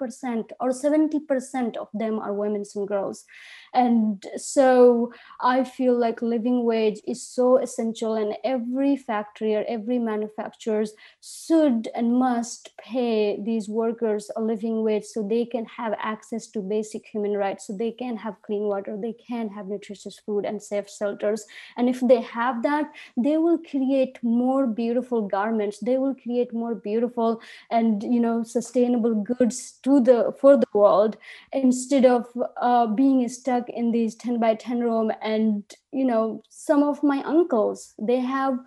or 0.61 0.71
70% 0.71 1.77
of 1.77 1.89
them 1.93 2.19
are 2.19 2.33
women 2.33 2.65
and 2.75 2.89
girls. 2.89 3.25
And 3.75 4.25
so 4.37 5.13
i 5.41 5.63
feel 5.63 5.95
like 5.99 6.23
living 6.23 6.65
wage 6.65 7.01
is 7.07 7.23
so 7.23 7.59
essential 7.59 8.15
and 8.15 8.35
every 8.45 8.97
factory 8.97 9.55
or 9.55 9.65
every 9.69 9.99
manufacturers 9.99 10.93
should 11.23 11.89
and 11.95 12.15
must 12.15 12.71
pay 12.79 13.39
these 13.43 13.69
workers 13.69 14.31
a 14.37 14.41
living 14.41 14.83
wage 14.83 15.05
so 15.05 15.23
they 15.23 15.45
can 15.45 15.67
have 15.67 15.95
access 15.99 16.47
to 16.47 16.61
basic 16.61 17.07
human 17.07 17.37
rights 17.37 17.67
so 17.67 17.77
they 17.77 17.93
can 17.93 18.17
have 18.17 18.41
clean 18.43 18.63
water 18.63 18.97
they 19.01 19.13
can 19.13 19.49
have 19.49 19.67
nutritious 19.67 20.19
food 20.19 20.45
and 20.45 20.63
safe 20.63 20.89
shelters. 20.91 21.45
And 21.77 21.89
if 21.89 22.01
they 22.01 22.21
have 22.23 22.63
that 22.63 22.91
they 23.17 23.37
will 23.37 23.48
create 23.57 24.19
more 24.23 24.67
beautiful 24.67 25.27
garments. 25.27 25.79
They 25.79 25.97
will 25.97 26.15
create 26.15 26.53
more 26.53 26.75
beautiful 26.75 27.41
and 27.71 28.03
you 28.03 28.21
know 28.21 28.43
sustainable 28.43 29.15
goods 29.15 29.79
to 29.85 30.01
the 30.01 30.35
for 30.39 30.57
the 30.59 30.67
world 30.75 31.17
instead 31.53 32.05
of 32.05 32.27
uh, 32.61 32.87
being 32.87 33.27
stuck 33.29 33.71
in 33.71 33.93
these 33.93 34.15
10 34.17 34.39
by 34.39 34.55
10 34.55 34.81
room 34.81 35.11
and 35.23 35.63
you 35.93 36.05
know 36.05 36.43
some 36.51 36.83
of 36.83 37.03
my 37.03 37.23
uncles 37.23 37.95
they 37.99 38.21
have 38.21 38.59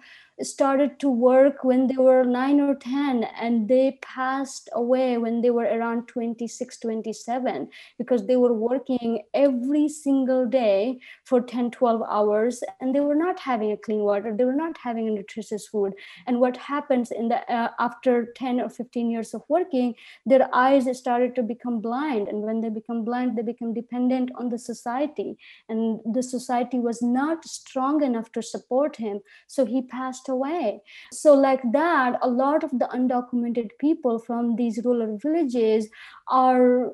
started 0.43 0.99
to 0.99 1.09
work 1.09 1.63
when 1.63 1.87
they 1.87 1.97
were 1.97 2.23
9 2.23 2.59
or 2.61 2.75
10 2.75 3.23
and 3.39 3.67
they 3.67 3.99
passed 4.01 4.69
away 4.73 5.17
when 5.17 5.41
they 5.41 5.49
were 5.49 5.65
around 5.65 6.07
26 6.07 6.77
27 6.77 7.67
because 7.97 8.25
they 8.27 8.35
were 8.35 8.53
working 8.53 9.23
every 9.33 9.87
single 9.87 10.45
day 10.45 10.99
for 11.25 11.41
10 11.41 11.71
12 11.71 12.01
hours 12.09 12.63
and 12.79 12.95
they 12.95 12.99
were 12.99 13.15
not 13.15 13.39
having 13.39 13.71
a 13.71 13.77
clean 13.77 13.99
water 13.99 14.35
they 14.35 14.45
were 14.45 14.53
not 14.53 14.77
having 14.77 15.13
nutritious 15.13 15.67
food. 15.67 15.93
And 16.27 16.39
what 16.39 16.57
happens 16.57 17.11
in 17.11 17.29
the 17.29 17.39
uh, 17.51 17.69
after 17.79 18.33
10 18.35 18.61
or 18.61 18.69
15 18.69 19.11
years 19.11 19.33
of 19.33 19.43
working 19.47 19.95
their 20.25 20.49
eyes 20.53 20.87
started 20.97 21.35
to 21.35 21.43
become 21.43 21.81
blind 21.81 22.27
and 22.27 22.41
when 22.41 22.61
they 22.61 22.69
become 22.69 23.03
blind 23.03 23.37
they 23.37 23.43
become 23.43 23.73
dependent 23.73 24.31
on 24.35 24.49
the 24.49 24.57
society. 24.57 25.37
And 25.69 25.99
the 26.13 26.23
society 26.23 26.79
was 26.79 27.01
not 27.01 27.45
strong 27.45 28.03
enough 28.03 28.31
to 28.33 28.41
support 28.41 28.95
him 28.95 29.21
so 29.47 29.65
he 29.65 29.81
passed 29.81 30.29
away. 30.31 30.81
So, 31.11 31.33
like 31.33 31.61
that, 31.73 32.17
a 32.21 32.29
lot 32.29 32.63
of 32.63 32.71
the 32.71 32.87
undocumented 32.93 33.69
people 33.79 34.19
from 34.19 34.55
these 34.55 34.79
rural 34.83 35.17
villages 35.21 35.89
are 36.29 36.91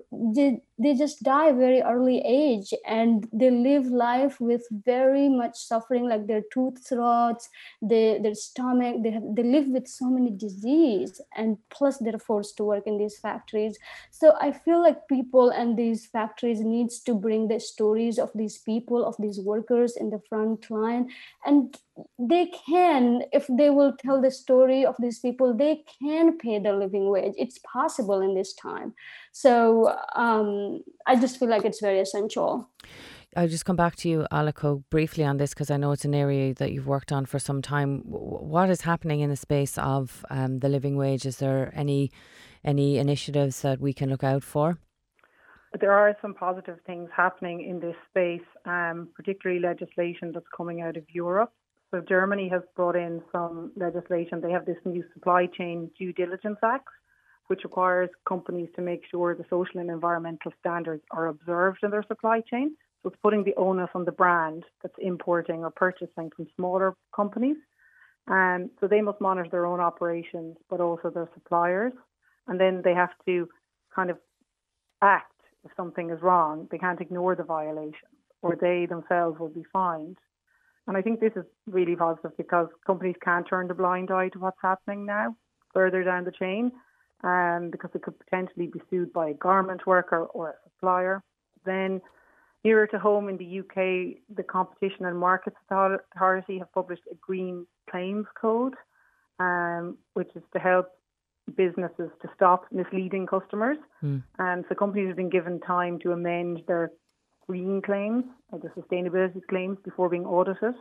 they, 0.79 0.93
just 0.93 1.23
die 1.23 1.51
very 1.51 1.81
early 1.81 2.21
age 2.25 2.73
and 2.85 3.27
they 3.33 3.49
live 3.49 3.87
life 3.87 4.39
with 4.39 4.63
very 4.85 5.29
much 5.29 5.57
suffering 5.57 6.07
like 6.07 6.27
their 6.27 6.43
tooth 6.53 6.87
rots 6.91 7.49
they, 7.81 8.19
their 8.21 8.35
stomach 8.35 8.95
they 9.03 9.11
have 9.11 9.23
they 9.35 9.43
live 9.43 9.67
with 9.67 9.87
so 9.87 10.09
many 10.09 10.31
disease 10.31 11.19
and 11.35 11.57
plus 11.69 11.97
they're 11.97 12.19
forced 12.19 12.57
to 12.57 12.63
work 12.63 12.83
in 12.85 12.97
these 12.97 13.17
factories. 13.19 13.77
So 14.11 14.33
i 14.41 14.51
feel 14.51 14.81
like 14.81 15.07
people 15.07 15.49
and 15.49 15.77
these 15.77 16.05
factories 16.05 16.59
needs 16.61 16.99
to 17.01 17.13
bring 17.13 17.47
the 17.47 17.59
stories 17.59 18.19
of 18.19 18.31
these 18.33 18.57
people 18.57 19.05
of 19.05 19.15
these 19.19 19.39
workers 19.39 19.95
in 19.95 20.09
the 20.09 20.21
front 20.29 20.69
line. 20.69 21.09
And 21.45 21.77
they 22.19 22.51
can 22.69 23.23
if 23.33 23.47
they 23.49 23.69
will 23.69 23.95
tell 23.97 24.21
the 24.21 24.31
story 24.31 24.85
of 24.85 24.95
these 24.99 25.19
people 25.19 25.53
they 25.53 25.83
can 26.01 26.37
pay 26.37 26.59
the 26.59 26.73
living 26.73 27.09
wage. 27.09 27.33
It's 27.37 27.59
possible 27.59 28.21
in 28.21 28.35
this 28.35 28.53
time 28.53 28.93
so 29.37 29.95
um, 30.15 30.81
I 31.05 31.15
just 31.15 31.37
feel 31.37 31.47
like 31.47 31.63
it's 31.63 31.79
very 31.79 31.99
essential. 31.99 32.67
I'll 33.35 33.47
just 33.47 33.65
come 33.65 33.75
back 33.75 33.95
to 33.97 34.09
you, 34.09 34.25
Aliko, 34.31 34.83
briefly 34.89 35.23
on 35.23 35.37
this 35.37 35.51
because 35.51 35.69
I 35.69 35.77
know 35.77 35.91
it's 35.91 36.05
an 36.05 36.15
area 36.15 36.55
that 36.55 36.71
you've 36.71 36.87
worked 36.87 37.11
on 37.11 37.27
for 37.27 37.37
some 37.37 37.61
time. 37.61 38.01
What 38.07 38.71
is 38.71 38.81
happening 38.81 39.19
in 39.19 39.29
the 39.29 39.35
space 39.35 39.77
of 39.77 40.25
um, 40.31 40.57
the 40.57 40.69
living 40.69 40.97
wage? 40.97 41.23
Is 41.27 41.37
there 41.37 41.71
any 41.75 42.11
any 42.65 42.97
initiatives 42.97 43.61
that 43.61 43.79
we 43.79 43.93
can 43.93 44.09
look 44.09 44.23
out 44.23 44.43
for? 44.43 44.79
There 45.79 45.91
are 45.91 46.17
some 46.19 46.33
positive 46.33 46.79
things 46.87 47.09
happening 47.15 47.61
in 47.61 47.79
this 47.79 47.95
space, 48.09 48.47
um, 48.65 49.09
particularly 49.15 49.61
legislation 49.61 50.31
that's 50.33 50.47
coming 50.55 50.81
out 50.81 50.97
of 50.97 51.03
Europe. 51.09 51.53
So 51.91 52.01
Germany 52.01 52.49
has 52.49 52.63
brought 52.75 52.95
in 52.95 53.21
some 53.31 53.71
legislation. 53.75 54.41
They 54.41 54.51
have 54.51 54.65
this 54.65 54.81
new 54.83 55.03
supply 55.13 55.45
chain 55.45 55.91
due 55.95 56.11
diligence 56.11 56.57
act, 56.63 56.87
which 57.47 57.63
requires 57.63 58.09
companies 58.27 58.69
to 58.75 58.81
make 58.81 59.01
sure 59.09 59.35
the 59.35 59.45
social 59.49 59.79
and 59.79 59.89
environmental 59.89 60.51
standards 60.59 61.03
are 61.11 61.27
observed 61.27 61.79
in 61.83 61.91
their 61.91 62.03
supply 62.07 62.41
chain. 62.41 62.75
So 63.01 63.09
it's 63.09 63.19
putting 63.23 63.43
the 63.43 63.55
onus 63.55 63.89
on 63.95 64.05
the 64.05 64.11
brand 64.11 64.63
that's 64.81 64.95
importing 64.99 65.63
or 65.63 65.71
purchasing 65.71 66.29
from 66.35 66.47
smaller 66.55 66.93
companies. 67.15 67.57
And 68.27 68.69
so 68.79 68.87
they 68.87 69.01
must 69.01 69.21
monitor 69.21 69.49
their 69.49 69.65
own 69.65 69.79
operations, 69.79 70.57
but 70.69 70.81
also 70.81 71.09
their 71.09 71.29
suppliers. 71.33 71.93
And 72.47 72.59
then 72.59 72.81
they 72.83 72.93
have 72.93 73.11
to 73.25 73.47
kind 73.95 74.09
of 74.09 74.17
act 75.01 75.31
if 75.63 75.71
something 75.77 76.09
is 76.09 76.21
wrong. 76.21 76.67
They 76.69 76.77
can't 76.77 76.99
ignore 76.99 77.35
the 77.35 77.43
violations, 77.43 78.17
or 78.41 78.57
they 78.59 78.85
themselves 78.85 79.39
will 79.39 79.49
be 79.49 79.63
fined. 79.71 80.17
And 80.87 80.97
I 80.97 81.01
think 81.01 81.19
this 81.19 81.33
is 81.35 81.45
really 81.67 81.95
positive 81.95 82.35
because 82.37 82.67
companies 82.85 83.15
can't 83.23 83.47
turn 83.47 83.69
a 83.71 83.73
blind 83.73 84.11
eye 84.11 84.29
to 84.29 84.39
what's 84.39 84.57
happening 84.61 85.05
now 85.05 85.35
further 85.73 86.03
down 86.03 86.23
the 86.23 86.31
chain 86.31 86.71
um, 87.23 87.69
because 87.71 87.89
it 87.93 88.03
could 88.03 88.19
potentially 88.19 88.67
be 88.67 88.81
sued 88.89 89.11
by 89.13 89.29
a 89.29 89.33
garment 89.33 89.85
worker 89.87 90.25
or 90.25 90.49
a 90.49 90.53
supplier. 90.69 91.23
Then, 91.65 92.01
nearer 92.63 92.87
to 92.87 92.99
home 92.99 93.29
in 93.29 93.37
the 93.37 93.59
UK, 93.59 94.21
the 94.35 94.43
Competition 94.43 95.05
and 95.05 95.17
Markets 95.17 95.57
Authority 95.69 96.59
have 96.59 96.71
published 96.73 97.03
a 97.11 97.15
green 97.15 97.65
claims 97.89 98.25
code, 98.39 98.75
um, 99.39 99.97
which 100.13 100.29
is 100.35 100.43
to 100.53 100.59
help 100.59 100.89
businesses 101.55 102.09
to 102.21 102.29
stop 102.35 102.65
misleading 102.71 103.25
customers. 103.25 103.77
Mm. 104.03 104.23
And 104.37 104.65
so 104.67 104.75
companies 104.75 105.07
have 105.07 105.17
been 105.17 105.29
given 105.29 105.59
time 105.61 105.99
to 105.99 106.11
amend 106.11 106.61
their 106.67 106.91
green 107.47 107.81
claims 107.81 108.25
or 108.51 108.59
the 108.59 108.69
sustainability 108.69 109.41
claims 109.49 109.77
before 109.83 110.09
being 110.09 110.25
audited. 110.25 110.73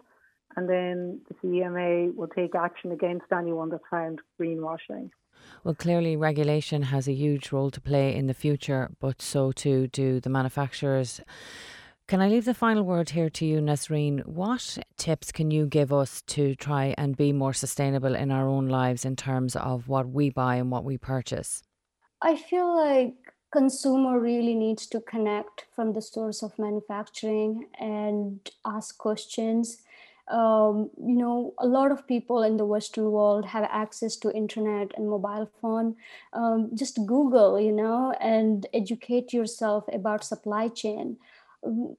And 0.56 0.68
then 0.68 1.20
the 1.28 1.34
CMA 1.34 2.14
will 2.14 2.28
take 2.28 2.54
action 2.54 2.92
against 2.92 3.26
anyone 3.32 3.70
that's 3.70 3.82
found 3.90 4.20
greenwashing. 4.40 5.10
Well, 5.64 5.74
clearly, 5.74 6.16
regulation 6.16 6.82
has 6.82 7.08
a 7.08 7.12
huge 7.12 7.50
role 7.50 7.70
to 7.70 7.80
play 7.80 8.14
in 8.14 8.26
the 8.26 8.34
future, 8.34 8.90
but 9.00 9.20
so 9.20 9.52
too 9.52 9.88
do 9.88 10.20
the 10.20 10.30
manufacturers. 10.30 11.20
Can 12.06 12.20
I 12.20 12.28
leave 12.28 12.44
the 12.44 12.54
final 12.54 12.84
word 12.84 13.10
here 13.10 13.28
to 13.30 13.44
you, 13.44 13.58
Nasreen? 13.58 14.24
What 14.26 14.78
tips 14.96 15.32
can 15.32 15.50
you 15.50 15.66
give 15.66 15.92
us 15.92 16.22
to 16.28 16.54
try 16.54 16.94
and 16.96 17.16
be 17.16 17.32
more 17.32 17.52
sustainable 17.52 18.14
in 18.14 18.30
our 18.30 18.46
own 18.46 18.68
lives 18.68 19.04
in 19.04 19.16
terms 19.16 19.56
of 19.56 19.88
what 19.88 20.08
we 20.08 20.30
buy 20.30 20.54
and 20.54 20.70
what 20.70 20.84
we 20.84 20.98
purchase? 20.98 21.64
I 22.22 22.36
feel 22.36 22.76
like 22.76 23.16
consumer 23.52 24.20
really 24.20 24.54
needs 24.54 24.86
to 24.86 25.00
connect 25.00 25.66
from 25.74 25.94
the 25.94 26.02
source 26.02 26.44
of 26.44 26.56
manufacturing 26.58 27.66
and 27.80 28.38
ask 28.64 28.98
questions 28.98 29.78
um, 30.28 30.90
you 30.98 31.14
know 31.16 31.54
a 31.58 31.66
lot 31.66 31.92
of 31.92 32.06
people 32.06 32.42
in 32.42 32.56
the 32.56 32.64
western 32.64 33.10
world 33.10 33.44
have 33.46 33.68
access 33.70 34.16
to 34.16 34.32
internet 34.32 34.92
and 34.96 35.08
mobile 35.08 35.48
phone. 35.60 35.96
Um, 36.32 36.70
just 36.74 37.06
google 37.06 37.60
you 37.60 37.72
know 37.72 38.12
and 38.20 38.66
educate 38.74 39.32
yourself 39.32 39.84
about 39.92 40.24
supply 40.24 40.68
chain 40.68 41.16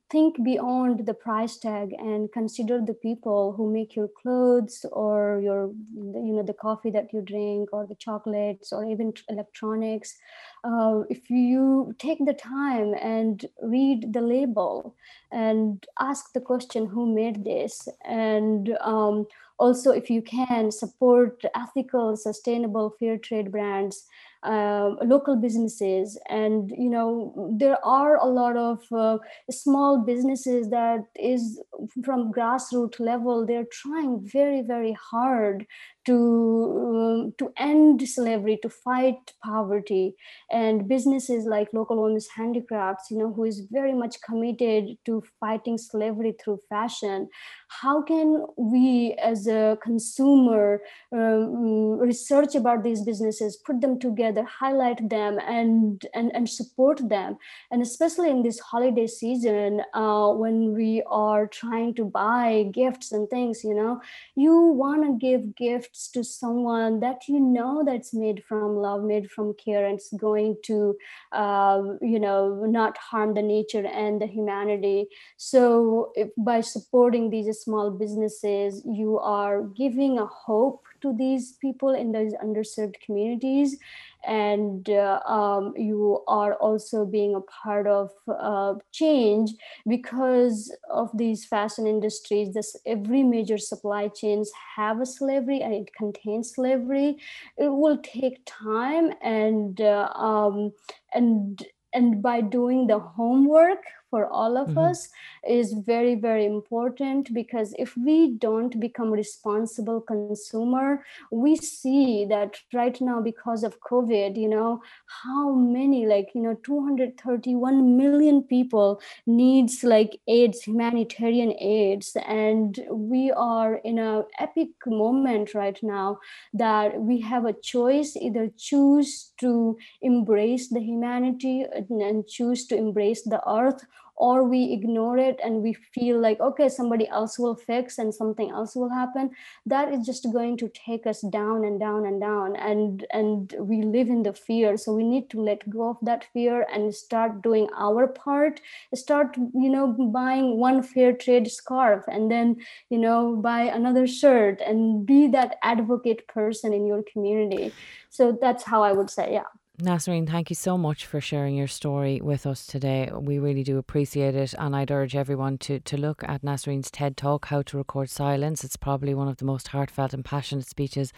think 0.09 0.43
beyond 0.43 1.05
the 1.05 1.13
price 1.13 1.57
tag 1.57 1.93
and 1.97 2.31
consider 2.31 2.81
the 2.81 2.93
people 2.93 3.53
who 3.53 3.71
make 3.71 3.95
your 3.95 4.07
clothes 4.07 4.85
or 4.91 5.39
your 5.43 5.71
you 5.95 6.33
know 6.33 6.43
the 6.43 6.53
coffee 6.53 6.91
that 6.91 7.11
you 7.13 7.21
drink 7.21 7.69
or 7.71 7.85
the 7.85 7.95
chocolates 7.95 8.71
or 8.71 8.85
even 8.85 9.13
electronics. 9.29 10.15
Uh, 10.63 11.01
if 11.09 11.29
you 11.29 11.93
take 11.99 12.25
the 12.25 12.33
time 12.33 12.93
and 13.01 13.45
read 13.61 14.13
the 14.13 14.21
label 14.21 14.95
and 15.31 15.85
ask 15.99 16.33
the 16.33 16.41
question 16.41 16.85
who 16.85 17.13
made 17.13 17.43
this? 17.43 17.87
And 18.05 18.77
um, 18.81 19.27
also 19.59 19.91
if 19.91 20.09
you 20.09 20.21
can 20.21 20.71
support 20.71 21.43
ethical 21.55 22.15
sustainable 22.15 22.95
fair 22.99 23.17
trade 23.17 23.51
brands 23.51 24.05
um, 24.43 24.97
local 25.03 25.35
businesses. 25.35 26.17
And 26.29 26.71
you 26.71 26.89
know 26.89 27.51
there 27.57 27.83
are 27.85 28.17
a 28.17 28.25
lot 28.25 28.57
of 28.57 28.83
uh, 28.91 29.17
small 29.51 29.99
businesses 29.99 30.69
that 30.69 31.05
is 31.15 31.61
from 32.03 32.31
grassroots 32.31 32.99
level 32.99 33.45
they're 33.45 33.71
trying 33.71 34.19
very 34.21 34.61
very 34.61 34.93
hard 34.93 35.65
to 36.05 36.15
um, 36.15 37.33
to 37.37 37.51
end 37.57 38.07
slavery 38.07 38.57
to 38.61 38.69
fight 38.69 39.33
poverty. 39.43 40.15
And 40.51 40.87
businesses 40.87 41.45
like 41.45 41.73
local 41.73 42.01
women's 42.01 42.27
handicrafts 42.27 43.11
you 43.11 43.17
know 43.17 43.31
who 43.31 43.43
is 43.43 43.67
very 43.71 43.93
much 43.93 44.21
committed 44.21 44.97
to 45.05 45.23
fighting 45.39 45.77
slavery 45.77 46.35
through 46.39 46.59
fashion 46.69 47.29
how 47.67 48.01
can 48.01 48.45
we 48.57 49.15
as 49.21 49.47
a 49.47 49.77
consumer 49.81 50.81
um, 51.11 51.97
research 51.99 52.55
about 52.55 52.83
these 52.83 53.01
businesses 53.03 53.57
put 53.57 53.81
them 53.81 53.99
together 53.99 54.26
highlight 54.35 55.09
them 55.09 55.39
and 55.39 56.05
and, 56.13 56.31
and 56.35 56.49
support 56.49 57.07
them. 57.09 57.37
And 57.71 57.81
especially 57.81 58.29
in 58.29 58.43
this 58.43 58.59
holiday 58.59 59.07
season 59.07 59.81
uh, 59.93 60.29
when 60.33 60.73
we 60.73 61.03
are 61.07 61.47
trying 61.47 61.93
to 61.95 62.05
buy 62.05 62.69
gifts 62.71 63.11
and 63.11 63.29
things 63.29 63.63
you 63.63 63.73
know 63.73 64.01
you 64.35 64.55
want 64.55 65.03
to 65.03 65.27
give 65.27 65.55
gifts 65.55 66.09
to 66.11 66.23
someone 66.23 66.99
that 66.99 67.27
you 67.27 67.39
know 67.39 67.83
that's 67.85 68.13
made 68.13 68.43
from 68.47 68.75
love 68.75 69.03
made 69.03 69.29
from 69.31 69.53
care 69.53 69.85
and 69.85 69.97
it's 69.97 70.13
going 70.13 70.55
to 70.63 70.95
uh, 71.31 71.81
you 72.01 72.19
know 72.19 72.65
not 72.65 72.97
harm 72.97 73.33
the 73.33 73.41
nature 73.41 73.85
and 73.85 74.21
the 74.21 74.27
humanity. 74.27 75.07
So 75.37 76.11
if, 76.15 76.29
by 76.37 76.61
supporting 76.61 77.29
these 77.29 77.59
small 77.59 77.91
businesses, 77.91 78.83
you 78.85 79.19
are 79.19 79.63
giving 79.63 80.19
a 80.19 80.25
hope 80.25 80.83
to 81.01 81.13
these 81.13 81.53
people 81.53 81.93
in 81.93 82.11
those 82.11 82.33
underserved 82.33 82.95
communities. 83.05 83.77
And 84.25 84.89
uh, 84.89 85.21
um, 85.25 85.73
you 85.77 86.23
are 86.27 86.55
also 86.55 87.05
being 87.05 87.35
a 87.35 87.41
part 87.41 87.87
of 87.87 88.11
uh, 88.27 88.75
change 88.91 89.51
because 89.87 90.75
of 90.89 91.09
these 91.17 91.45
fashion 91.45 91.87
industries. 91.87 92.53
This 92.53 92.75
every 92.85 93.23
major 93.23 93.57
supply 93.57 94.09
chains 94.09 94.51
have 94.75 94.99
a 94.99 95.05
slavery 95.05 95.61
and 95.61 95.73
it 95.73 95.93
contains 95.93 96.55
slavery. 96.55 97.17
It 97.57 97.69
will 97.69 97.97
take 97.97 98.41
time 98.45 99.13
and 99.21 99.79
uh, 99.79 100.09
um, 100.15 100.73
and 101.13 101.63
and 101.93 102.21
by 102.21 102.41
doing 102.41 102.87
the 102.87 102.99
homework 102.99 103.83
for 104.09 104.25
all 104.27 104.57
of 104.57 104.69
mm-hmm. 104.69 104.79
us 104.79 105.09
is 105.47 105.73
very 105.73 106.15
very 106.15 106.45
important 106.45 107.33
because 107.33 107.73
if 107.77 107.95
we 107.97 108.31
don't 108.35 108.79
become 108.79 109.11
responsible 109.11 110.01
consumer 110.01 111.03
we 111.31 111.55
see 111.55 112.25
that 112.25 112.55
right 112.73 112.99
now 113.01 113.21
because 113.21 113.63
of 113.63 113.79
covid 113.81 114.37
you 114.37 114.47
know 114.47 114.81
how 115.23 115.53
many 115.53 116.05
like 116.05 116.29
you 116.33 116.41
know 116.41 116.55
231 116.63 117.97
million 117.97 118.41
people 118.43 119.01
needs 119.25 119.83
like 119.83 120.19
aids 120.27 120.63
humanitarian 120.63 121.53
aids 121.59 122.15
and 122.25 122.79
we 122.91 123.31
are 123.31 123.75
in 123.83 123.99
a 123.99 124.23
epic 124.39 124.69
moment 124.85 125.53
right 125.53 125.79
now 125.83 126.17
that 126.53 126.99
we 126.99 127.19
have 127.19 127.45
a 127.45 127.53
choice 127.53 128.15
either 128.15 128.49
choose 128.57 129.33
to 129.39 129.77
embrace 130.01 130.69
the 130.69 130.79
humanity 130.79 131.65
and 131.89 132.27
choose 132.27 132.65
to 132.67 132.75
embrace 132.75 133.23
the 133.23 133.41
earth 133.49 133.85
or 134.17 134.43
we 134.43 134.73
ignore 134.73 135.17
it 135.17 135.39
and 135.43 135.61
we 135.61 135.73
feel 135.73 136.19
like 136.19 136.39
okay 136.39 136.67
somebody 136.67 137.07
else 137.07 137.37
will 137.37 137.55
fix 137.55 137.97
and 137.97 138.13
something 138.13 138.49
else 138.51 138.75
will 138.75 138.89
happen 138.89 139.29
that 139.65 139.93
is 139.93 140.05
just 140.05 140.31
going 140.31 140.57
to 140.57 140.69
take 140.69 141.05
us 141.05 141.21
down 141.21 141.65
and 141.65 141.79
down 141.79 142.05
and 142.05 142.21
down. 142.21 142.55
And 142.55 143.05
and 143.11 143.53
we 143.59 143.81
live 143.81 144.09
in 144.09 144.23
the 144.23 144.33
fear. 144.33 144.77
So 144.77 144.93
we 144.93 145.03
need 145.03 145.29
to 145.31 145.41
let 145.41 145.69
go 145.69 145.89
of 145.89 145.97
that 146.01 146.25
fear 146.33 146.65
and 146.73 146.93
start 146.93 147.41
doing 147.41 147.67
our 147.77 148.07
part. 148.07 148.61
Start 148.93 149.35
you 149.37 149.69
know 149.69 149.87
buying 149.87 150.57
one 150.57 150.83
fair 150.83 151.13
trade 151.13 151.51
scarf 151.51 152.05
and 152.07 152.31
then 152.31 152.57
you 152.89 152.97
know 152.97 153.35
buy 153.35 153.61
another 153.61 154.07
shirt 154.07 154.61
and 154.61 155.05
be 155.05 155.27
that 155.27 155.57
advocate 155.63 156.27
person 156.27 156.73
in 156.73 156.85
your 156.85 157.03
community. 157.03 157.73
So 158.09 158.37
that's 158.41 158.63
how 158.63 158.81
i 158.83 158.91
would 158.91 159.09
say 159.09 159.33
yeah 159.33 159.49
Nasreen, 159.79 160.27
thank 160.27 160.49
you 160.49 160.55
so 160.55 160.75
much 160.75 161.05
for 161.05 161.21
sharing 161.21 161.55
your 161.55 161.67
story 161.67 162.19
with 162.19 162.47
us 162.47 162.65
today. 162.65 163.11
We 163.13 163.37
really 163.37 163.63
do 163.63 163.77
appreciate 163.77 164.33
it, 164.33 164.55
and 164.57 164.75
I'd 164.75 164.89
urge 164.89 165.15
everyone 165.15 165.59
to, 165.59 165.79
to 165.81 165.97
look 165.97 166.23
at 166.23 166.41
Nasreen's 166.41 166.89
TED 166.89 167.15
Talk, 167.15 167.45
How 167.45 167.61
to 167.61 167.77
Record 167.77 168.09
Silence. 168.09 168.63
It's 168.63 168.75
probably 168.75 169.13
one 169.13 169.27
of 169.27 169.37
the 169.37 169.45
most 169.45 169.67
heartfelt 169.67 170.15
and 170.15 170.25
passionate 170.25 170.65
speeches 170.65 171.13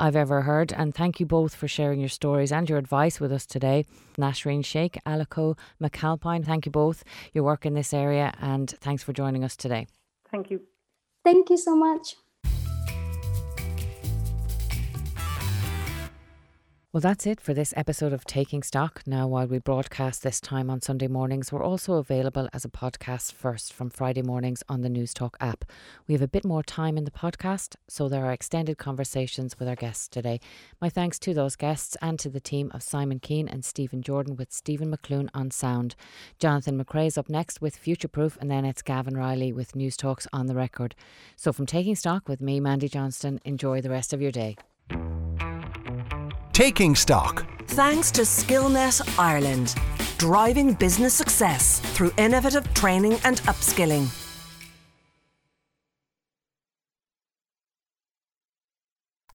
I've 0.00 0.16
ever 0.16 0.42
heard. 0.42 0.72
And 0.72 0.92
thank 0.92 1.20
you 1.20 1.26
both 1.26 1.54
for 1.54 1.68
sharing 1.68 2.00
your 2.00 2.08
stories 2.08 2.50
and 2.50 2.68
your 2.68 2.78
advice 2.78 3.20
with 3.20 3.30
us 3.30 3.46
today. 3.46 3.84
Nasreen 4.18 4.64
Sheikh, 4.64 4.98
Alico 5.06 5.56
McAlpine, 5.80 6.44
thank 6.44 6.66
you 6.66 6.72
both. 6.72 7.04
Your 7.32 7.44
work 7.44 7.64
in 7.64 7.74
this 7.74 7.94
area, 7.94 8.34
and 8.40 8.68
thanks 8.80 9.04
for 9.04 9.12
joining 9.12 9.44
us 9.44 9.54
today. 9.54 9.86
Thank 10.28 10.50
you. 10.50 10.62
Thank 11.22 11.50
you 11.50 11.56
so 11.56 11.76
much. 11.76 12.16
Well, 16.92 17.00
that's 17.00 17.26
it 17.26 17.40
for 17.40 17.54
this 17.54 17.72
episode 17.74 18.12
of 18.12 18.26
Taking 18.26 18.62
Stock. 18.62 19.02
Now, 19.06 19.26
while 19.26 19.46
we 19.46 19.58
broadcast 19.58 20.22
this 20.22 20.42
time 20.42 20.68
on 20.68 20.82
Sunday 20.82 21.08
mornings, 21.08 21.50
we're 21.50 21.64
also 21.64 21.94
available 21.94 22.50
as 22.52 22.66
a 22.66 22.68
podcast 22.68 23.32
first 23.32 23.72
from 23.72 23.88
Friday 23.88 24.20
mornings 24.20 24.62
on 24.68 24.82
the 24.82 24.90
Newstalk 24.90 25.36
app. 25.40 25.64
We 26.06 26.12
have 26.12 26.20
a 26.20 26.28
bit 26.28 26.44
more 26.44 26.62
time 26.62 26.98
in 26.98 27.04
the 27.04 27.10
podcast, 27.10 27.76
so 27.88 28.10
there 28.10 28.26
are 28.26 28.32
extended 28.32 28.76
conversations 28.76 29.58
with 29.58 29.68
our 29.68 29.74
guests 29.74 30.06
today. 30.06 30.38
My 30.82 30.90
thanks 30.90 31.18
to 31.20 31.32
those 31.32 31.56
guests 31.56 31.96
and 32.02 32.18
to 32.18 32.28
the 32.28 32.40
team 32.40 32.70
of 32.74 32.82
Simon 32.82 33.20
Keane 33.20 33.48
and 33.48 33.64
Stephen 33.64 34.02
Jordan 34.02 34.36
with 34.36 34.52
Stephen 34.52 34.94
McClune 34.94 35.30
on 35.32 35.50
sound. 35.50 35.94
Jonathan 36.38 36.78
McCrea's 36.78 37.16
up 37.16 37.30
next 37.30 37.62
with 37.62 37.74
Future 37.74 38.06
Proof, 38.06 38.36
and 38.38 38.50
then 38.50 38.66
it's 38.66 38.82
Gavin 38.82 39.16
Reilly 39.16 39.50
with 39.50 39.72
Newstalk's 39.72 40.28
on 40.30 40.44
the 40.44 40.54
record. 40.54 40.94
So, 41.36 41.54
from 41.54 41.64
Taking 41.64 41.96
Stock 41.96 42.28
with 42.28 42.42
me, 42.42 42.60
Mandy 42.60 42.90
Johnston, 42.90 43.40
enjoy 43.46 43.80
the 43.80 43.88
rest 43.88 44.12
of 44.12 44.20
your 44.20 44.30
day. 44.30 44.56
Taking 46.52 46.94
Stock. 46.94 47.46
Thanks 47.68 48.10
to 48.10 48.22
Skillnet 48.22 49.00
Ireland, 49.18 49.74
driving 50.18 50.74
business 50.74 51.14
success 51.14 51.80
through 51.94 52.12
innovative 52.18 52.74
training 52.74 53.14
and 53.24 53.38
upskilling. 53.42 54.21